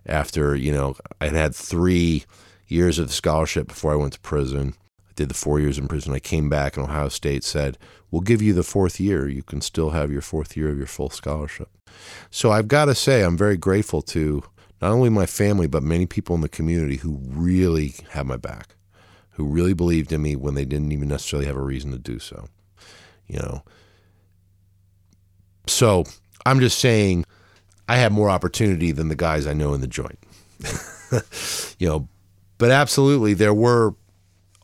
after, 0.06 0.54
you 0.54 0.72
know, 0.72 0.96
I 1.20 1.28
had 1.28 1.54
three 1.54 2.24
years 2.66 2.98
of 2.98 3.12
scholarship 3.12 3.68
before 3.68 3.92
I 3.92 3.96
went 3.96 4.14
to 4.14 4.20
prison. 4.20 4.74
I 5.08 5.12
did 5.14 5.28
the 5.28 5.34
four 5.34 5.60
years 5.60 5.78
in 5.78 5.88
prison. 5.88 6.14
I 6.14 6.18
came 6.18 6.48
back, 6.48 6.76
and 6.76 6.84
Ohio 6.84 7.08
State 7.08 7.44
said, 7.44 7.78
We'll 8.10 8.22
give 8.22 8.40
you 8.40 8.54
the 8.54 8.62
fourth 8.62 8.98
year. 8.98 9.28
You 9.28 9.42
can 9.42 9.60
still 9.60 9.90
have 9.90 10.10
your 10.10 10.22
fourth 10.22 10.56
year 10.56 10.70
of 10.70 10.78
your 10.78 10.86
full 10.86 11.10
scholarship. 11.10 11.68
So 12.30 12.50
I've 12.50 12.68
got 12.68 12.86
to 12.86 12.94
say, 12.94 13.22
I'm 13.22 13.36
very 13.36 13.58
grateful 13.58 14.00
to 14.02 14.42
not 14.80 14.92
only 14.92 15.10
my 15.10 15.26
family, 15.26 15.66
but 15.66 15.82
many 15.82 16.06
people 16.06 16.34
in 16.34 16.40
the 16.40 16.48
community 16.48 16.96
who 16.96 17.20
really 17.22 17.94
had 18.10 18.26
my 18.26 18.36
back, 18.36 18.76
who 19.32 19.44
really 19.44 19.74
believed 19.74 20.12
in 20.12 20.22
me 20.22 20.36
when 20.36 20.54
they 20.54 20.64
didn't 20.64 20.92
even 20.92 21.08
necessarily 21.08 21.46
have 21.46 21.56
a 21.56 21.62
reason 21.62 21.90
to 21.92 21.98
do 21.98 22.18
so. 22.18 22.48
You 23.26 23.40
know, 23.40 23.62
so 25.68 26.04
I'm 26.46 26.60
just 26.60 26.78
saying 26.78 27.24
I 27.88 27.96
have 27.96 28.12
more 28.12 28.30
opportunity 28.30 28.92
than 28.92 29.08
the 29.08 29.16
guys 29.16 29.46
I 29.46 29.54
know 29.54 29.74
in 29.74 29.80
the 29.80 29.86
joint. 29.86 30.18
you 31.78 31.88
know, 31.88 32.08
but 32.58 32.70
absolutely 32.70 33.34
there 33.34 33.54
were 33.54 33.94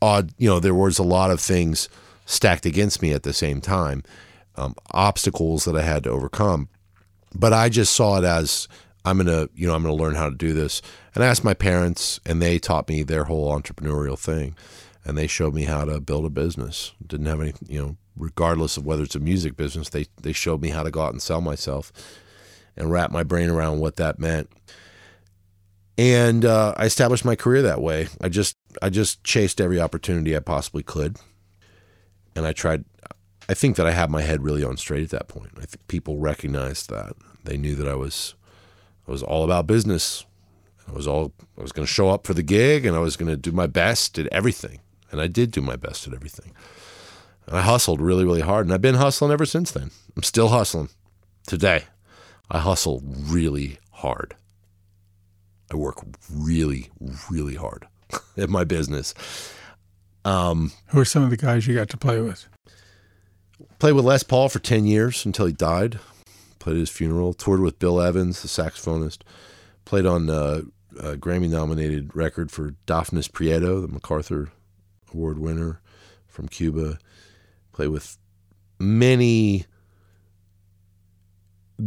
odd, 0.02 0.32
you 0.38 0.48
know, 0.48 0.61
there 0.61 0.74
was 0.74 0.98
a 0.98 1.05
lot 1.05 1.30
of 1.30 1.40
things 1.40 1.88
stacked 2.26 2.66
against 2.66 3.02
me 3.02 3.12
at 3.12 3.22
the 3.22 3.32
same 3.32 3.61
time, 3.61 4.02
um, 4.57 4.74
obstacles 4.92 5.64
that 5.64 5.76
I 5.76 5.82
had 5.82 6.05
to 6.05 6.11
overcome. 6.11 6.68
But 7.34 7.52
I 7.52 7.68
just 7.68 7.94
saw 7.94 8.18
it 8.18 8.24
as 8.24 8.68
I'm 9.05 9.18
gonna, 9.18 9.48
you 9.55 9.66
know, 9.66 9.74
I'm 9.74 9.82
gonna 9.82 9.94
learn 9.94 10.14
how 10.14 10.30
to 10.30 10.36
do 10.36 10.52
this. 10.52 10.80
And 11.14 11.22
I 11.22 11.26
asked 11.26 11.44
my 11.44 11.55
parents, 11.55 12.20
and 12.24 12.40
they 12.40 12.59
taught 12.59 12.88
me 12.88 13.02
their 13.02 13.24
whole 13.24 13.50
entrepreneurial 13.50 14.18
thing, 14.18 14.57
and 15.05 15.16
they 15.16 15.26
showed 15.26 15.55
me 15.55 15.64
how 15.64 15.84
to 15.84 16.00
build 16.00 16.24
a 16.24 16.30
business. 16.30 16.92
Didn't 17.07 17.26
have 17.26 17.40
any, 17.40 17.52
you 17.68 17.80
know, 17.80 17.96
regardless 18.16 18.76
of 18.76 18.86
whether 18.86 19.02
it's 19.02 19.14
a 19.14 19.20
music 19.20 19.56
business, 19.56 19.88
they 19.88 20.06
they 20.22 20.32
showed 20.32 20.62
me 20.62 20.70
how 20.70 20.82
to 20.82 20.90
go 20.90 21.02
out 21.02 21.12
and 21.12 21.22
sell 21.22 21.40
myself, 21.40 21.92
and 22.76 22.90
wrap 22.90 23.10
my 23.10 23.22
brain 23.22 23.50
around 23.50 23.80
what 23.80 23.96
that 23.96 24.18
meant. 24.18 24.50
And 25.96 26.44
uh, 26.44 26.74
I 26.76 26.86
established 26.86 27.24
my 27.24 27.36
career 27.36 27.62
that 27.62 27.80
way. 27.80 28.08
I 28.20 28.28
just 28.28 28.56
I 28.82 28.90
just 28.90 29.22
chased 29.24 29.60
every 29.60 29.80
opportunity 29.80 30.36
I 30.36 30.40
possibly 30.40 30.82
could, 30.82 31.18
and 32.34 32.46
I 32.46 32.52
tried. 32.52 32.84
I 33.48 33.54
think 33.54 33.76
that 33.76 33.86
I 33.86 33.90
had 33.90 34.10
my 34.10 34.22
head 34.22 34.42
really 34.42 34.64
on 34.64 34.76
straight 34.76 35.04
at 35.04 35.10
that 35.10 35.28
point. 35.28 35.50
I 35.56 35.66
think 35.66 35.86
people 35.86 36.18
recognized 36.18 36.88
that. 36.90 37.12
They 37.44 37.58
knew 37.58 37.74
that 37.74 37.86
I 37.86 37.94
was 37.94 38.34
I 39.06 39.10
was 39.10 39.22
all 39.22 39.44
about 39.44 39.66
business. 39.66 40.24
I 40.88 40.92
was 40.92 41.06
all 41.06 41.32
I 41.58 41.62
was 41.62 41.72
going 41.72 41.86
to 41.86 41.92
show 41.92 42.10
up 42.10 42.26
for 42.26 42.34
the 42.34 42.42
gig 42.42 42.84
and 42.84 42.96
I 42.96 43.00
was 43.00 43.16
going 43.16 43.30
to 43.30 43.36
do 43.36 43.52
my 43.52 43.66
best 43.66 44.18
at 44.18 44.26
everything. 44.28 44.80
And 45.10 45.20
I 45.20 45.26
did 45.26 45.50
do 45.50 45.60
my 45.60 45.76
best 45.76 46.06
at 46.06 46.14
everything. 46.14 46.52
And 47.47 47.57
I 47.57 47.62
hustled 47.62 48.01
really 48.01 48.24
really 48.24 48.40
hard 48.40 48.66
and 48.66 48.74
I've 48.74 48.82
been 48.82 48.95
hustling 48.97 49.32
ever 49.32 49.47
since 49.47 49.70
then. 49.70 49.90
I'm 50.16 50.22
still 50.22 50.49
hustling. 50.49 50.88
Today, 51.47 51.84
I 52.51 52.59
hustle 52.59 53.03
really 53.05 53.78
hard. 53.90 54.34
I 55.72 55.76
work 55.76 56.05
really 56.30 56.90
really 57.30 57.57
hard 57.57 57.86
at 58.36 58.51
my 58.51 58.64
business. 58.64 59.14
Um, 60.24 60.72
Who 60.88 61.01
are 61.01 61.05
some 61.05 61.22
of 61.22 61.30
the 61.30 61.36
guys 61.36 61.66
you 61.66 61.74
got 61.74 61.90
to 61.90 61.99
play 61.99 62.20
with? 62.20 62.49
Played 63.78 63.92
with 63.92 64.07
Les 64.07 64.22
Paul 64.22 64.49
for 64.49 64.59
10 64.59 64.86
years 64.86 65.26
until 65.26 65.47
he 65.47 65.53
died 65.53 65.99
played 66.64 66.76
at 66.76 66.80
his 66.80 66.90
funeral, 66.90 67.34
toured 67.34 67.61
with 67.61 67.78
Bill 67.78 68.01
Evans, 68.01 68.40
the 68.40 68.49
saxophonist, 68.49 69.18
played 69.84 70.07
on 70.07 70.30
uh, 70.30 70.62
a 70.99 71.14
Grammy 71.14 71.51
nominated 71.51 72.16
record 72.16 72.51
for 72.51 72.74
Dafnis 72.86 73.30
Prieto, 73.30 73.82
the 73.82 73.92
MacArthur 73.92 74.49
Award 75.12 75.38
winner 75.38 75.82
from 76.26 76.49
Cuba, 76.49 76.99
played 77.74 77.88
with 77.88 78.16
many 78.78 79.66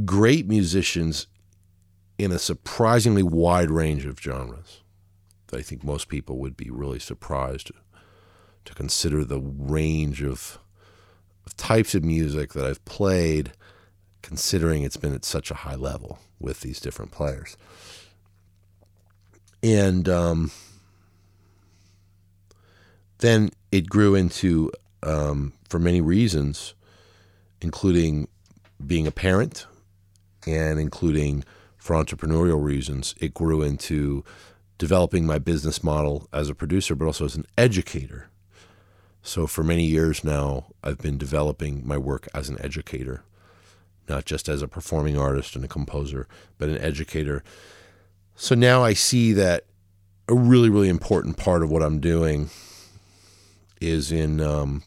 great 0.05 0.47
musicians 0.47 1.27
in 2.17 2.31
a 2.31 2.39
surprisingly 2.39 3.23
wide 3.23 3.71
range 3.71 4.05
of 4.05 4.19
genres. 4.19 4.81
I 5.53 5.61
think 5.61 5.83
most 5.83 6.09
people 6.09 6.37
would 6.39 6.57
be 6.57 6.69
really 6.69 6.99
surprised 6.99 7.71
to 8.65 8.73
consider 8.73 9.23
the 9.23 9.39
range 9.39 10.21
of, 10.21 10.59
of 11.45 11.55
types 11.55 11.95
of 11.95 12.03
music 12.03 12.53
that 12.53 12.65
I've 12.65 12.83
played 12.85 13.53
considering 14.21 14.83
it's 14.83 14.97
been 14.97 15.13
at 15.13 15.23
such 15.23 15.49
a 15.51 15.55
high 15.55 15.75
level 15.75 16.19
with 16.37 16.59
these 16.59 16.81
different 16.81 17.11
players. 17.11 17.55
And 19.63 20.09
um, 20.09 20.51
then 23.19 23.51
it 23.71 23.89
grew 23.89 24.15
into, 24.15 24.69
um, 25.03 25.53
for 25.69 25.79
many 25.79 26.01
reasons, 26.01 26.73
including 27.61 28.27
being 28.85 29.07
a 29.07 29.11
parent 29.11 29.65
and 30.45 30.79
including 30.79 31.43
for 31.77 31.95
entrepreneurial 31.95 32.61
reasons, 32.61 33.15
it 33.19 33.33
grew 33.33 33.61
into 33.61 34.23
developing 34.77 35.25
my 35.25 35.39
business 35.39 35.83
model 35.83 36.27
as 36.31 36.49
a 36.49 36.55
producer, 36.55 36.95
but 36.95 37.05
also 37.05 37.25
as 37.25 37.35
an 37.35 37.45
educator. 37.57 38.29
So 39.21 39.47
for 39.47 39.63
many 39.63 39.85
years 39.85 40.23
now, 40.23 40.67
I've 40.83 40.99
been 40.99 41.17
developing 41.17 41.85
my 41.85 41.97
work 41.97 42.27
as 42.33 42.49
an 42.49 42.57
educator 42.61 43.23
not 44.09 44.25
just 44.25 44.47
as 44.49 44.61
a 44.61 44.67
performing 44.67 45.17
artist 45.17 45.55
and 45.55 45.65
a 45.65 45.67
composer, 45.67 46.27
but 46.57 46.69
an 46.69 46.77
educator. 46.77 47.43
So 48.35 48.55
now 48.55 48.83
I 48.83 48.93
see 48.93 49.33
that 49.33 49.65
a 50.29 50.35
really, 50.35 50.69
really 50.69 50.89
important 50.89 51.37
part 51.37 51.63
of 51.63 51.69
what 51.69 51.83
I'm 51.83 51.99
doing 51.99 52.49
is 53.81 54.11
in 54.11 54.41
um, 54.41 54.83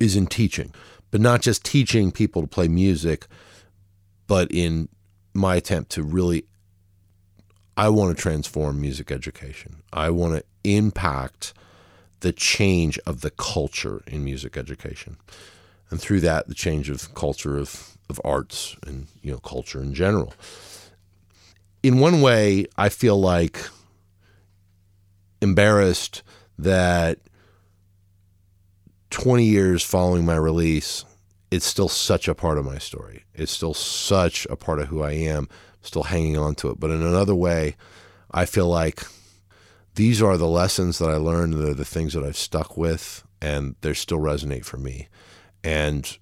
is 0.00 0.16
in 0.16 0.26
teaching, 0.26 0.72
but 1.10 1.20
not 1.20 1.42
just 1.42 1.64
teaching 1.64 2.10
people 2.10 2.42
to 2.42 2.48
play 2.48 2.68
music, 2.68 3.26
but 4.26 4.50
in 4.50 4.88
my 5.34 5.56
attempt 5.56 5.90
to 5.92 6.02
really, 6.02 6.44
I 7.76 7.88
want 7.88 8.16
to 8.16 8.22
transform 8.22 8.80
music 8.80 9.10
education. 9.10 9.82
I 9.92 10.10
want 10.10 10.34
to 10.34 10.44
impact 10.64 11.54
the 12.20 12.32
change 12.32 12.98
of 13.06 13.20
the 13.20 13.30
culture 13.30 14.02
in 14.06 14.24
music 14.24 14.56
education 14.56 15.16
and 15.90 16.00
through 16.00 16.20
that, 16.20 16.48
the 16.48 16.54
change 16.54 16.90
of 16.90 17.14
culture 17.14 17.56
of, 17.58 17.96
of 18.08 18.20
arts 18.24 18.76
and 18.86 19.06
you 19.22 19.32
know 19.32 19.38
culture 19.38 19.80
in 19.80 19.94
general. 19.94 20.34
In 21.82 22.00
one 22.00 22.20
way, 22.20 22.66
I 22.76 22.88
feel 22.88 23.20
like 23.20 23.58
embarrassed 25.40 26.22
that 26.58 27.18
20 29.16 29.44
years 29.44 29.82
following 29.82 30.26
my 30.26 30.36
release, 30.36 31.06
it's 31.50 31.64
still 31.64 31.88
such 31.88 32.28
a 32.28 32.34
part 32.34 32.58
of 32.58 32.66
my 32.66 32.76
story. 32.76 33.24
It's 33.32 33.50
still 33.50 33.72
such 33.72 34.46
a 34.50 34.56
part 34.56 34.78
of 34.78 34.88
who 34.88 35.02
I 35.02 35.12
am, 35.12 35.48
still 35.80 36.02
hanging 36.02 36.36
on 36.36 36.54
to 36.56 36.68
it. 36.68 36.78
But 36.78 36.90
in 36.90 37.00
another 37.02 37.34
way, 37.34 37.76
I 38.30 38.44
feel 38.44 38.68
like 38.68 39.04
these 39.94 40.20
are 40.20 40.36
the 40.36 40.46
lessons 40.46 40.98
that 40.98 41.08
I 41.08 41.16
learned, 41.16 41.54
they're 41.54 41.72
the 41.72 41.82
things 41.82 42.12
that 42.12 42.24
I've 42.24 42.36
stuck 42.36 42.76
with, 42.76 43.24
and 43.40 43.74
they 43.80 43.94
still 43.94 44.18
resonate 44.18 44.66
for 44.66 44.76
me. 44.76 45.08
And 45.64 46.18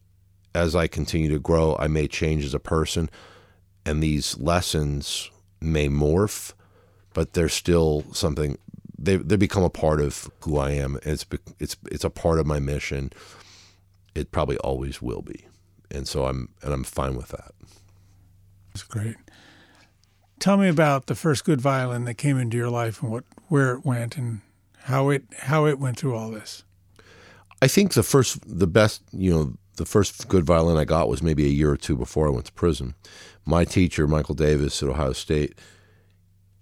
as 0.55 0.77
I 0.77 0.87
continue 0.87 1.31
to 1.31 1.41
grow, 1.41 1.75
I 1.81 1.89
may 1.89 2.07
change 2.07 2.45
as 2.45 2.55
a 2.55 2.61
person, 2.61 3.11
and 3.85 4.01
these 4.01 4.39
lessons 4.39 5.33
may 5.61 5.89
morph, 5.89 6.53
but 7.13 7.33
they're 7.33 7.49
still 7.49 8.05
something. 8.13 8.57
They 8.99 9.17
they 9.17 9.37
become 9.37 9.65
a 9.65 9.71
part 9.71 10.01
of 10.01 10.31
who 10.41 10.59
I 10.59 10.71
am. 10.71 10.99
It's 11.03 11.27
it's 11.59 11.77
it's 11.91 12.05
a 12.05 12.11
part 12.11 12.39
of 12.39 12.47
my 12.47 12.61
mission. 12.61 13.13
It 14.15 14.31
probably 14.31 14.57
always 14.59 15.03
will 15.03 15.23
be, 15.23 15.47
and 15.91 16.07
so 16.07 16.27
I'm 16.27 16.51
and 16.63 16.73
I'm 16.73 16.85
fine 16.85 17.17
with 17.17 17.29
that. 17.29 17.53
That's 18.73 18.85
great. 18.85 19.17
Tell 20.39 20.57
me 20.57 20.69
about 20.69 21.07
the 21.07 21.15
first 21.15 21.45
good 21.45 21.61
violin 21.61 22.05
that 22.05 22.15
came 22.15 22.39
into 22.39 22.57
your 22.57 22.71
life 22.71 23.03
and 23.03 23.11
what 23.11 23.25
where 23.49 23.75
it 23.75 23.85
went 23.85 24.17
and 24.17 24.41
how 24.83 25.09
it 25.09 25.25
how 25.39 25.67
it 25.67 25.79
went 25.79 25.99
through 25.99 26.15
all 26.15 26.31
this. 26.31 26.65
I 27.65 27.67
think 27.67 27.95
the 27.95 28.03
first, 28.03 28.41
the 28.47 28.67
best, 28.67 29.03
you 29.11 29.31
know, 29.31 29.55
the 29.77 29.87
first 29.87 30.29
good 30.29 30.45
violin 30.45 30.77
I 30.77 30.85
got 30.85 31.09
was 31.09 31.23
maybe 31.23 31.47
a 31.47 31.49
year 31.49 31.71
or 31.71 31.79
two 31.79 31.97
before 31.97 32.27
I 32.27 32.31
went 32.31 32.45
to 32.45 32.53
prison. 32.53 32.95
My 33.47 33.65
teacher, 33.65 34.07
Michael 34.07 34.35
Davis 34.35 34.83
at 34.83 34.89
Ohio 34.91 35.15
State, 35.15 35.59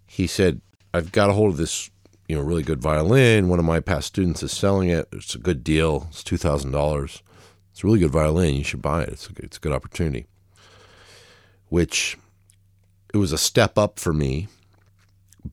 he 0.07 0.29
said, 0.29 0.61
I've 0.95 1.11
got 1.11 1.29
a 1.29 1.33
hold 1.33 1.51
of 1.51 1.57
this, 1.57 1.91
you 2.33 2.39
know, 2.39 2.45
really 2.45 2.63
good 2.63 2.81
violin. 2.81 3.51
One 3.51 3.59
of 3.59 3.67
my 3.67 3.79
past 3.79 4.07
students 4.07 4.43
is 4.43 4.53
selling 4.53 4.89
it. 4.89 5.07
It's 5.13 5.35
a 5.35 5.39
good 5.39 5.63
deal. 5.63 6.07
It's 6.09 6.25
$2,000. 6.25 7.21
It's 7.71 7.85
a 7.85 7.87
really 7.87 7.99
good 7.99 8.11
violin. 8.11 8.55
You 8.55 8.65
should 8.65 8.81
buy 8.81 9.03
it. 9.03 9.11
It's 9.11 9.29
a, 9.29 9.33
it's 9.37 9.59
a 9.59 9.61
good 9.61 9.73
opportunity. 9.73 10.25
Which 11.69 12.17
it 13.13 13.19
was 13.19 13.33
a 13.33 13.39
step 13.39 13.77
up 13.77 13.99
for 13.99 14.15
me, 14.15 14.49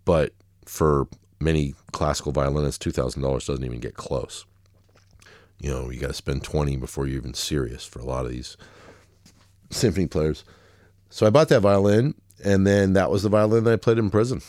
but 0.06 0.34
for 0.64 1.10
many 1.42 1.76
classical 1.92 2.32
violinists, 2.32 2.86
$2,000 2.86 3.46
doesn't 3.46 3.66
even 3.66 3.82
get 3.82 3.96
close. 3.96 4.46
You 5.60 5.72
know, 5.72 5.90
you 5.90 6.00
got 6.00 6.08
to 6.08 6.14
spend 6.14 6.46
20 6.46 6.78
before 6.78 7.08
you're 7.08 7.18
even 7.18 7.34
serious 7.34 7.84
for 7.84 8.00
a 8.00 8.06
lot 8.06 8.26
of 8.26 8.32
these 8.32 8.56
symphony 9.70 10.08
players. 10.08 10.46
So 11.10 11.28
I 11.28 11.30
bought 11.30 11.50
that 11.50 11.60
violin, 11.60 12.16
and 12.42 12.66
then 12.66 12.94
that 12.94 13.12
was 13.12 13.24
the 13.24 13.30
violin 13.30 13.66
that 13.66 13.74
I 13.74 13.76
played 13.76 13.98
in 13.98 14.10
prison. 14.10 14.42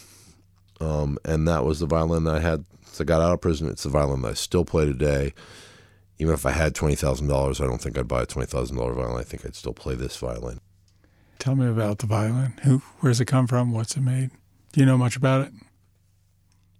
Um, 0.80 1.18
and 1.24 1.46
that 1.46 1.64
was 1.64 1.80
the 1.80 1.86
violin 1.86 2.24
that 2.24 2.36
I 2.36 2.40
had 2.40 2.64
I 2.98 3.04
got 3.04 3.22
out 3.22 3.32
of 3.32 3.40
prison. 3.40 3.68
It's 3.68 3.84
the 3.84 3.88
violin 3.88 4.22
that 4.22 4.32
I 4.32 4.34
still 4.34 4.64
play 4.64 4.84
today. 4.84 5.32
Even 6.18 6.34
if 6.34 6.44
I 6.44 6.50
had 6.50 6.74
$20,000, 6.74 7.60
I 7.60 7.66
don't 7.66 7.80
think 7.80 7.96
I'd 7.96 8.08
buy 8.08 8.22
a 8.22 8.26
$20,000 8.26 8.74
violin. 8.94 9.18
I 9.18 9.22
think 9.22 9.46
I'd 9.46 9.54
still 9.54 9.72
play 9.72 9.94
this 9.94 10.16
violin. 10.16 10.60
Tell 11.38 11.54
me 11.54 11.66
about 11.66 12.00
the 12.00 12.06
violin. 12.06 12.58
Who, 12.64 12.82
where's 12.98 13.20
it 13.20 13.24
come 13.24 13.46
from? 13.46 13.72
What's 13.72 13.96
it 13.96 14.02
made? 14.02 14.30
Do 14.72 14.80
you 14.80 14.86
know 14.86 14.98
much 14.98 15.16
about 15.16 15.46
it? 15.46 15.52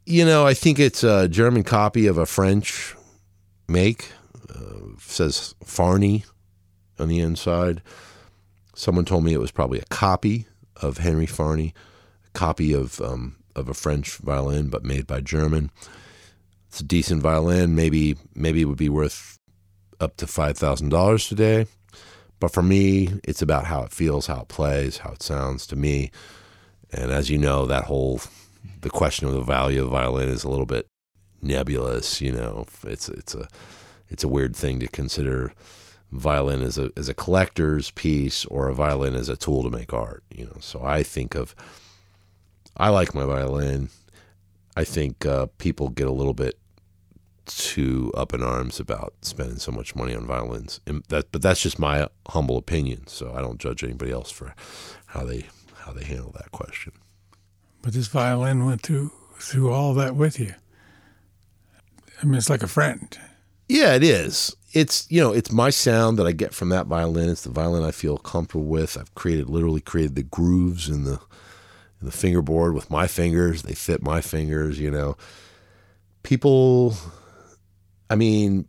You 0.05 0.27
know, 0.27 0.47
I 0.47 0.53
think 0.53 0.79
it's 0.79 1.03
a 1.03 1.27
German 1.27 1.63
copy 1.63 2.07
of 2.07 2.19
a 2.19 2.27
French 2.27 2.95
make 3.67 4.11
says 5.01 5.55
Farney 5.65 6.25
on 6.99 7.09
the 7.09 7.21
inside. 7.21 7.83
Someone 8.75 9.05
told 9.05 9.25
me 9.25 9.33
it 9.33 9.41
was 9.41 9.51
probably 9.51 9.79
a 9.79 9.85
copy 9.87 10.47
of 10.77 10.99
Henry 10.99 11.27
Farney, 11.27 11.75
a 12.27 12.39
copy 12.39 12.73
of 12.73 13.01
um, 13.01 13.37
of 13.57 13.69
a 13.69 13.75
French 13.75 14.17
violin, 14.19 14.69
but 14.69 14.85
made 14.85 15.07
by 15.07 15.21
German. 15.21 15.71
It's 16.69 16.81
a 16.81 16.85
decent 16.85 17.23
violin. 17.23 17.75
Maybe 17.75 18.17
maybe 18.35 18.63
it 18.63 18.67
would 18.67 18.79
be 18.79 18.89
worth 18.89 19.37
up 20.01 20.17
to 20.19 20.27
five 20.27 20.59
thousand 20.59 20.91
dollars 20.91 21.29
today, 21.29 21.67
But 22.41 22.53
for 22.53 22.63
me, 22.63 23.11
it's 23.25 23.43
about 23.43 23.67
how 23.67 23.83
it 23.83 23.93
feels, 23.93 24.27
how 24.27 24.43
it 24.43 24.49
plays, 24.49 24.99
how 24.99 25.13
it 25.13 25.23
sounds 25.23 25.67
to 25.69 25.77
me. 25.77 26.11
And 26.93 27.11
as 27.13 27.31
you 27.31 27.39
know, 27.39 27.67
that 27.67 27.85
whole 27.85 28.21
the 28.83 28.91
question 28.91 29.29
of 29.29 29.35
the 29.35 29.43
value 29.43 29.81
of 29.81 29.87
the 29.87 29.93
violin 29.93 30.29
is 30.29 30.45
a 30.45 30.51
little 30.51 30.67
bit 30.67 30.87
nebulous. 31.43 32.21
You 32.21 32.33
know, 32.33 32.67
it's 32.85 33.09
it's 33.09 33.35
a 33.35 33.49
it's 34.09 34.25
a 34.25 34.29
weird 34.29 34.57
thing 34.57 34.81
to 34.81 34.89
consider 34.89 35.53
violin 36.13 36.63
as 36.63 36.79
a 36.79 36.91
as 36.97 37.09
a 37.09 37.15
collector's 37.15 37.91
piece 37.93 38.45
or 38.47 38.69
a 38.69 38.75
violin 38.75 39.15
as 39.15 39.29
a 39.29 39.37
tool 39.37 39.63
to 39.65 39.71
make 39.71 39.93
art. 39.95 40.25
You 40.31 40.47
know, 40.47 40.57
so 40.61 40.83
I 40.85 41.03
think 41.03 41.35
of 41.35 41.55
I 42.81 42.89
like 42.89 43.15
my 43.15 43.27
violin. 43.27 43.91
I 44.75 44.85
think 44.85 45.27
uh, 45.27 45.47
people 45.59 45.91
get 45.91 46.07
a 46.07 46.13
little 46.13 46.33
bit 46.33 46.59
too 47.45 48.11
up 48.17 48.33
in 48.33 48.43
arms 48.43 48.81
about 48.81 49.13
spending 49.23 49.59
so 49.59 49.71
much 49.71 49.95
money 49.95 50.15
on 50.15 50.27
violins. 50.27 50.81
And 50.87 51.05
that, 51.09 51.31
but 51.31 51.43
that's 51.43 51.61
just 51.61 51.79
my 51.79 52.09
humble 52.29 52.57
opinion. 52.57 53.07
So 53.07 53.35
I 53.35 53.43
don't 53.43 53.61
judge 53.61 53.85
anybody 53.85 54.13
else 54.13 54.31
for 54.31 54.55
how 55.07 55.25
they 55.25 55.47
how 55.81 55.93
they 55.93 56.05
handle 56.05 56.33
that 56.33 56.53
question. 56.53 56.93
But 57.83 57.93
this 57.93 58.09
violin 58.09 58.65
went 58.65 58.81
through 58.81 59.13
through 59.39 59.71
all 59.71 59.93
that 59.95 60.17
with 60.17 60.41
you. 60.41 60.55
I 62.23 62.25
mean, 62.25 62.35
it's 62.35 62.51
like 62.51 62.63
a 62.63 62.69
friend. 62.69 63.19
Yeah, 63.69 63.95
it 63.95 64.03
is. 64.03 64.57
It's 64.73 65.07
you 65.11 65.21
know, 65.21 65.33
it's 65.33 65.53
my 65.53 65.69
sound 65.69 66.19
that 66.19 66.27
I 66.27 66.33
get 66.33 66.55
from 66.55 66.71
that 66.71 66.87
violin. 66.87 67.29
It's 67.29 67.43
the 67.43 67.51
violin 67.51 67.83
I 67.83 67.91
feel 67.91 68.17
comfortable 68.17 68.65
with. 68.65 68.97
I've 68.97 69.15
created 69.15 69.51
literally 69.51 69.83
created 69.83 70.15
the 70.15 70.23
grooves 70.23 70.89
and 70.89 71.07
the 71.07 71.21
in 72.01 72.07
the 72.07 72.13
fingerboard 72.13 72.75
with 72.75 72.91
my 72.91 73.07
fingers. 73.07 73.63
They 73.63 73.75
fit 73.75 74.03
my 74.03 74.21
fingers. 74.21 74.79
You 74.79 74.91
know, 74.91 75.17
people. 76.23 76.95
I 78.09 78.17
mean, 78.17 78.67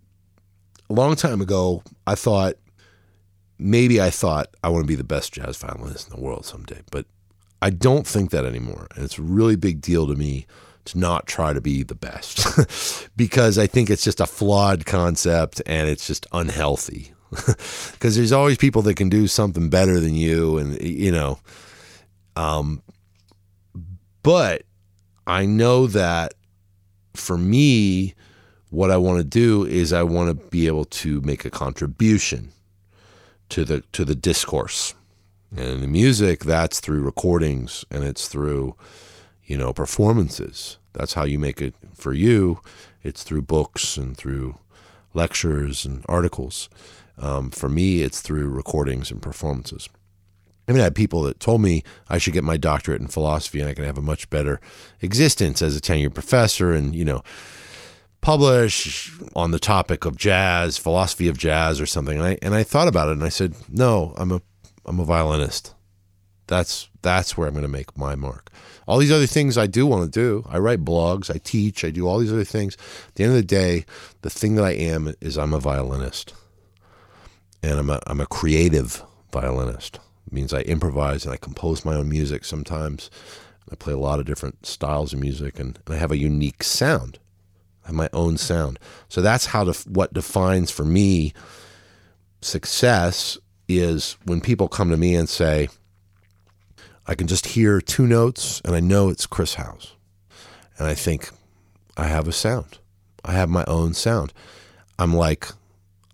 a 0.89 0.93
long 0.93 1.15
time 1.15 1.41
ago, 1.41 1.81
I 2.05 2.15
thought 2.15 2.55
maybe 3.57 4.01
I 4.01 4.09
thought 4.09 4.47
I 4.63 4.69
want 4.69 4.83
to 4.83 4.87
be 4.87 4.95
the 4.95 5.03
best 5.03 5.33
jazz 5.33 5.57
violinist 5.57 6.09
in 6.09 6.15
the 6.15 6.21
world 6.21 6.45
someday, 6.45 6.81
but 6.91 7.05
I 7.61 7.69
don't 7.69 8.07
think 8.07 8.31
that 8.31 8.45
anymore. 8.45 8.87
And 8.95 9.05
it's 9.05 9.17
a 9.17 9.21
really 9.21 9.55
big 9.55 9.81
deal 9.81 10.07
to 10.07 10.15
me 10.15 10.47
to 10.85 10.97
not 10.97 11.27
try 11.27 11.53
to 11.53 11.61
be 11.61 11.83
the 11.83 11.95
best 11.95 13.07
because 13.15 13.59
I 13.59 13.67
think 13.67 13.89
it's 13.89 14.03
just 14.03 14.19
a 14.19 14.25
flawed 14.25 14.85
concept 14.85 15.61
and 15.67 15.87
it's 15.87 16.07
just 16.07 16.25
unhealthy. 16.33 17.13
Because 17.93 18.17
there's 18.17 18.33
always 18.33 18.57
people 18.57 18.81
that 18.81 18.95
can 18.95 19.07
do 19.07 19.25
something 19.27 19.69
better 19.69 20.01
than 20.01 20.15
you, 20.15 20.57
and 20.57 20.81
you 20.81 21.11
know, 21.11 21.39
um, 22.35 22.81
but 24.23 24.63
I 25.27 25.45
know 25.45 25.87
that 25.87 26.33
for 27.13 27.37
me, 27.37 28.15
what 28.69 28.91
I 28.91 28.97
want 28.97 29.19
to 29.19 29.23
do 29.23 29.65
is 29.65 29.91
I 29.91 30.03
want 30.03 30.29
to 30.29 30.47
be 30.49 30.67
able 30.67 30.85
to 30.85 31.21
make 31.21 31.45
a 31.45 31.49
contribution 31.49 32.51
to 33.49 33.65
the 33.65 33.81
to 33.91 34.05
the 34.05 34.15
discourse 34.15 34.95
and 35.55 35.83
the 35.83 35.87
music, 35.87 36.45
that's 36.45 36.79
through 36.79 37.01
recordings 37.01 37.83
and 37.91 38.03
it's 38.03 38.27
through, 38.27 38.75
you 39.43 39.57
know, 39.57 39.73
performances. 39.73 40.77
That's 40.93 41.13
how 41.13 41.23
you 41.25 41.39
make 41.39 41.61
it 41.61 41.75
for 41.93 42.13
you. 42.13 42.61
It's 43.03 43.23
through 43.23 43.43
books 43.43 43.97
and 43.97 44.15
through 44.15 44.57
lectures 45.13 45.85
and 45.85 46.05
articles. 46.07 46.69
Um, 47.17 47.51
for 47.51 47.67
me, 47.67 48.01
it's 48.01 48.21
through 48.21 48.49
recordings 48.49 49.11
and 49.11 49.21
performances. 49.21 49.89
I 50.67 50.71
mean, 50.71 50.81
I 50.81 50.85
had 50.85 50.95
people 50.95 51.23
that 51.23 51.39
told 51.39 51.61
me 51.61 51.83
I 52.09 52.17
should 52.17 52.33
get 52.33 52.43
my 52.43 52.57
doctorate 52.57 53.01
in 53.01 53.07
philosophy 53.07 53.59
and 53.59 53.69
I 53.69 53.73
can 53.73 53.83
have 53.83 53.97
a 53.97 54.01
much 54.01 54.29
better 54.29 54.59
existence 55.01 55.61
as 55.61 55.75
a 55.75 55.81
tenured 55.81 56.13
professor 56.13 56.71
and, 56.71 56.95
you 56.95 57.03
know, 57.03 57.23
publish 58.21 59.11
on 59.35 59.51
the 59.51 59.59
topic 59.59 60.05
of 60.05 60.15
jazz, 60.15 60.77
philosophy 60.77 61.27
of 61.27 61.37
jazz 61.37 61.81
or 61.81 61.85
something. 61.85 62.17
And 62.17 62.25
I, 62.25 62.37
and 62.41 62.53
I 62.53 62.63
thought 62.63 62.87
about 62.87 63.09
it 63.09 63.13
and 63.13 63.23
I 63.23 63.29
said, 63.29 63.55
no, 63.69 64.13
I'm 64.17 64.31
a 64.31 64.41
I'm 64.85 64.99
a 64.99 65.05
violinist. 65.05 65.73
That's 66.47 66.89
that's 67.01 67.37
where 67.37 67.47
I'm 67.47 67.53
going 67.53 67.63
to 67.63 67.69
make 67.69 67.97
my 67.97 68.15
mark. 68.15 68.49
All 68.87 68.97
these 68.97 69.11
other 69.11 69.27
things 69.27 69.57
I 69.57 69.67
do 69.67 69.85
want 69.85 70.11
to 70.11 70.19
do. 70.19 70.45
I 70.49 70.57
write 70.57 70.83
blogs, 70.83 71.33
I 71.33 71.37
teach, 71.37 71.85
I 71.85 71.91
do 71.91 72.07
all 72.07 72.19
these 72.19 72.33
other 72.33 72.43
things. 72.43 72.75
At 73.07 73.15
the 73.15 73.23
end 73.23 73.31
of 73.33 73.37
the 73.37 73.43
day, 73.43 73.85
the 74.21 74.29
thing 74.29 74.55
that 74.55 74.65
I 74.65 74.71
am 74.71 75.13
is 75.21 75.37
I'm 75.37 75.53
a 75.53 75.59
violinist. 75.59 76.33
And 77.63 77.79
I'm 77.79 77.89
a 77.89 77.99
I'm 78.07 78.21
a 78.21 78.25
creative 78.25 79.03
violinist. 79.31 79.99
It 80.27 80.33
means 80.33 80.53
I 80.53 80.61
improvise 80.61 81.25
and 81.25 81.33
I 81.33 81.37
compose 81.37 81.85
my 81.85 81.95
own 81.95 82.09
music 82.09 82.45
sometimes. 82.45 83.09
I 83.71 83.75
play 83.75 83.93
a 83.93 83.97
lot 83.97 84.19
of 84.19 84.25
different 84.25 84.65
styles 84.65 85.13
of 85.13 85.19
music 85.19 85.59
and, 85.59 85.79
and 85.85 85.95
I 85.95 85.97
have 85.97 86.11
a 86.11 86.17
unique 86.17 86.63
sound. 86.63 87.19
I 87.83 87.87
have 87.87 87.95
my 87.95 88.09
own 88.13 88.37
sound. 88.37 88.79
So 89.09 89.21
that's 89.21 89.47
how 89.47 89.63
to, 89.63 89.89
what 89.89 90.13
defines 90.13 90.71
for 90.71 90.85
me 90.85 91.33
success 92.41 93.37
is 93.67 94.17
when 94.25 94.41
people 94.41 94.67
come 94.67 94.89
to 94.89 94.97
me 94.97 95.15
and 95.15 95.29
say, 95.29 95.69
I 97.07 97.15
can 97.15 97.27
just 97.27 97.47
hear 97.47 97.81
two 97.81 98.05
notes 98.05 98.61
and 98.63 98.75
I 98.75 98.79
know 98.79 99.09
it's 99.09 99.25
Chris 99.25 99.55
Howes. 99.55 99.95
And 100.77 100.87
I 100.87 100.93
think, 100.93 101.29
I 101.97 102.05
have 102.05 102.27
a 102.27 102.31
sound. 102.31 102.79
I 103.23 103.33
have 103.33 103.49
my 103.49 103.63
own 103.65 103.93
sound. 103.93 104.33
I'm 104.97 105.13
like, 105.13 105.47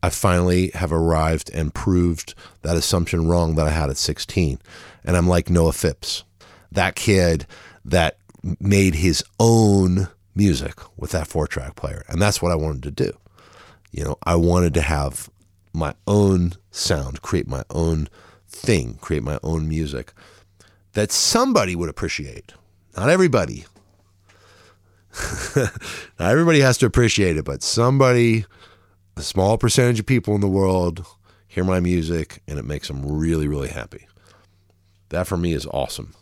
I 0.04 0.10
finally 0.10 0.72
have 0.74 0.91
arrived 0.91 1.50
and 1.54 1.74
proved 1.74 2.34
that 2.62 2.78
assumption 2.78 3.28
wrong 3.28 3.56
that 3.56 3.68
I 3.68 3.72
had 3.72 3.89
at 3.89 3.98
16. 3.98 4.60
And 5.04 5.18
I'm 5.18 5.28
like 5.28 5.50
Noah 5.50 5.74
Phipps, 5.74 6.24
that 6.72 6.95
kid 6.95 7.48
that 7.86 8.18
made 8.60 8.95
his 8.95 9.24
own 9.39 10.08
music 10.36 10.80
with 10.98 11.12
that 11.12 11.28
four 11.28 11.48
track 11.48 11.76
player. 11.76 12.04
And 12.08 12.22
that's 12.22 12.41
what 12.41 12.52
I 12.52 12.56
wanted 12.56 12.84
to 12.84 12.91
do. 12.91 13.18
You 13.91 14.04
know, 14.04 14.18
I 14.24 14.36
wanted 14.36 14.74
to 14.76 14.82
have 14.82 15.30
my 15.74 15.93
own 16.06 16.54
sound, 16.72 17.22
create 17.22 17.48
my 17.48 17.64
own 17.70 18.10
thing, 18.48 18.98
create 19.02 19.24
my 19.24 19.39
own 19.43 19.68
music 19.68 20.14
that 20.93 21.12
somebody 21.12 21.76
would 21.76 21.89
appreciate. 21.89 22.54
Not 22.95 23.10
everybody. 23.10 23.66
Not 25.56 26.32
everybody 26.32 26.60
has 26.60 26.78
to 26.80 26.86
appreciate 26.86 27.38
it, 27.38 27.45
but 27.45 27.62
somebody, 27.64 28.45
a 29.20 29.24
small 29.24 29.57
percentage 29.57 29.99
of 29.99 30.05
people 30.05 30.36
in 30.36 30.41
the 30.41 30.47
world 30.47 31.05
hear 31.47 31.63
my 31.63 31.80
music 31.80 32.41
and 32.47 32.59
it 32.59 32.65
makes 32.65 32.88
them 32.88 33.05
really, 33.05 33.47
really 33.47 33.70
happy. 33.70 34.07
That 35.09 35.28
for 35.28 35.38
me 35.38 35.53
is 35.53 35.65
awesome. 35.68 36.13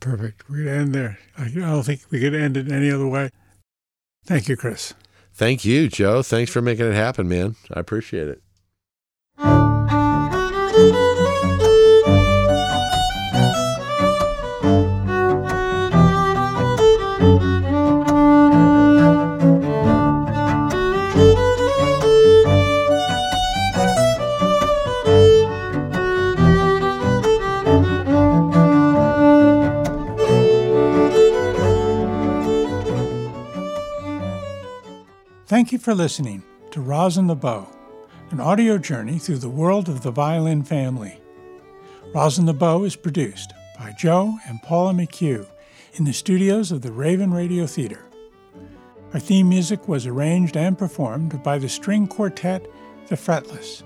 Perfect. 0.00 0.48
We're 0.48 0.64
going 0.64 0.66
to 0.66 0.80
end 0.80 0.94
there. 0.94 1.18
I 1.38 1.48
don't 1.48 1.82
think 1.84 2.02
we 2.10 2.20
could 2.20 2.34
end 2.34 2.56
it 2.56 2.70
any 2.70 2.90
other 2.90 3.06
way. 3.06 3.30
Thank 4.24 4.48
you, 4.48 4.56
Chris. 4.56 4.94
Thank 5.34 5.64
you, 5.64 5.88
Joe. 5.88 6.22
Thanks 6.22 6.50
for 6.50 6.60
making 6.60 6.86
it 6.86 6.94
happen, 6.94 7.28
man. 7.28 7.56
I 7.72 7.80
appreciate 7.80 8.28
it. 8.28 8.42
Thank 35.52 35.68
you 35.70 35.76
for 35.76 35.94
listening 35.94 36.42
to 36.70 36.80
Rosin 36.80 37.26
the 37.26 37.34
Bow, 37.34 37.68
an 38.30 38.40
audio 38.40 38.78
journey 38.78 39.18
through 39.18 39.36
the 39.36 39.50
world 39.50 39.86
of 39.86 40.00
the 40.00 40.10
violin 40.10 40.62
family. 40.62 41.20
Rosin 42.14 42.46
the 42.46 42.54
Bow 42.54 42.84
is 42.84 42.96
produced 42.96 43.52
by 43.78 43.92
Joe 43.98 44.38
and 44.48 44.62
Paula 44.62 44.94
McHugh 44.94 45.46
in 45.92 46.06
the 46.06 46.14
studios 46.14 46.72
of 46.72 46.80
the 46.80 46.90
Raven 46.90 47.34
Radio 47.34 47.66
Theater. 47.66 48.02
Our 49.12 49.20
theme 49.20 49.50
music 49.50 49.88
was 49.88 50.06
arranged 50.06 50.56
and 50.56 50.78
performed 50.78 51.42
by 51.42 51.58
the 51.58 51.68
string 51.68 52.06
quartet 52.06 52.66
The 53.08 53.16
Fretless. 53.16 53.82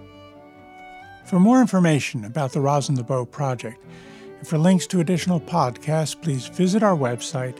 For 1.24 1.40
more 1.40 1.60
information 1.60 2.24
about 2.24 2.52
the 2.52 2.60
Rosin 2.60 2.94
the 2.94 3.02
Bow 3.02 3.24
project 3.24 3.82
and 4.38 4.46
for 4.46 4.56
links 4.56 4.86
to 4.86 5.00
additional 5.00 5.40
podcasts, 5.40 6.22
please 6.22 6.46
visit 6.46 6.84
our 6.84 6.96
website, 6.96 7.58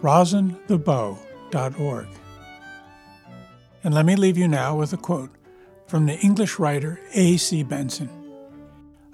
rosinthebow.org. 0.00 2.08
And 3.84 3.94
let 3.94 4.06
me 4.06 4.16
leave 4.16 4.36
you 4.36 4.48
now 4.48 4.76
with 4.76 4.92
a 4.92 4.96
quote 4.96 5.30
from 5.86 6.06
the 6.06 6.18
English 6.18 6.58
writer 6.58 7.00
A.C. 7.14 7.62
Benson. 7.62 8.10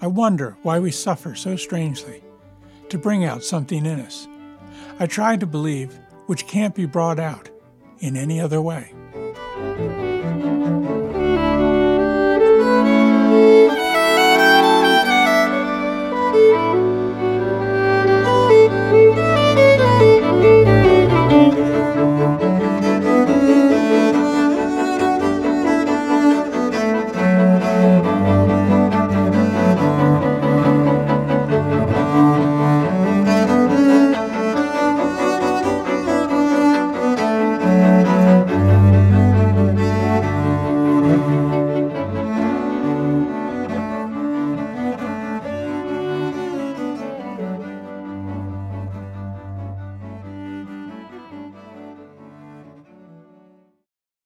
I 0.01 0.07
wonder 0.07 0.57
why 0.63 0.79
we 0.81 0.91
suffer 0.91 1.35
so 1.35 1.57
strangely 1.57 2.23
to 2.89 2.99
bring 2.99 3.25
out 3.25 3.45
something 3.45 3.87
in 3.87 4.01
us. 4.01 4.27
I 4.99 5.07
try 5.07 5.37
to 5.37 5.47
believe 5.47 5.99
which 6.27 6.47
can't 6.47 6.75
be 6.75 6.87
brought 6.87 7.19
out 7.19 7.51
in 8.01 8.17
any 8.17 8.41
other 8.41 8.61
way. 8.61 8.93